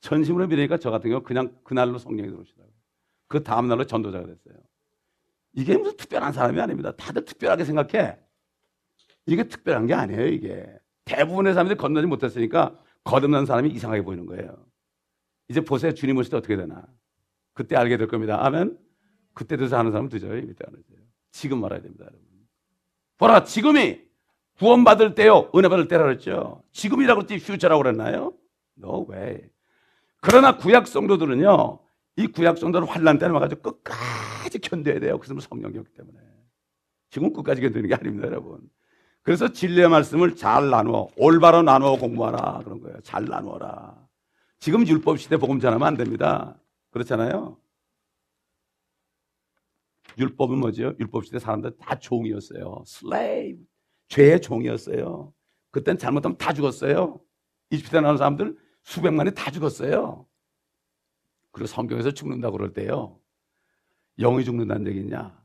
전심으로 0.00 0.46
믿으니까 0.46 0.78
저 0.78 0.90
같은 0.90 1.10
경우 1.10 1.22
그냥 1.22 1.54
그날로 1.62 1.98
성령이 1.98 2.30
들어오시더라고요. 2.30 2.74
그 3.28 3.42
다음 3.42 3.68
날로 3.68 3.84
전도자가 3.84 4.26
됐어요. 4.26 4.56
이게 5.52 5.76
무슨 5.76 5.96
특별한 5.96 6.32
사람이 6.32 6.60
아닙니다. 6.60 6.92
다들 6.96 7.24
특별하게 7.24 7.64
생각해. 7.64 8.18
이게 9.26 9.44
특별한 9.44 9.86
게 9.86 9.94
아니에요, 9.94 10.26
이게. 10.26 10.66
대부분의 11.04 11.54
사람들이 11.54 11.76
건너지 11.76 12.06
못했으니까 12.06 12.78
거듭난 13.04 13.46
사람이 13.46 13.70
이상하게 13.70 14.02
보이는 14.02 14.26
거예요. 14.26 14.64
이제 15.48 15.60
보세요. 15.60 15.92
주님 15.92 16.16
오실 16.16 16.30
때 16.30 16.36
어떻게 16.36 16.56
되나. 16.56 16.86
그때 17.54 17.76
알게 17.76 17.96
될 17.96 18.06
겁니다. 18.06 18.44
아멘. 18.44 18.78
그때 19.34 19.56
돼서 19.56 19.76
하는 19.78 19.90
사람은 19.90 20.10
늦어요. 20.12 20.36
이미 20.36 20.54
때 20.54 20.64
늦어요. 20.68 21.04
지금 21.32 21.60
말아야 21.60 21.80
됩니다, 21.80 22.04
여러분. 22.04 22.24
보라, 23.18 23.44
지금이 23.44 24.00
구원받을 24.58 25.14
때요. 25.14 25.50
은혜 25.54 25.68
받을 25.68 25.88
때라 25.88 26.04
그랬죠. 26.04 26.62
지금이라고 26.72 27.22
했지 27.22 27.38
퓨처라고 27.38 27.82
그랬나요? 27.82 28.34
No 28.78 29.06
way. 29.10 29.40
그러나 30.20 30.56
구약 30.56 30.86
성도들은요. 30.86 31.80
이 32.20 32.26
구약 32.26 32.58
성도를 32.58 32.86
환란 32.86 33.18
때는 33.18 33.34
와가지고 33.34 33.62
끝까지 33.62 34.58
견뎌야 34.58 35.00
돼요. 35.00 35.18
그 35.18 35.26
사람은 35.26 35.40
성령이었기 35.40 35.92
때문에. 35.94 36.18
지금 37.08 37.32
끝까지 37.32 37.62
견디는 37.62 37.88
게 37.88 37.94
아닙니다, 37.94 38.28
여러분. 38.28 38.60
그래서 39.22 39.52
진리의 39.52 39.88
말씀을 39.88 40.36
잘 40.36 40.68
나누어 40.68 41.08
올바로 41.16 41.62
나누어 41.62 41.96
공부하라 41.96 42.60
그런 42.64 42.80
거예요. 42.80 43.00
잘 43.02 43.24
나누어라. 43.24 44.06
지금 44.58 44.86
율법 44.86 45.18
시대 45.18 45.38
복음 45.38 45.60
전하면 45.60 45.88
안 45.88 45.96
됩니다. 45.96 46.60
그렇잖아요. 46.90 47.58
율법은 50.18 50.58
뭐죠? 50.58 50.94
율법 50.98 51.24
시대 51.24 51.38
사람들 51.38 51.78
다 51.78 51.98
종이었어요. 51.98 52.82
슬레이브. 52.86 53.62
죄의 54.08 54.40
종이었어요. 54.42 55.32
그땐 55.70 55.96
잘못하면 55.96 56.36
다 56.36 56.52
죽었어요. 56.52 57.20
이집트에 57.70 58.00
나온 58.00 58.18
사람들 58.18 58.56
수백만이 58.82 59.32
다 59.34 59.50
죽었어요. 59.50 60.26
그리고 61.52 61.66
성경에서 61.66 62.12
죽는다고 62.12 62.56
그럴 62.56 62.72
때요. 62.72 63.20
영이 64.18 64.44
죽는다는 64.44 64.86
얘기냐? 64.88 65.40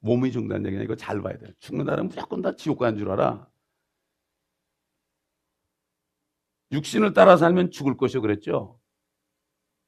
몸이 0.00 0.32
죽는다는 0.32 0.66
얘기냐? 0.66 0.84
이거 0.84 0.96
잘 0.96 1.20
봐야 1.20 1.36
돼요. 1.36 1.50
죽는다는 1.58 2.08
무조건 2.08 2.42
다 2.42 2.54
지옥 2.56 2.78
가는 2.78 2.98
줄 2.98 3.10
알아. 3.10 3.48
육신을 6.72 7.12
따라 7.12 7.36
살면 7.36 7.70
죽을 7.70 7.96
것이요 7.96 8.22
그랬죠. 8.22 8.80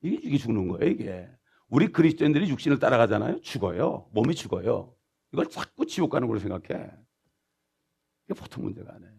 이게, 0.03 0.17
이게 0.17 0.37
죽는 0.37 0.69
거예요, 0.69 0.91
이게. 0.91 1.29
우리 1.69 1.89
그리스도인들이 1.89 2.51
육신을 2.51 2.79
따라가잖아요. 2.79 3.41
죽어요. 3.41 4.09
몸이 4.13 4.35
죽어요. 4.35 4.95
이걸 5.33 5.49
자꾸 5.49 5.87
지옥 5.87 6.11
가는 6.11 6.27
걸로 6.27 6.39
생각해. 6.41 6.91
이게 8.25 8.35
보통 8.35 8.65
문제가 8.65 8.95
아니에요. 8.95 9.13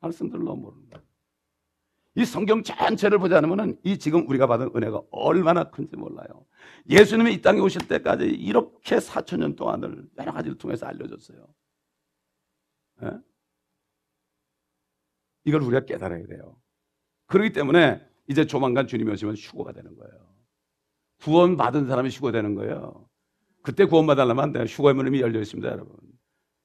말씀들 0.00 0.38
너무 0.38 0.62
모른다. 0.62 1.02
이 2.14 2.24
성경 2.24 2.62
전체를 2.62 3.18
보지 3.18 3.34
않으면 3.34 3.78
이 3.84 3.98
지금 3.98 4.28
우리가 4.28 4.46
받은 4.46 4.70
은혜가 4.76 5.02
얼마나 5.10 5.70
큰지 5.70 5.96
몰라요. 5.96 6.46
예수님이 6.88 7.34
이 7.34 7.40
땅에 7.40 7.60
오실 7.60 7.88
때까지 7.88 8.26
이렇게 8.26 8.96
4천 8.96 9.38
년 9.38 9.56
동안을 9.56 10.08
여러 10.18 10.32
가지를 10.32 10.58
통해서 10.58 10.86
알려줬어요. 10.86 11.46
네? 13.00 13.10
이걸 15.44 15.62
우리가 15.62 15.86
깨달아야 15.86 16.26
돼요. 16.26 16.60
그렇기 17.26 17.52
때문에 17.52 18.06
이제 18.28 18.46
조만간 18.46 18.86
주님이 18.86 19.10
오시면 19.12 19.36
휴고가 19.36 19.72
되는 19.72 19.96
거예요. 19.96 20.32
구원 21.22 21.56
받은 21.56 21.86
사람이 21.86 22.10
휴고 22.10 22.30
되는 22.32 22.54
거예요. 22.54 23.08
그때 23.62 23.86
구원 23.86 24.06
받으려면 24.06 24.44
안 24.44 24.52
돼요. 24.52 24.64
휴고의 24.64 24.94
문이 24.94 25.20
열려 25.20 25.40
있습니다, 25.40 25.66
여러분. 25.66 25.96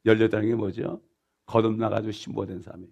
열렸다는 0.05 0.47
게 0.47 0.55
뭐죠? 0.55 1.01
거듭나가지고 1.45 2.11
신부된 2.11 2.61
사람이 2.61 2.87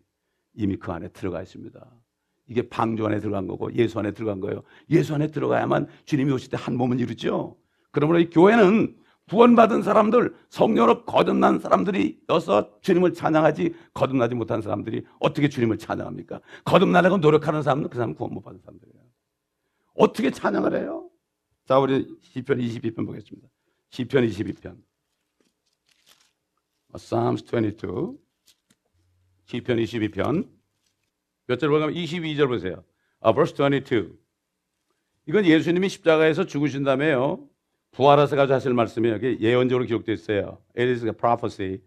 이미 0.53 0.77
그 0.77 0.91
안에 0.91 1.09
들어가 1.09 1.41
있습니다. 1.41 2.04
이게 2.47 2.67
방주 2.67 3.05
안에 3.05 3.19
들어간 3.19 3.47
거고 3.47 3.73
예수 3.73 3.99
안에 3.99 4.11
들어간 4.11 4.39
거예요. 4.39 4.63
예수 4.89 5.13
안에 5.15 5.27
들어가야만 5.27 5.87
주님이 6.05 6.31
오실 6.31 6.49
때 6.49 6.57
한 6.57 6.77
몸은 6.77 6.99
이루죠. 6.99 7.57
그러므로 7.91 8.19
이 8.19 8.29
교회는 8.29 8.95
구원받은 9.27 9.81
사람들, 9.81 10.35
성령으로 10.49 11.05
거듭난 11.05 11.59
사람들이 11.59 12.19
여서 12.29 12.79
주님을 12.81 13.13
찬양하지 13.13 13.73
거듭나지 13.93 14.35
못한 14.35 14.61
사람들이 14.61 15.03
어떻게 15.19 15.49
주님을 15.49 15.79
찬양합니까? 15.79 16.41
거듭나려고 16.63 17.17
노력하는 17.17 17.63
사람은 17.63 17.89
그 17.89 17.95
사람은 17.95 18.13
구원 18.15 18.33
못 18.35 18.41
받은 18.41 18.59
사람들이에요. 18.59 19.03
어떻게 19.95 20.29
찬양을 20.29 20.75
해요? 20.79 21.09
자, 21.65 21.79
우리 21.79 22.07
시편 22.21 22.59
22편 22.59 23.07
보겠습니다. 23.07 23.47
시편 23.89 24.27
22편. 24.27 24.77
Psalms 26.93 27.43
22. 27.43 28.17
시편 29.45 29.77
22편. 29.77 30.47
몇 31.47 31.59
절 31.59 31.69
보면 31.69 31.93
22절 31.93 32.47
보세요. 32.47 32.83
아, 33.21 33.31
verse 33.33 33.55
22. 33.55 34.17
이건 35.27 35.45
예수님이 35.45 35.89
십자가에서 35.89 36.45
죽으신 36.45 36.83
다음에요. 36.83 37.47
부활하서 37.91 38.35
가지고 38.35 38.55
하실 38.55 38.73
말씀이에요. 38.73 39.19
예언적으로 39.39 39.85
기록되어 39.85 40.13
있어요. 40.13 40.57
It 40.77 40.89
is 40.89 41.05
a 41.05 41.11
prophecy 41.13 41.79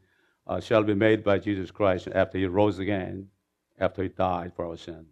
uh, 0.48 0.58
shall 0.62 0.84
be 0.84 0.94
made 0.94 1.22
by 1.22 1.40
Jesus 1.40 1.72
Christ 1.72 2.08
after 2.16 2.38
he 2.38 2.46
rose 2.46 2.80
again, 2.80 3.28
after 3.80 4.02
he 4.02 4.14
died 4.14 4.52
for 4.54 4.66
our 4.66 4.76
sin. 4.78 5.06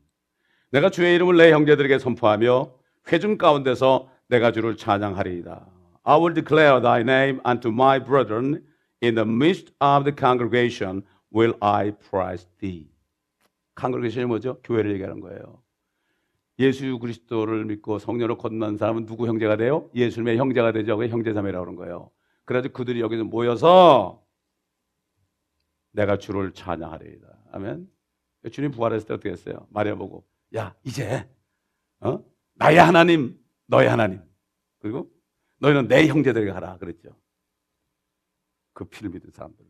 내가 0.70 0.90
주의 0.90 1.14
이름을 1.14 1.36
내 1.36 1.52
형제들에게 1.52 1.98
선포하며 1.98 2.72
회중 3.12 3.36
가운데서 3.38 4.08
내가 4.28 4.50
주를 4.52 4.76
찬양하리이다. 4.76 5.66
I 6.04 6.16
will 6.18 6.34
declare 6.34 6.80
thy 6.80 7.00
name 7.00 7.40
unto 7.46 7.68
my 7.70 8.02
brethren 8.02 8.64
in 9.02 9.14
the 9.14 9.26
midst 9.26 9.72
of 9.80 10.04
the 10.04 10.14
congregation 10.16 11.02
will 11.32 11.54
I 11.60 11.92
praise 11.92 12.46
thee. 12.60 12.95
Congregation이 13.78 14.26
뭐죠? 14.26 14.60
교회를 14.62 14.92
얘기하는 14.92 15.20
거예요. 15.20 15.62
예수 16.58 16.98
그리스도를 16.98 17.66
믿고 17.66 17.98
성령으로 17.98 18.38
건넌 18.38 18.78
사람은 18.78 19.06
누구 19.06 19.26
형제가 19.26 19.56
돼요? 19.56 19.90
예수님의 19.94 20.38
형제가 20.38 20.72
되죠. 20.72 20.96
그게 20.96 21.10
형제자매라고 21.10 21.64
그런 21.64 21.76
거예요. 21.76 22.10
그래서 22.44 22.68
그들이 22.68 23.00
여기서 23.00 23.24
모여서 23.24 24.24
내가 25.92 26.18
주를 26.18 26.52
찬양하리이다. 26.52 27.26
아멘. 27.52 27.88
주님 28.52 28.70
부활했을 28.70 29.08
때 29.08 29.14
어떻게 29.14 29.30
했어요? 29.30 29.66
말해보고 29.70 30.24
야 30.56 30.74
이제 30.84 31.28
어? 32.00 32.24
나의 32.54 32.78
하나님 32.78 33.38
너의 33.66 33.88
하나님 33.88 34.22
그리고 34.78 35.10
너희는 35.58 35.88
내 35.88 36.06
형제들에게 36.06 36.52
가라 36.52 36.78
그랬죠. 36.78 37.10
그 38.72 38.84
피를 38.84 39.10
믿은 39.10 39.30
사람들. 39.30 39.64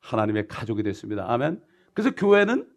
하나님의 0.00 0.48
가족이 0.48 0.82
됐습니다. 0.82 1.32
아멘. 1.32 1.62
그래서 1.94 2.14
교회는 2.14 2.71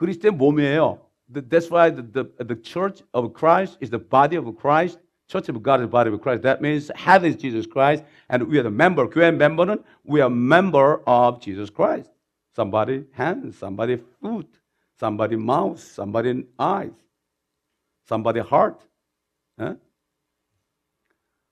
그리스도의 0.00 0.32
몸이에요. 0.32 1.00
That's 1.32 1.70
why 1.70 1.90
the, 1.90 2.02
the, 2.02 2.44
the 2.44 2.56
church 2.62 3.02
of 3.12 3.32
Christ 3.34 3.78
is 3.80 3.90
the 3.90 3.98
body 3.98 4.36
of 4.36 4.46
Christ. 4.56 4.98
Church 5.28 5.48
of 5.48 5.60
God 5.62 5.80
is 5.80 5.86
the 5.86 5.90
body 5.90 6.10
of 6.10 6.20
Christ. 6.20 6.42
That 6.42 6.62
means 6.62 6.90
head 6.94 7.24
is 7.24 7.36
Jesus 7.36 7.66
Christ 7.66 8.04
and 8.28 8.46
we 8.46 8.58
are 8.58 8.62
the 8.62 8.70
member. 8.70 9.08
교회 9.08 9.32
멤버는 9.32 9.82
we 10.04 10.20
are 10.20 10.30
member 10.30 11.02
of 11.06 11.40
Jesus 11.40 11.70
Christ. 11.70 12.10
Somebody 12.54 13.04
hand, 13.12 13.52
somebody 13.54 13.98
foot, 14.20 14.48
somebody 14.98 15.36
mouth, 15.36 15.80
somebody 15.80 16.46
eyes, 16.58 16.94
somebody 18.06 18.40
heart. 18.40 18.78
예? 19.60 19.76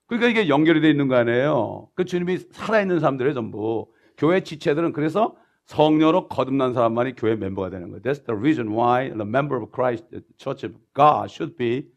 그러니까 0.06 0.28
이게 0.28 0.48
연결이 0.48 0.80
돼 0.80 0.90
있는 0.90 1.08
거 1.08 1.16
아니에요. 1.16 1.88
그 1.94 2.04
주님이 2.04 2.38
살아있는 2.52 3.00
사람들의 3.00 3.34
전부. 3.34 3.92
교회 4.16 4.40
지체들은 4.40 4.92
그래서 4.92 5.36
성녀로 5.69 6.29
거듭난 6.29 6.73
사람만이 6.73 7.15
교회 7.15 7.35
멤버가 7.35 7.69
되는 7.69 7.91
거예요. 7.91 8.01
That's 8.01 8.25
the 8.25 8.35
reason 8.35 8.73
why 8.73 9.09
the 9.09 9.21
member 9.21 9.61
of 9.61 9.71
Christ, 9.71 10.09
the 10.09 10.23
Church 10.35 10.65
of 10.65 10.75
God, 10.95 11.29
should 11.29 11.55
be 11.57 11.87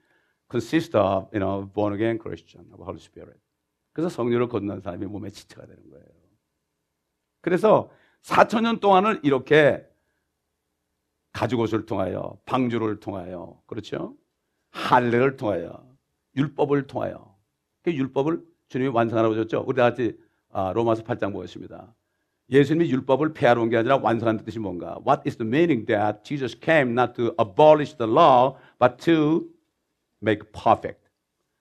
consist 0.51 0.95
of, 0.95 1.29
you 1.33 1.41
know, 1.41 1.65
born 1.73 1.95
again 1.95 2.19
Christian 2.21 2.67
of 2.71 2.83
Holy 2.85 3.01
Spirit. 3.01 3.41
그래서 3.95 4.11
성녀로 4.11 4.49
거듭난 4.49 4.83
사람이 4.83 5.07
몸의 5.07 5.33
지체가 5.33 5.65
되는 5.65 5.89
거예요. 5.89 6.05
그래서 7.41 7.91
4천 8.21 8.65
년 8.65 8.79
동안을 8.79 9.21
이렇게 9.23 9.83
가죽옷을 11.33 11.87
통하여, 11.87 12.37
방주를 12.45 13.01
통하여, 13.01 13.59
그렇죠? 13.67 14.15
할례를 14.73 15.39
통하여, 15.39 15.83
율법을 16.37 16.87
통하여, 16.89 17.35
그 17.83 17.91
율법을 17.91 18.45
주님이 18.69 18.91
완성하라고 18.91 19.35
줬죠. 19.35 19.65
우리 19.67 19.77
다 19.77 19.85
같이 19.85 20.19
아, 20.51 20.75
로마서 20.75 21.05
8장 21.05 21.33
보겠습니다. 21.33 21.95
예수님이 22.53 22.91
율법을 22.91 23.33
폐하러 23.33 23.63
온 23.63 23.71
게 23.71 23.77
아니라 23.79 23.97
완성하는 23.97 24.45
뜻이 24.45 24.59
뭔가? 24.59 24.99
What 25.07 25.23
is 25.27 25.37
the 25.39 25.49
meaning 25.49 25.87
that 25.87 26.23
Jesus 26.23 26.57
came 26.63 26.93
not 26.93 27.15
to 27.15 27.35
abolish 27.41 27.97
the 27.97 28.11
law, 28.11 28.57
but 28.79 28.97
to 29.05 29.45
make 30.23 30.53
perfect? 30.53 31.01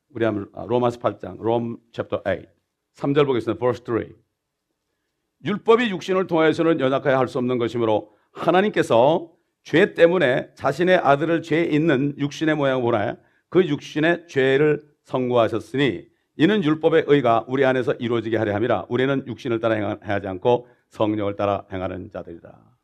우리 0.10 0.26
한번 0.26 0.50
아, 0.54 0.66
로마서 0.68 1.00
8장, 1.00 1.40
Rome 1.40 1.78
chapter 1.94 2.22
8. 2.24 2.48
3절 2.96 3.26
보겠습니다. 3.26 3.58
verse 3.58 3.84
3. 3.86 4.14
율법이 5.46 5.90
육신을 5.90 6.28
통하여서는 6.28 6.80
연약하여 6.82 7.18
할 7.18 7.28
수 7.28 7.38
없는 7.38 7.58
것이므로 7.58 8.12
하나님께서 8.34 9.32
죄 9.64 9.94
때문에 9.94 10.50
자신의 10.56 10.98
아들을 10.98 11.42
죄 11.42 11.64
있는 11.64 12.14
육신의 12.18 12.56
모양을 12.56 12.82
보내 12.84 13.16
그 13.50 13.66
육신의 13.66 14.28
죄를 14.28 14.82
선고하셨으니 15.06 16.06
이는 16.38 16.64
율법의 16.64 17.06
의가 17.08 17.46
우리 17.48 17.66
안에서 17.66 17.94
이루어지게 17.94 18.38
하려 18.38 18.54
함이라 18.54 18.86
우리는 18.90 19.24
육신을 19.28 19.60
따라 19.60 19.76
행하지 19.76 20.28
않고 20.28 20.68
성령을 20.91 21.37
따라 21.37 21.65
행하는 21.73 22.11
자들이다. 22.11 22.77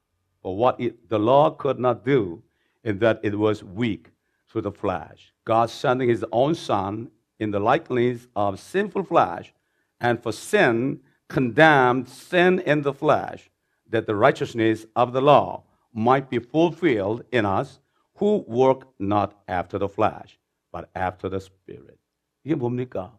But 0.42 0.56
what 0.58 0.82
it, 0.82 1.08
the 1.08 1.22
law 1.22 1.56
could 1.56 1.80
not 1.80 2.04
do 2.04 2.42
is 2.84 2.98
that 2.98 3.20
it 3.22 3.36
was 3.36 3.62
weak 3.64 4.10
through 4.48 4.62
the 4.62 4.72
flesh. 4.72 5.32
God 5.44 5.70
sending 5.70 6.08
his 6.08 6.24
own 6.32 6.54
son 6.54 7.10
in 7.38 7.50
the 7.50 7.60
likeness 7.60 8.28
of 8.34 8.58
sinful 8.58 9.04
flesh 9.04 9.52
and 10.00 10.20
for 10.20 10.32
sin 10.32 11.00
condemned 11.28 12.08
sin 12.08 12.60
in 12.66 12.82
the 12.82 12.92
flesh 12.92 13.50
that 13.88 14.06
the 14.06 14.14
righteousness 14.14 14.86
of 14.94 15.12
the 15.12 15.22
law 15.22 15.62
might 15.94 16.28
be 16.28 16.38
fulfilled 16.38 17.24
in 17.32 17.46
us 17.46 17.80
who 18.16 18.44
work 18.46 18.88
not 18.98 19.34
after 19.48 19.78
the 19.78 19.88
flesh 19.88 20.38
but 20.72 20.88
after 20.94 21.28
the 21.28 21.40
spirit. 21.40 21.98
이게 22.44 22.54
뭡니까? 22.54 23.18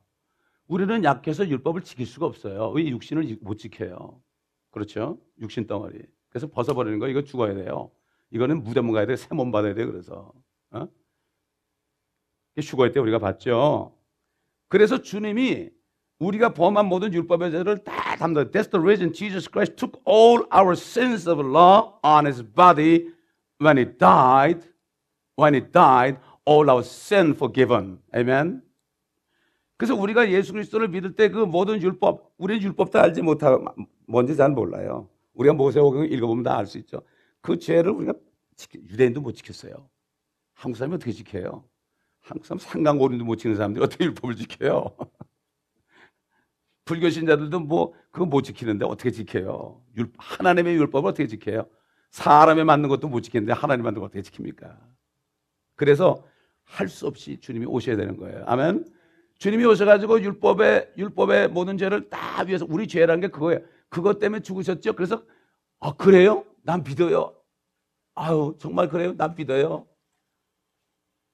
우리는 0.68 1.04
약해서 1.04 1.48
율법을 1.48 1.82
지킬 1.82 2.06
수가 2.06 2.26
없어요. 2.26 2.70
왜 2.72 2.88
육신을 2.88 3.38
못 3.41 3.58
지켜요? 3.58 4.20
그렇죠? 4.71 5.19
육신 5.41 5.66
덩어리. 5.66 6.03
그래서 6.29 6.47
벗어버리는 6.47 6.99
거 6.99 7.09
이거 7.09 7.23
죽어야 7.23 7.55
돼요. 7.55 7.91
이거는 8.31 8.62
무덤 8.62 8.91
가야 8.93 9.07
돼. 9.07 9.16
새몸 9.16 9.51
받아야 9.51 9.75
돼. 9.75 9.85
그래서 9.85 10.33
어? 10.71 10.89
죽어야 12.61 12.93
때 12.93 13.01
우리가 13.01 13.19
봤죠. 13.19 13.97
그래서 14.69 15.01
주님이 15.01 15.71
우리가 16.19 16.53
범한 16.53 16.87
모든 16.87 17.12
율법의 17.14 17.53
죄를 17.53 17.85
다 17.85 18.16
담당. 18.16 18.51
That's 18.51 18.71
the 18.71 18.83
reason 18.83 19.12
Jesus 19.12 19.49
Christ 19.51 19.77
took 19.77 20.01
all 20.07 20.45
our 20.53 20.73
sins 20.73 21.29
of 21.29 21.41
law 21.41 21.99
on 22.03 22.27
his 22.27 22.43
body 22.43 23.09
when 23.61 23.79
he 23.79 23.85
died. 23.85 24.66
When 25.37 25.55
he 25.55 25.61
died, 25.61 26.19
all 26.45 26.69
our 26.69 26.83
sin 26.83 27.35
forgiven. 27.35 28.01
Amen. 28.12 28.62
그래서 29.79 29.95
우리가 29.95 30.31
예수 30.31 30.53
그리스도를 30.53 30.89
믿을 30.89 31.14
때 31.14 31.31
그 31.31 31.39
모든 31.39 31.81
율법, 31.83 32.35
우리는 32.39 32.62
율법도 32.62 32.99
알지 33.01 33.22
못하고 33.22 33.64
뭔지 34.07 34.37
잘 34.37 34.51
몰라요. 34.51 35.09
우리가 35.35 35.55
모세오경 35.55 36.07
읽어보면 36.07 36.45
다 36.45 36.59
알 36.59 36.66
수 36.66 36.79
있죠. 36.79 37.03
그 37.41 37.59
죄를 37.59 37.93
우리가 37.93 38.14
지켜, 38.57 38.79
유대인도 38.81 39.20
못 39.20 39.33
지켰어요. 39.33 39.89
한국 40.55 40.76
사람이 40.79 40.97
어떻게 40.97 41.12
지켜요? 41.12 41.64
한국 42.20 42.45
사람 42.47 42.59
상강고린도 42.59 43.24
못 43.24 43.37
지키는 43.37 43.57
사람들이 43.57 43.85
어떻게 43.85 44.05
율법을 44.07 44.37
지켜요? 44.37 44.97
불교 46.85 47.11
신자들도 47.11 47.61
뭐 47.61 47.93
그거 48.11 48.26
못 48.26 48.43
지키는데 48.43 48.85
어떻게 48.87 49.11
지켜요? 49.11 49.83
율, 49.97 50.11
하나님의 50.18 50.74
율법을 50.76 51.11
어떻게 51.11 51.26
지켜요? 51.29 51.68
사람에 52.11 52.64
맞는 52.64 52.89
것도 52.89 53.09
못 53.09 53.20
지키는데 53.20 53.53
하나님 53.53 53.85
맞는 53.85 54.01
걸 54.01 54.07
어떻게 54.09 54.22
지킵니까? 54.22 54.76
그래서 55.76 56.24
할 56.64 56.89
수 56.89 57.07
없이 57.07 57.39
주님이 57.41 57.66
오셔야 57.66 57.97
되는 57.97 58.16
거예요. 58.16 58.45
아멘. 58.47 58.85
주님이 59.39 59.64
오셔가지고 59.66 60.22
율법의 60.22 60.95
율법의 60.97 61.49
모든 61.49 61.78
죄를 61.78 62.11
다 62.11 62.43
위해서 62.43 62.66
우리 62.68 62.86
죄라는 62.89 63.20
게 63.20 63.28
그거예요. 63.28 63.61
그것 63.89 64.18
때문에 64.18 64.41
죽으셨죠. 64.43 64.95
그래서 64.95 65.22
아 65.80 65.95
그래요? 65.95 66.45
난 66.62 66.82
믿어요. 66.82 67.34
아유 68.14 68.57
정말 68.59 68.89
그래요? 68.89 69.16
난 69.16 69.34
믿어요. 69.36 69.86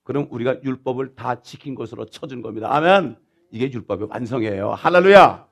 그럼 0.05 0.29
우리가 0.31 0.63
율법을 0.63 1.15
다 1.15 1.41
지킨 1.41 1.75
것으로 1.75 2.05
쳐준 2.05 2.43
겁니다. 2.43 2.75
아멘. 2.75 3.17
이게 3.51 3.73
율법의 3.73 4.09
완성이에요. 4.11 4.73
할렐루야. 4.73 5.49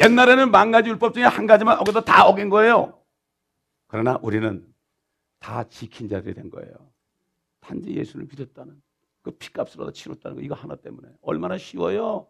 옛날에는 0.00 0.50
만 0.50 0.72
가지 0.72 0.88
율법 0.88 1.14
중에 1.14 1.24
한 1.24 1.46
가지만 1.46 1.78
어겨도 1.78 2.00
다 2.00 2.26
어긴 2.26 2.48
거예요. 2.48 3.00
그러나 3.86 4.18
우리는 4.22 4.66
다 5.38 5.62
지킨 5.68 6.08
자들이 6.08 6.34
된 6.34 6.50
거예요. 6.50 6.72
단지 7.60 7.94
예수를 7.94 8.26
믿었다는 8.26 8.80
그 9.22 9.30
피값으로 9.32 9.92
치렀다는 9.92 10.36
거 10.36 10.42
이거 10.42 10.54
하나 10.54 10.76
때문에 10.76 11.08
얼마나 11.22 11.58
쉬워요. 11.58 12.28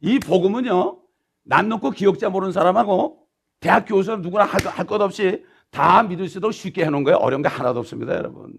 이 0.00 0.18
복음은요. 0.18 1.02
난 1.44 1.68
놓고 1.68 1.90
기억자 1.92 2.28
모르는 2.28 2.52
사람하고 2.52 3.26
대학 3.60 3.84
교수는 3.86 4.22
누구나 4.22 4.44
할 4.44 4.86
것 4.86 5.00
없이 5.00 5.44
다 5.70 6.02
믿을 6.02 6.28
수도 6.28 6.50
쉽게 6.50 6.84
해놓은 6.84 7.04
거예요. 7.04 7.18
어려운 7.18 7.42
게 7.42 7.48
하나도 7.48 7.80
없습니다, 7.80 8.14
여러분. 8.14 8.54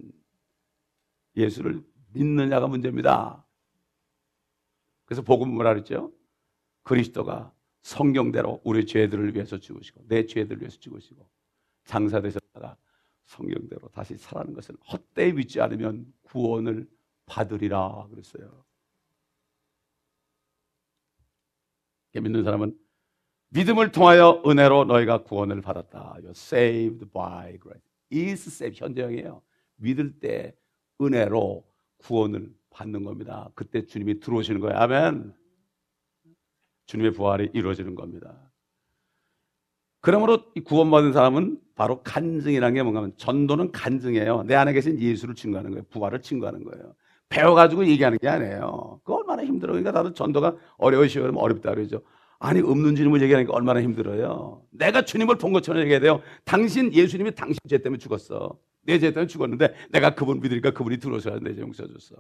예수를 1.36 1.84
믿느냐가 2.14 2.68
문제입니다. 2.68 3.46
그래서 5.06 5.22
복음 5.22 5.54
뭐라 5.54 5.74
그랬죠? 5.74 6.12
그리스도가 6.84 7.54
성경대로 7.82 8.62
우리 8.64 8.86
죄들을 8.86 9.36
위해서 9.36 9.58
죽으시고 9.58 10.06
내 10.08 10.26
죄들을 10.26 10.62
위해서 10.62 10.78
죽으시고 10.80 11.28
장사되셨다가 11.86 12.76
성경대로 13.26 13.88
다시 13.90 14.18
살아는 14.18 14.54
것을 14.54 14.76
헛되이 14.92 15.34
믿지 15.34 15.62
않으면 15.62 16.06
구원을 16.24 16.88
받으리라 17.28 18.08
그랬어요. 18.10 18.66
믿는 22.14 22.44
사람은 22.44 22.76
믿음을 23.50 23.92
통하여 23.92 24.42
은혜로 24.46 24.86
너희가 24.86 25.24
구원을 25.24 25.62
받았다. 25.62 26.16
You're 26.20 26.32
saved 26.32 27.06
by 27.12 27.60
grace. 27.60 27.84
is 28.12 28.48
saved 28.50 28.84
현재형이에요. 28.84 29.42
믿을 29.76 30.20
때 30.20 30.56
은혜로 31.00 31.64
구원을 31.98 32.54
받는 32.72 33.04
겁니다. 33.04 33.50
그때 33.56 33.86
주님이 33.86 34.20
들어오시는 34.20 34.60
거예요. 34.62 34.78
아멘. 34.78 35.34
주님의 36.88 37.14
부활이 37.14 37.52
이루어지는 37.54 37.96
겁니다. 37.96 38.52
그러므로 40.00 40.52
구원받은 40.64 41.14
사람은 41.14 41.60
바로 41.76 42.02
간증이라는 42.02 42.74
게 42.74 42.82
뭔가 42.82 43.00
하면 43.02 43.16
전도는 43.18 43.72
간증이에요. 43.72 44.44
내 44.44 44.56
안에 44.56 44.74
계신 44.74 45.00
예수를 45.00 45.36
증거하는 45.36 45.72
거예요. 45.72 45.84
부활을 45.90 46.22
증거하는 46.22 46.64
거예요. 46.64 46.96
배워가지고 47.30 47.86
얘기하는 47.88 48.18
게 48.20 48.28
아니에요. 48.28 49.02
그 49.04 49.14
얼마나 49.14 49.44
힘들어요. 49.44 49.74
그러니까 49.80 49.92
나도 49.92 50.14
전도가 50.14 50.56
어려우시고 50.78 51.24
그러면 51.24 51.42
어렵다 51.44 51.72
그러죠. 51.72 52.02
아니 52.40 52.62
없는 52.62 52.96
주님을 52.96 53.22
얘기하니까 53.24 53.54
얼마나 53.54 53.82
힘들어요. 53.82 54.62
내가 54.72 55.02
주님을 55.04 55.38
본 55.38 55.54
것처럼 55.54 55.82
얘기해야 55.82 56.00
돼요. 56.00 56.22
당신 56.46 56.94
예수님이 56.94 57.34
당신 57.36 57.58
죄 57.68 57.80
때문에 57.80 57.98
죽었어. 58.00 58.58
내 58.84 59.00
죄 59.00 59.12
때문에 59.12 59.28
죽었는데 59.28 59.74
내가 59.92 60.16
그분 60.16 60.40
믿으니까 60.40 60.72
그분이 60.72 60.98
들어오셔서 61.00 61.40
내죄 61.40 61.62
용서 61.62 61.86
줬어. 61.88 62.16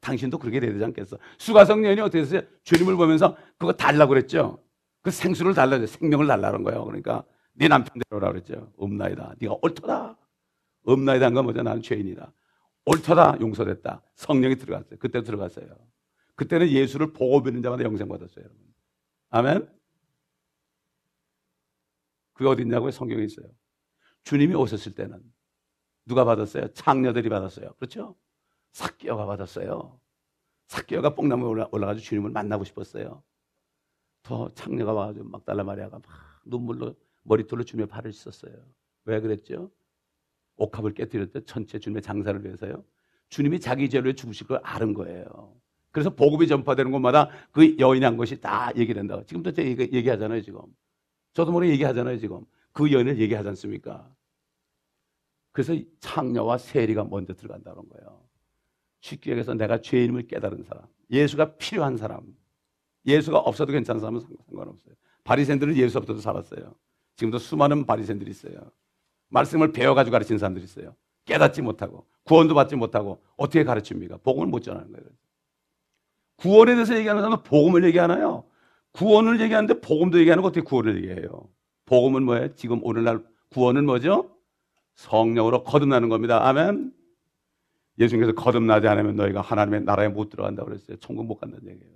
당신도 0.00 0.38
그렇게 0.38 0.60
돼야 0.60 0.72
되지 0.72 0.84
않겠어? 0.84 1.16
수가성년이 1.38 2.00
어떻게 2.00 2.18
했어요? 2.20 2.42
주님을 2.64 2.96
보면서 2.96 3.36
그거 3.58 3.72
달라고 3.72 4.10
그랬죠. 4.10 4.58
그 5.02 5.10
생수를 5.10 5.54
달라고 5.54 5.86
생명을 5.86 6.26
달라는 6.26 6.62
거예요. 6.64 6.84
그러니까 6.84 7.24
네 7.54 7.68
남편 7.68 7.92
데려오라 8.10 8.32
그랬죠. 8.32 8.72
없나이다. 8.76 9.34
네가 9.38 9.56
옳더라. 9.62 10.16
없나이다 10.84 11.26
한건 11.26 11.44
뭐죠? 11.44 11.62
나는 11.62 11.80
죄인이다. 11.80 12.32
옳더라. 12.86 13.38
용서됐다. 13.40 14.02
성령이 14.14 14.56
들어갔어요. 14.56 14.98
그때 14.98 15.22
들어갔어요. 15.22 15.66
그때는 16.36 16.68
예수를 16.68 17.12
보고 17.12 17.40
믿는 17.40 17.62
자마다 17.62 17.84
영생 17.84 18.08
받았어요, 18.08 18.44
여러분. 18.44 18.74
아멘. 19.30 19.68
그게 22.34 22.48
어디 22.48 22.62
있냐고요? 22.62 22.90
성경에 22.90 23.22
있어요. 23.24 23.46
주님이 24.24 24.54
오셨을 24.54 24.94
때는 24.94 25.22
누가 26.06 26.24
받았어요? 26.24 26.72
창녀들이 26.72 27.28
받았어요. 27.28 27.74
그렇죠? 27.74 28.16
삭개어가 28.72 29.26
받았어요. 29.26 30.00
삭개어가 30.68 31.14
뽕나무에 31.14 31.48
올라, 31.48 31.68
올라가서 31.70 32.00
주님을 32.00 32.30
만나고 32.30 32.64
싶었어요. 32.64 33.22
더 34.22 34.52
창녀가 34.54 34.92
와가지고 34.92 35.28
막달라 35.28 35.62
마리아가 35.62 35.98
막 35.98 36.04
눈물로 36.44 36.94
머리털로 37.22 37.62
주님의 37.64 37.86
발을 37.88 38.12
씻었어요. 38.12 38.54
왜 39.04 39.20
그랬죠? 39.20 39.70
옥합을 40.56 40.94
깨뜨렸대 40.94 41.44
전체 41.44 41.78
주님의 41.78 42.02
장사를 42.02 42.44
위해서요. 42.44 42.84
주님이 43.28 43.60
자기 43.60 43.88
죄로 43.88 44.12
죽으실 44.12 44.46
걸 44.46 44.60
아는 44.62 44.94
거예요. 44.94 45.54
그래서 45.90 46.10
복음이 46.10 46.48
전파되는 46.48 46.90
곳마다 46.90 47.28
그 47.52 47.76
여인이 47.78 48.04
한 48.04 48.16
것이 48.16 48.40
다 48.40 48.70
얘기된다고. 48.76 49.24
지금도 49.24 49.52
제가 49.52 49.68
얘기, 49.68 49.88
얘기 49.92 50.08
하잖아요, 50.08 50.42
지금. 50.42 50.60
저도 51.32 51.52
모르게 51.52 51.72
얘기하잖아요, 51.72 52.18
지금. 52.18 52.44
그 52.72 52.90
여인을 52.92 53.18
얘기하지 53.20 53.48
않습니까? 53.50 54.12
그래서 55.52 55.76
창녀와 56.00 56.58
세리가 56.58 57.04
먼저 57.04 57.32
들어간다는 57.34 57.88
거예요. 57.88 58.24
쉽게 59.00 59.30
얘기해서 59.30 59.54
내가 59.54 59.80
죄인임을 59.80 60.26
깨달은 60.26 60.64
사람, 60.64 60.84
예수가 61.10 61.56
필요한 61.56 61.96
사람, 61.96 62.34
예수가 63.06 63.38
없어도 63.38 63.72
괜찮은 63.72 64.00
사람은 64.00 64.20
상관없어요. 64.20 64.94
바리새인들은 65.22 65.76
예수 65.76 65.98
없어도 65.98 66.18
살았어요. 66.18 66.74
지금도 67.16 67.38
수많은 67.38 67.86
바리새인들이 67.86 68.30
있어요. 68.30 68.72
말씀을 69.34 69.72
배워가지고 69.72 70.12
가르치는 70.12 70.38
사람들이 70.38 70.64
있어요. 70.64 70.94
깨닫지 71.24 71.60
못하고 71.60 72.06
구원도 72.22 72.54
받지 72.54 72.76
못하고 72.76 73.20
어떻게 73.36 73.64
가르칩니까? 73.64 74.18
복음을 74.18 74.46
못 74.46 74.60
전하는 74.60 74.92
거예요. 74.92 75.06
구원에 76.36 76.74
대해서 76.74 76.96
얘기하는 76.96 77.22
사람은 77.22 77.42
복음을 77.42 77.84
얘기하나요? 77.84 78.44
구원을 78.92 79.40
얘기하는데 79.40 79.80
복음도 79.80 80.20
얘기하는 80.20 80.42
거 80.42 80.48
어떻게 80.48 80.62
구원을 80.62 80.96
얘기해요? 80.96 81.48
복음은 81.86 82.22
뭐예요? 82.22 82.54
지금 82.54 82.80
오늘날 82.84 83.24
구원은 83.50 83.86
뭐죠? 83.86 84.30
성령으로 84.94 85.64
거듭나는 85.64 86.08
겁니다. 86.08 86.46
아멘. 86.46 86.92
예수님께서 87.98 88.34
거듭나지 88.34 88.86
않으면 88.86 89.16
너희가 89.16 89.40
하나님의 89.40 89.82
나라에 89.82 90.08
못 90.08 90.28
들어간다고 90.28 90.68
그랬어요. 90.68 90.96
천국 90.98 91.26
못 91.26 91.36
간다는 91.36 91.68
얘기예요. 91.68 91.94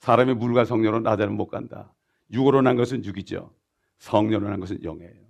사람이 0.00 0.34
물과 0.34 0.64
성령으로 0.64 1.08
않으면 1.08 1.36
못 1.36 1.46
간다. 1.46 1.94
육으로 2.32 2.62
난 2.62 2.76
것은 2.76 3.04
육이죠. 3.04 3.52
성령으로 3.98 4.50
난 4.50 4.60
것은 4.60 4.80
영이에요. 4.82 5.23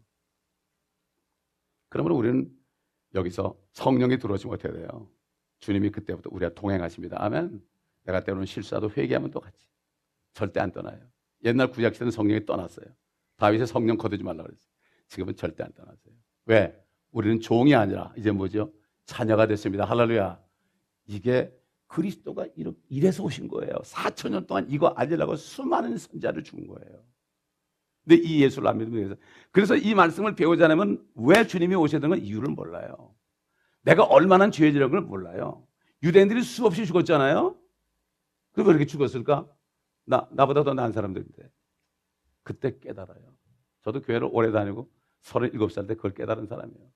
그러면 1.95 2.13
우리는 2.17 2.53
여기서 3.15 3.57
성령이 3.71 4.19
들어오지 4.19 4.49
못해야 4.49 4.73
돼요. 4.73 5.09
주님이 5.61 5.91
그때부터 5.91 6.29
우리와 6.33 6.51
동행하십니다. 6.51 7.23
아멘. 7.23 7.63
내가 8.03 8.25
때로는 8.25 8.47
실수하도 8.47 8.91
회개하면 8.97 9.31
똑같이. 9.31 9.69
절대 10.33 10.59
안 10.59 10.73
떠나요. 10.73 10.99
옛날 11.45 11.71
구약 11.71 11.95
시대는 11.95 12.11
성령이 12.11 12.47
떠났어요. 12.47 12.87
다윗의 13.37 13.69
성령 13.69 13.97
거두지 13.97 14.25
말라 14.25 14.43
그랬어요. 14.43 14.73
지금은 15.07 15.37
절대 15.37 15.63
안 15.63 15.73
떠났어요. 15.73 16.13
왜? 16.47 16.85
우리는 17.13 17.39
종이 17.39 17.77
아니라 17.77 18.13
이제 18.17 18.33
뭐죠? 18.33 18.73
자녀가 19.07 19.47
됐습니다. 19.47 19.85
할렐루야. 19.85 20.43
이게 21.07 21.57
그리스도가 21.87 22.49
이래서 22.89 23.23
오신 23.23 23.47
거예요. 23.47 23.73
4천 23.85 24.31
년 24.31 24.49
동안 24.49 24.67
이거 24.69 24.89
알리려고 24.89 25.37
수많은 25.37 25.97
선자를 25.97 26.43
준 26.43 26.67
거예요. 26.67 27.05
근데 28.07 28.23
이 28.23 28.43
예수를 28.43 28.69
안 28.69 28.79
믿으면 28.79 29.03
그래서 29.05 29.17
그래서 29.51 29.77
이 29.77 29.95
말씀을 29.95 30.35
배우지 30.35 30.63
않으면 30.65 31.05
왜 31.15 31.47
주님이 31.47 31.75
오셔야 31.75 32.01
는 32.01 32.21
이유를 32.23 32.55
몰라요. 32.55 33.15
내가 33.83 34.05
얼마나 34.05 34.51
죄지라는 34.51 34.91
걸 34.91 35.01
몰라요. 35.03 35.67
유대인들이 36.03 36.43
수없이 36.43 36.87
죽었잖아요. 36.87 37.57
그왜 38.53 38.67
이렇게 38.71 38.87
죽었을까? 38.87 39.47
나, 40.07 40.29
나보다 40.31 40.65
더 40.65 40.75
나은 40.75 40.93
사람들인데. 40.93 41.51
그때 42.43 42.79
깨달아요. 42.79 43.21
저도 43.83 44.03
교회를 44.03 44.29
오래 44.31 44.53
다니고 44.53 44.91
37살 45.23 45.89
때 45.89 45.95
그걸 45.95 46.13
깨달은 46.15 46.47
사람이에요. 46.47 46.87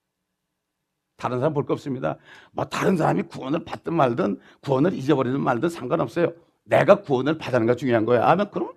다른 1.17 1.39
사람 1.39 1.53
볼 1.53 1.65
거 1.65 1.73
없습니다. 1.73 2.17
뭐 2.51 2.65
다른 2.65 2.97
사람이 2.97 3.23
구원을 3.23 3.65
받든 3.65 3.93
말든 3.93 4.39
구원을 4.61 4.93
잊어버리든 4.93 5.41
말든 5.41 5.69
상관없어요. 5.69 6.33
내가 6.63 7.01
구원을 7.01 7.37
받는 7.39 7.65
게 7.65 7.75
중요한 7.75 8.05
거예요. 8.05 8.23
아면 8.23 8.49
그럼 8.51 8.73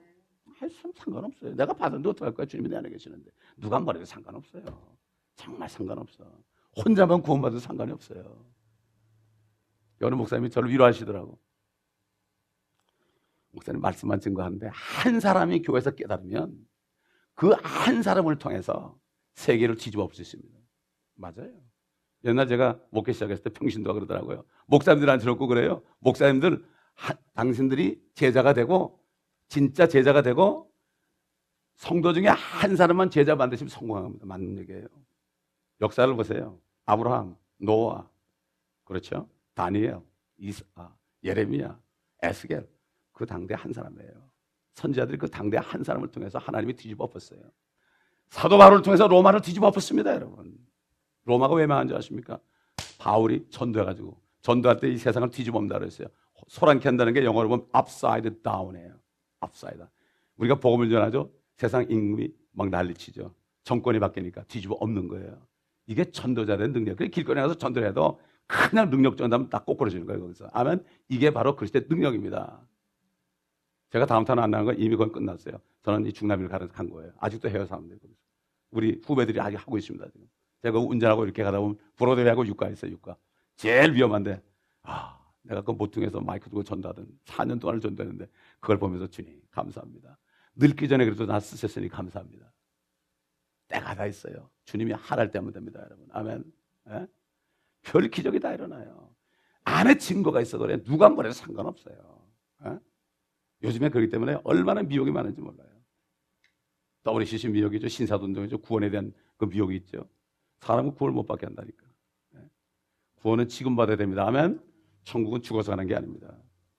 상관없어요. 0.71 1.55
내가 1.55 1.73
받은데 1.73 2.09
어떡할 2.11 2.35
거야? 2.35 2.47
주님이 2.47 2.69
내 2.69 2.77
안에 2.77 2.89
계시는데. 2.91 3.31
누가 3.57 3.81
말해도 3.81 4.05
상관없어요. 4.05 4.65
정말 5.37 5.69
상관없어. 5.69 6.25
혼자만 6.85 7.23
구원받아도 7.23 7.59
상관이 7.61 7.93
없어요. 7.93 8.45
여느 10.01 10.15
목사님이 10.15 10.51
저를 10.51 10.71
위로하시더라고. 10.71 11.39
목사님 13.51 13.81
말씀만 13.81 14.21
증거하는데 14.21 14.69
한 14.73 15.21
사람이 15.21 15.63
교회에서 15.63 15.91
깨달으면 15.93 16.67
그 17.35 17.51
한 17.63 18.03
사람을 18.03 18.39
통해서 18.39 18.99
세계를 19.35 19.77
뒤집어 19.77 20.09
있습니다. 20.13 20.59
맞아요. 21.15 21.53
옛날 22.25 22.47
제가 22.47 22.79
목회 22.91 23.13
시작했을 23.13 23.43
때 23.43 23.51
평신도가 23.51 23.95
그러더라고요. 23.95 24.45
목사님들한테 24.67 25.23
들었고 25.23 25.47
그래요. 25.49 25.83
목사님들 25.99 26.65
하, 26.95 27.15
당신들이 27.35 28.01
제자가 28.15 28.53
되고 28.55 29.02
진짜 29.53 29.87
제자가 29.87 30.23
되고 30.23 30.73
성도 31.75 32.15
중에 32.15 32.27
한 32.29 32.75
사람만 32.75 33.11
제자 33.11 33.37
만드시면 33.37 33.69
성공합니다. 33.69 34.25
맞는 34.25 34.57
얘기예요. 34.61 34.87
역사를 35.83 36.15
보세요. 36.17 36.59
아브라함, 36.87 37.37
노아, 37.59 38.09
그렇죠? 38.85 39.29
다니엘, 39.53 40.01
이사, 40.39 40.65
예레미야, 41.23 41.79
에스겔 42.23 42.67
그 43.13 43.27
당대 43.27 43.53
한 43.55 43.75
사람이에요. 43.75 44.13
선지자들이 44.77 45.19
그 45.19 45.29
당대 45.29 45.59
한 45.59 45.85
사람을 45.85 46.11
통해서 46.11 46.39
하나님이 46.39 46.73
뒤집어 46.73 47.05
엎었어요. 47.05 47.43
사도 48.31 48.57
바울을 48.57 48.81
통해서 48.81 49.07
로마를 49.07 49.43
뒤집어 49.43 49.67
엎었습니다, 49.67 50.15
여러분. 50.15 50.57
로마가 51.25 51.55
왜 51.57 51.67
망한 51.67 51.89
줄 51.89 51.99
아십니까? 51.99 52.39
바울이 52.99 53.45
전도해가지고 53.51 54.19
전도할 54.41 54.79
때 54.81 54.89
이 54.89 54.97
세상을 54.97 55.29
뒤집어 55.29 55.59
엎는다 55.59 55.79
그랬어요. 55.79 56.09
소란케 56.49 56.89
한다는 56.89 57.13
게 57.13 57.23
영어로 57.23 57.51
보면 57.51 57.67
upside 57.77 58.31
down이에요. 58.43 59.02
Upside. 59.43 59.85
우리가 60.37 60.57
복음을 60.57 60.89
전하죠. 60.91 61.31
세상 61.57 61.87
임금이 61.89 62.33
막 62.53 62.69
난리치죠. 62.69 63.35
정권이 63.65 64.01
바뀌니까 64.01 64.45
뒤집어 64.45 64.75
엎는 64.75 65.09
거예요. 65.09 65.41
이게 65.87 66.05
전도자된 66.11 66.73
능력. 66.73 66.97
그 66.97 67.09
길거리 67.09 67.39
에 67.39 67.43
가서 67.43 67.55
전도를 67.55 67.89
해도 67.89 68.21
그냥 68.47 68.91
능력 68.91 69.17
전하면 69.17 69.49
딱 69.49 69.65
꼬꾸러지는 69.65 70.07
거예요, 70.07 70.21
거기서. 70.23 70.49
아멘. 70.53 70.85
이게 71.09 71.31
바로 71.31 71.57
그리스도의 71.57 71.87
능력입니다. 71.89 72.61
제가 73.91 74.07
다음 74.07 74.25
탄안 74.25 74.51
나는 74.51 74.67
건 74.67 74.79
이미 74.79 74.97
건 74.97 75.13
끝났어요. 75.13 75.59
저는 75.83 76.07
이 76.07 76.13
중남미를 76.13 76.69
간 76.69 76.91
거예요. 76.91 77.13
아직도 77.19 77.49
헤어서 77.49 77.77
하면 77.77 77.89
되고. 77.91 78.09
우리 78.71 79.01
후배들이 79.05 79.41
아직 79.41 79.57
하고 79.57 79.77
있습니다, 79.77 80.05
지금. 80.11 80.27
제가 80.63 80.79
운전하고 80.79 81.25
이렇게 81.25 81.43
가다 81.43 81.61
보면 81.61 81.77
브로드웨이하고 81.97 82.47
육가 82.47 82.69
있어요, 82.71 82.93
육가. 82.93 83.17
제일 83.57 83.93
위험한데, 83.93 84.41
아, 84.85 85.19
내가 85.43 85.63
그 85.63 85.73
모퉁에서 85.73 86.21
마이크 86.21 86.49
두고 86.49 86.63
전도하던 86.63 87.07
4년 87.25 87.61
동안을 87.61 87.81
전도했는데, 87.81 88.29
그걸 88.61 88.79
보면서 88.79 89.07
주님, 89.07 89.41
감사합니다. 89.51 90.19
늙기 90.57 90.89
전에 90.89 91.05
그래도 91.05 91.27
나 91.27 91.41
쓰셨으니 91.41 91.89
감사합니다. 91.89 92.53
때가 93.69 93.95
다 93.95 94.07
있어요. 94.07 94.51
주님이 94.65 94.93
하랄 94.93 95.31
때 95.31 95.39
하면 95.39 95.53
됩니다, 95.53 95.81
여러분. 95.83 96.07
아멘. 96.13 96.45
예? 96.91 97.07
별 97.83 98.09
기적이 98.09 98.41
다 98.41 98.53
일어나요. 98.53 99.13
안에 99.65 99.97
증거가 99.99 100.41
있어도 100.41 100.67
그래. 100.67 100.83
누가 100.83 101.09
뭐래도 101.09 101.33
상관없어요. 101.33 102.27
예? 102.67 102.79
요즘에 103.63 103.89
그렇기 103.89 104.11
때문에 104.11 104.39
얼마나 104.45 104.83
미혹이 104.83 105.11
많은지 105.11 105.41
몰라요. 105.41 105.69
WCC 107.05 107.49
미혹이죠. 107.49 107.89
신사돈동이죠. 107.89 108.59
구원에 108.59 108.91
대한 108.91 109.13
그 109.37 109.47
미혹이 109.47 109.75
있죠. 109.77 110.09
사람은 110.61 110.95
구원을 110.95 111.15
못 111.15 111.27
받게 111.27 111.47
한다니까. 111.47 111.87
예? 112.37 112.51
구원은 113.17 113.49
지금 113.49 113.75
받아야 113.75 113.97
됩니다. 113.97 114.27
아멘. 114.27 114.61
천국은 115.05 115.43
죽어서 115.43 115.71
가는 115.73 115.87
게 115.87 115.95
아닙니다. 115.95 116.37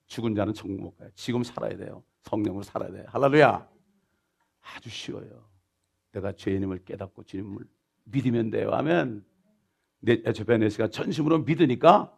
죽은 0.07 0.35
자는 0.35 0.53
천국 0.53 0.81
못 0.81 0.97
가요. 0.97 1.09
지금 1.15 1.43
살아야 1.43 1.75
돼요. 1.75 2.03
성령으로 2.21 2.63
살아야 2.63 2.91
돼요. 2.91 3.05
할렐루야. 3.07 3.69
아주 4.61 4.89
쉬워요. 4.89 5.47
내가 6.11 6.31
죄인임을 6.31 6.85
깨닫고 6.85 7.23
주님을 7.23 7.65
믿으면 8.05 8.49
돼요. 8.49 8.71
하면 8.71 9.25
내 9.99 10.21
에초베네스가 10.25 10.89
전심으로 10.89 11.39
믿으니까 11.39 12.15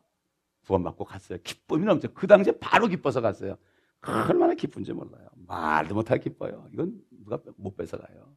구원받고 0.66 1.06
갔어요. 1.06 1.40
기쁨이 1.44 1.86
넘쳐. 1.86 2.08
그 2.14 2.28
당시에 2.28 2.54
바로 2.60 2.88
기뻐서 2.88 3.22
갔어요. 3.22 3.58
얼마나 4.02 4.54
기쁜지 4.54 4.94
몰라요. 4.94 5.28
말도 5.48 5.96
못하게 5.96 6.24
기뻐요. 6.24 6.68
이건 6.74 7.02
누가 7.12 7.40
못 7.56 7.76
뺏어가요. 7.76 8.36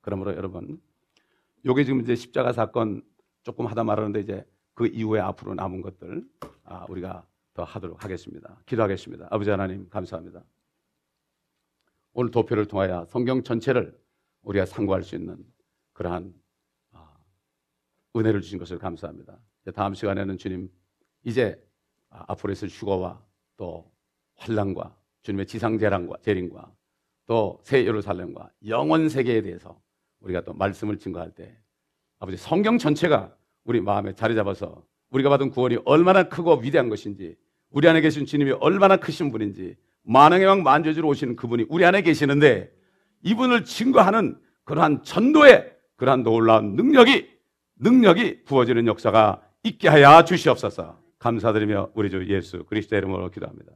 그러므로 0.00 0.34
여러분, 0.34 0.80
요게 1.64 1.84
지금 1.84 2.00
이제 2.00 2.14
십자가 2.14 2.52
사건 2.52 3.02
조금 3.42 3.66
하다 3.66 3.84
말하는데 3.84 4.20
이제 4.20 4.44
그 4.80 4.86
이후에 4.86 5.20
앞으로 5.20 5.54
남은 5.54 5.82
것들 5.82 6.26
아, 6.64 6.86
우리가 6.88 7.26
더 7.52 7.64
하도록 7.64 8.02
하겠습니다. 8.02 8.62
기도하겠습니다. 8.64 9.28
아버지 9.30 9.50
하나님 9.50 9.86
감사합니다. 9.90 10.42
오늘 12.14 12.30
도표를 12.30 12.64
통하여 12.64 13.04
성경 13.04 13.42
전체를 13.42 13.94
우리가 14.40 14.64
상고할 14.64 15.02
수 15.02 15.16
있는 15.16 15.44
그러한 15.92 16.32
아, 16.92 17.14
은혜를 18.16 18.40
주신 18.40 18.58
것을 18.58 18.78
감사합니다. 18.78 19.38
다음 19.74 19.92
시간에는 19.92 20.38
주님 20.38 20.70
이제 21.24 21.62
아, 22.08 22.24
앞으로 22.28 22.50
있을 22.54 22.68
휴거와 22.68 23.22
또 23.58 23.92
환란과 24.36 24.96
주님의 25.24 25.46
지상 25.46 25.76
재난과 25.76 26.22
재림과 26.22 26.74
또 27.26 27.60
새 27.64 27.84
예루살렘과 27.84 28.50
영원 28.66 29.10
세계에 29.10 29.42
대해서 29.42 29.78
우리가 30.20 30.40
또 30.40 30.54
말씀을 30.54 30.96
증거할 30.96 31.32
때 31.32 31.54
아버지 32.18 32.38
성경 32.38 32.78
전체가 32.78 33.36
우리 33.64 33.80
마음에 33.80 34.14
자리 34.14 34.34
잡아서 34.34 34.82
우리가 35.10 35.28
받은 35.30 35.50
구원이 35.50 35.78
얼마나 35.84 36.24
크고 36.24 36.56
위대한 36.56 36.88
것인지 36.88 37.36
우리 37.70 37.88
안에 37.88 38.00
계신 38.00 38.26
주님이 38.26 38.52
얼마나 38.52 38.96
크신 38.96 39.30
분인지 39.30 39.76
만왕의 40.02 40.46
왕 40.46 40.62
만주주로 40.62 41.08
오시는 41.08 41.36
그분이 41.36 41.66
우리 41.68 41.84
안에 41.84 42.02
계시는데 42.02 42.70
이분을 43.22 43.64
증거하는 43.64 44.38
그러한 44.64 45.02
전도의 45.02 45.72
그러한 45.96 46.22
놀라운 46.22 46.74
능력이 46.74 47.28
능력이 47.76 48.44
부어지는 48.44 48.86
역사가 48.86 49.42
있게 49.62 49.88
하여 49.88 50.24
주시옵소서. 50.24 50.98
감사드리며 51.18 51.90
우리 51.94 52.10
주 52.10 52.26
예수 52.28 52.64
그리스도의 52.64 53.00
이름으로 53.00 53.30
기도합니다. 53.30 53.72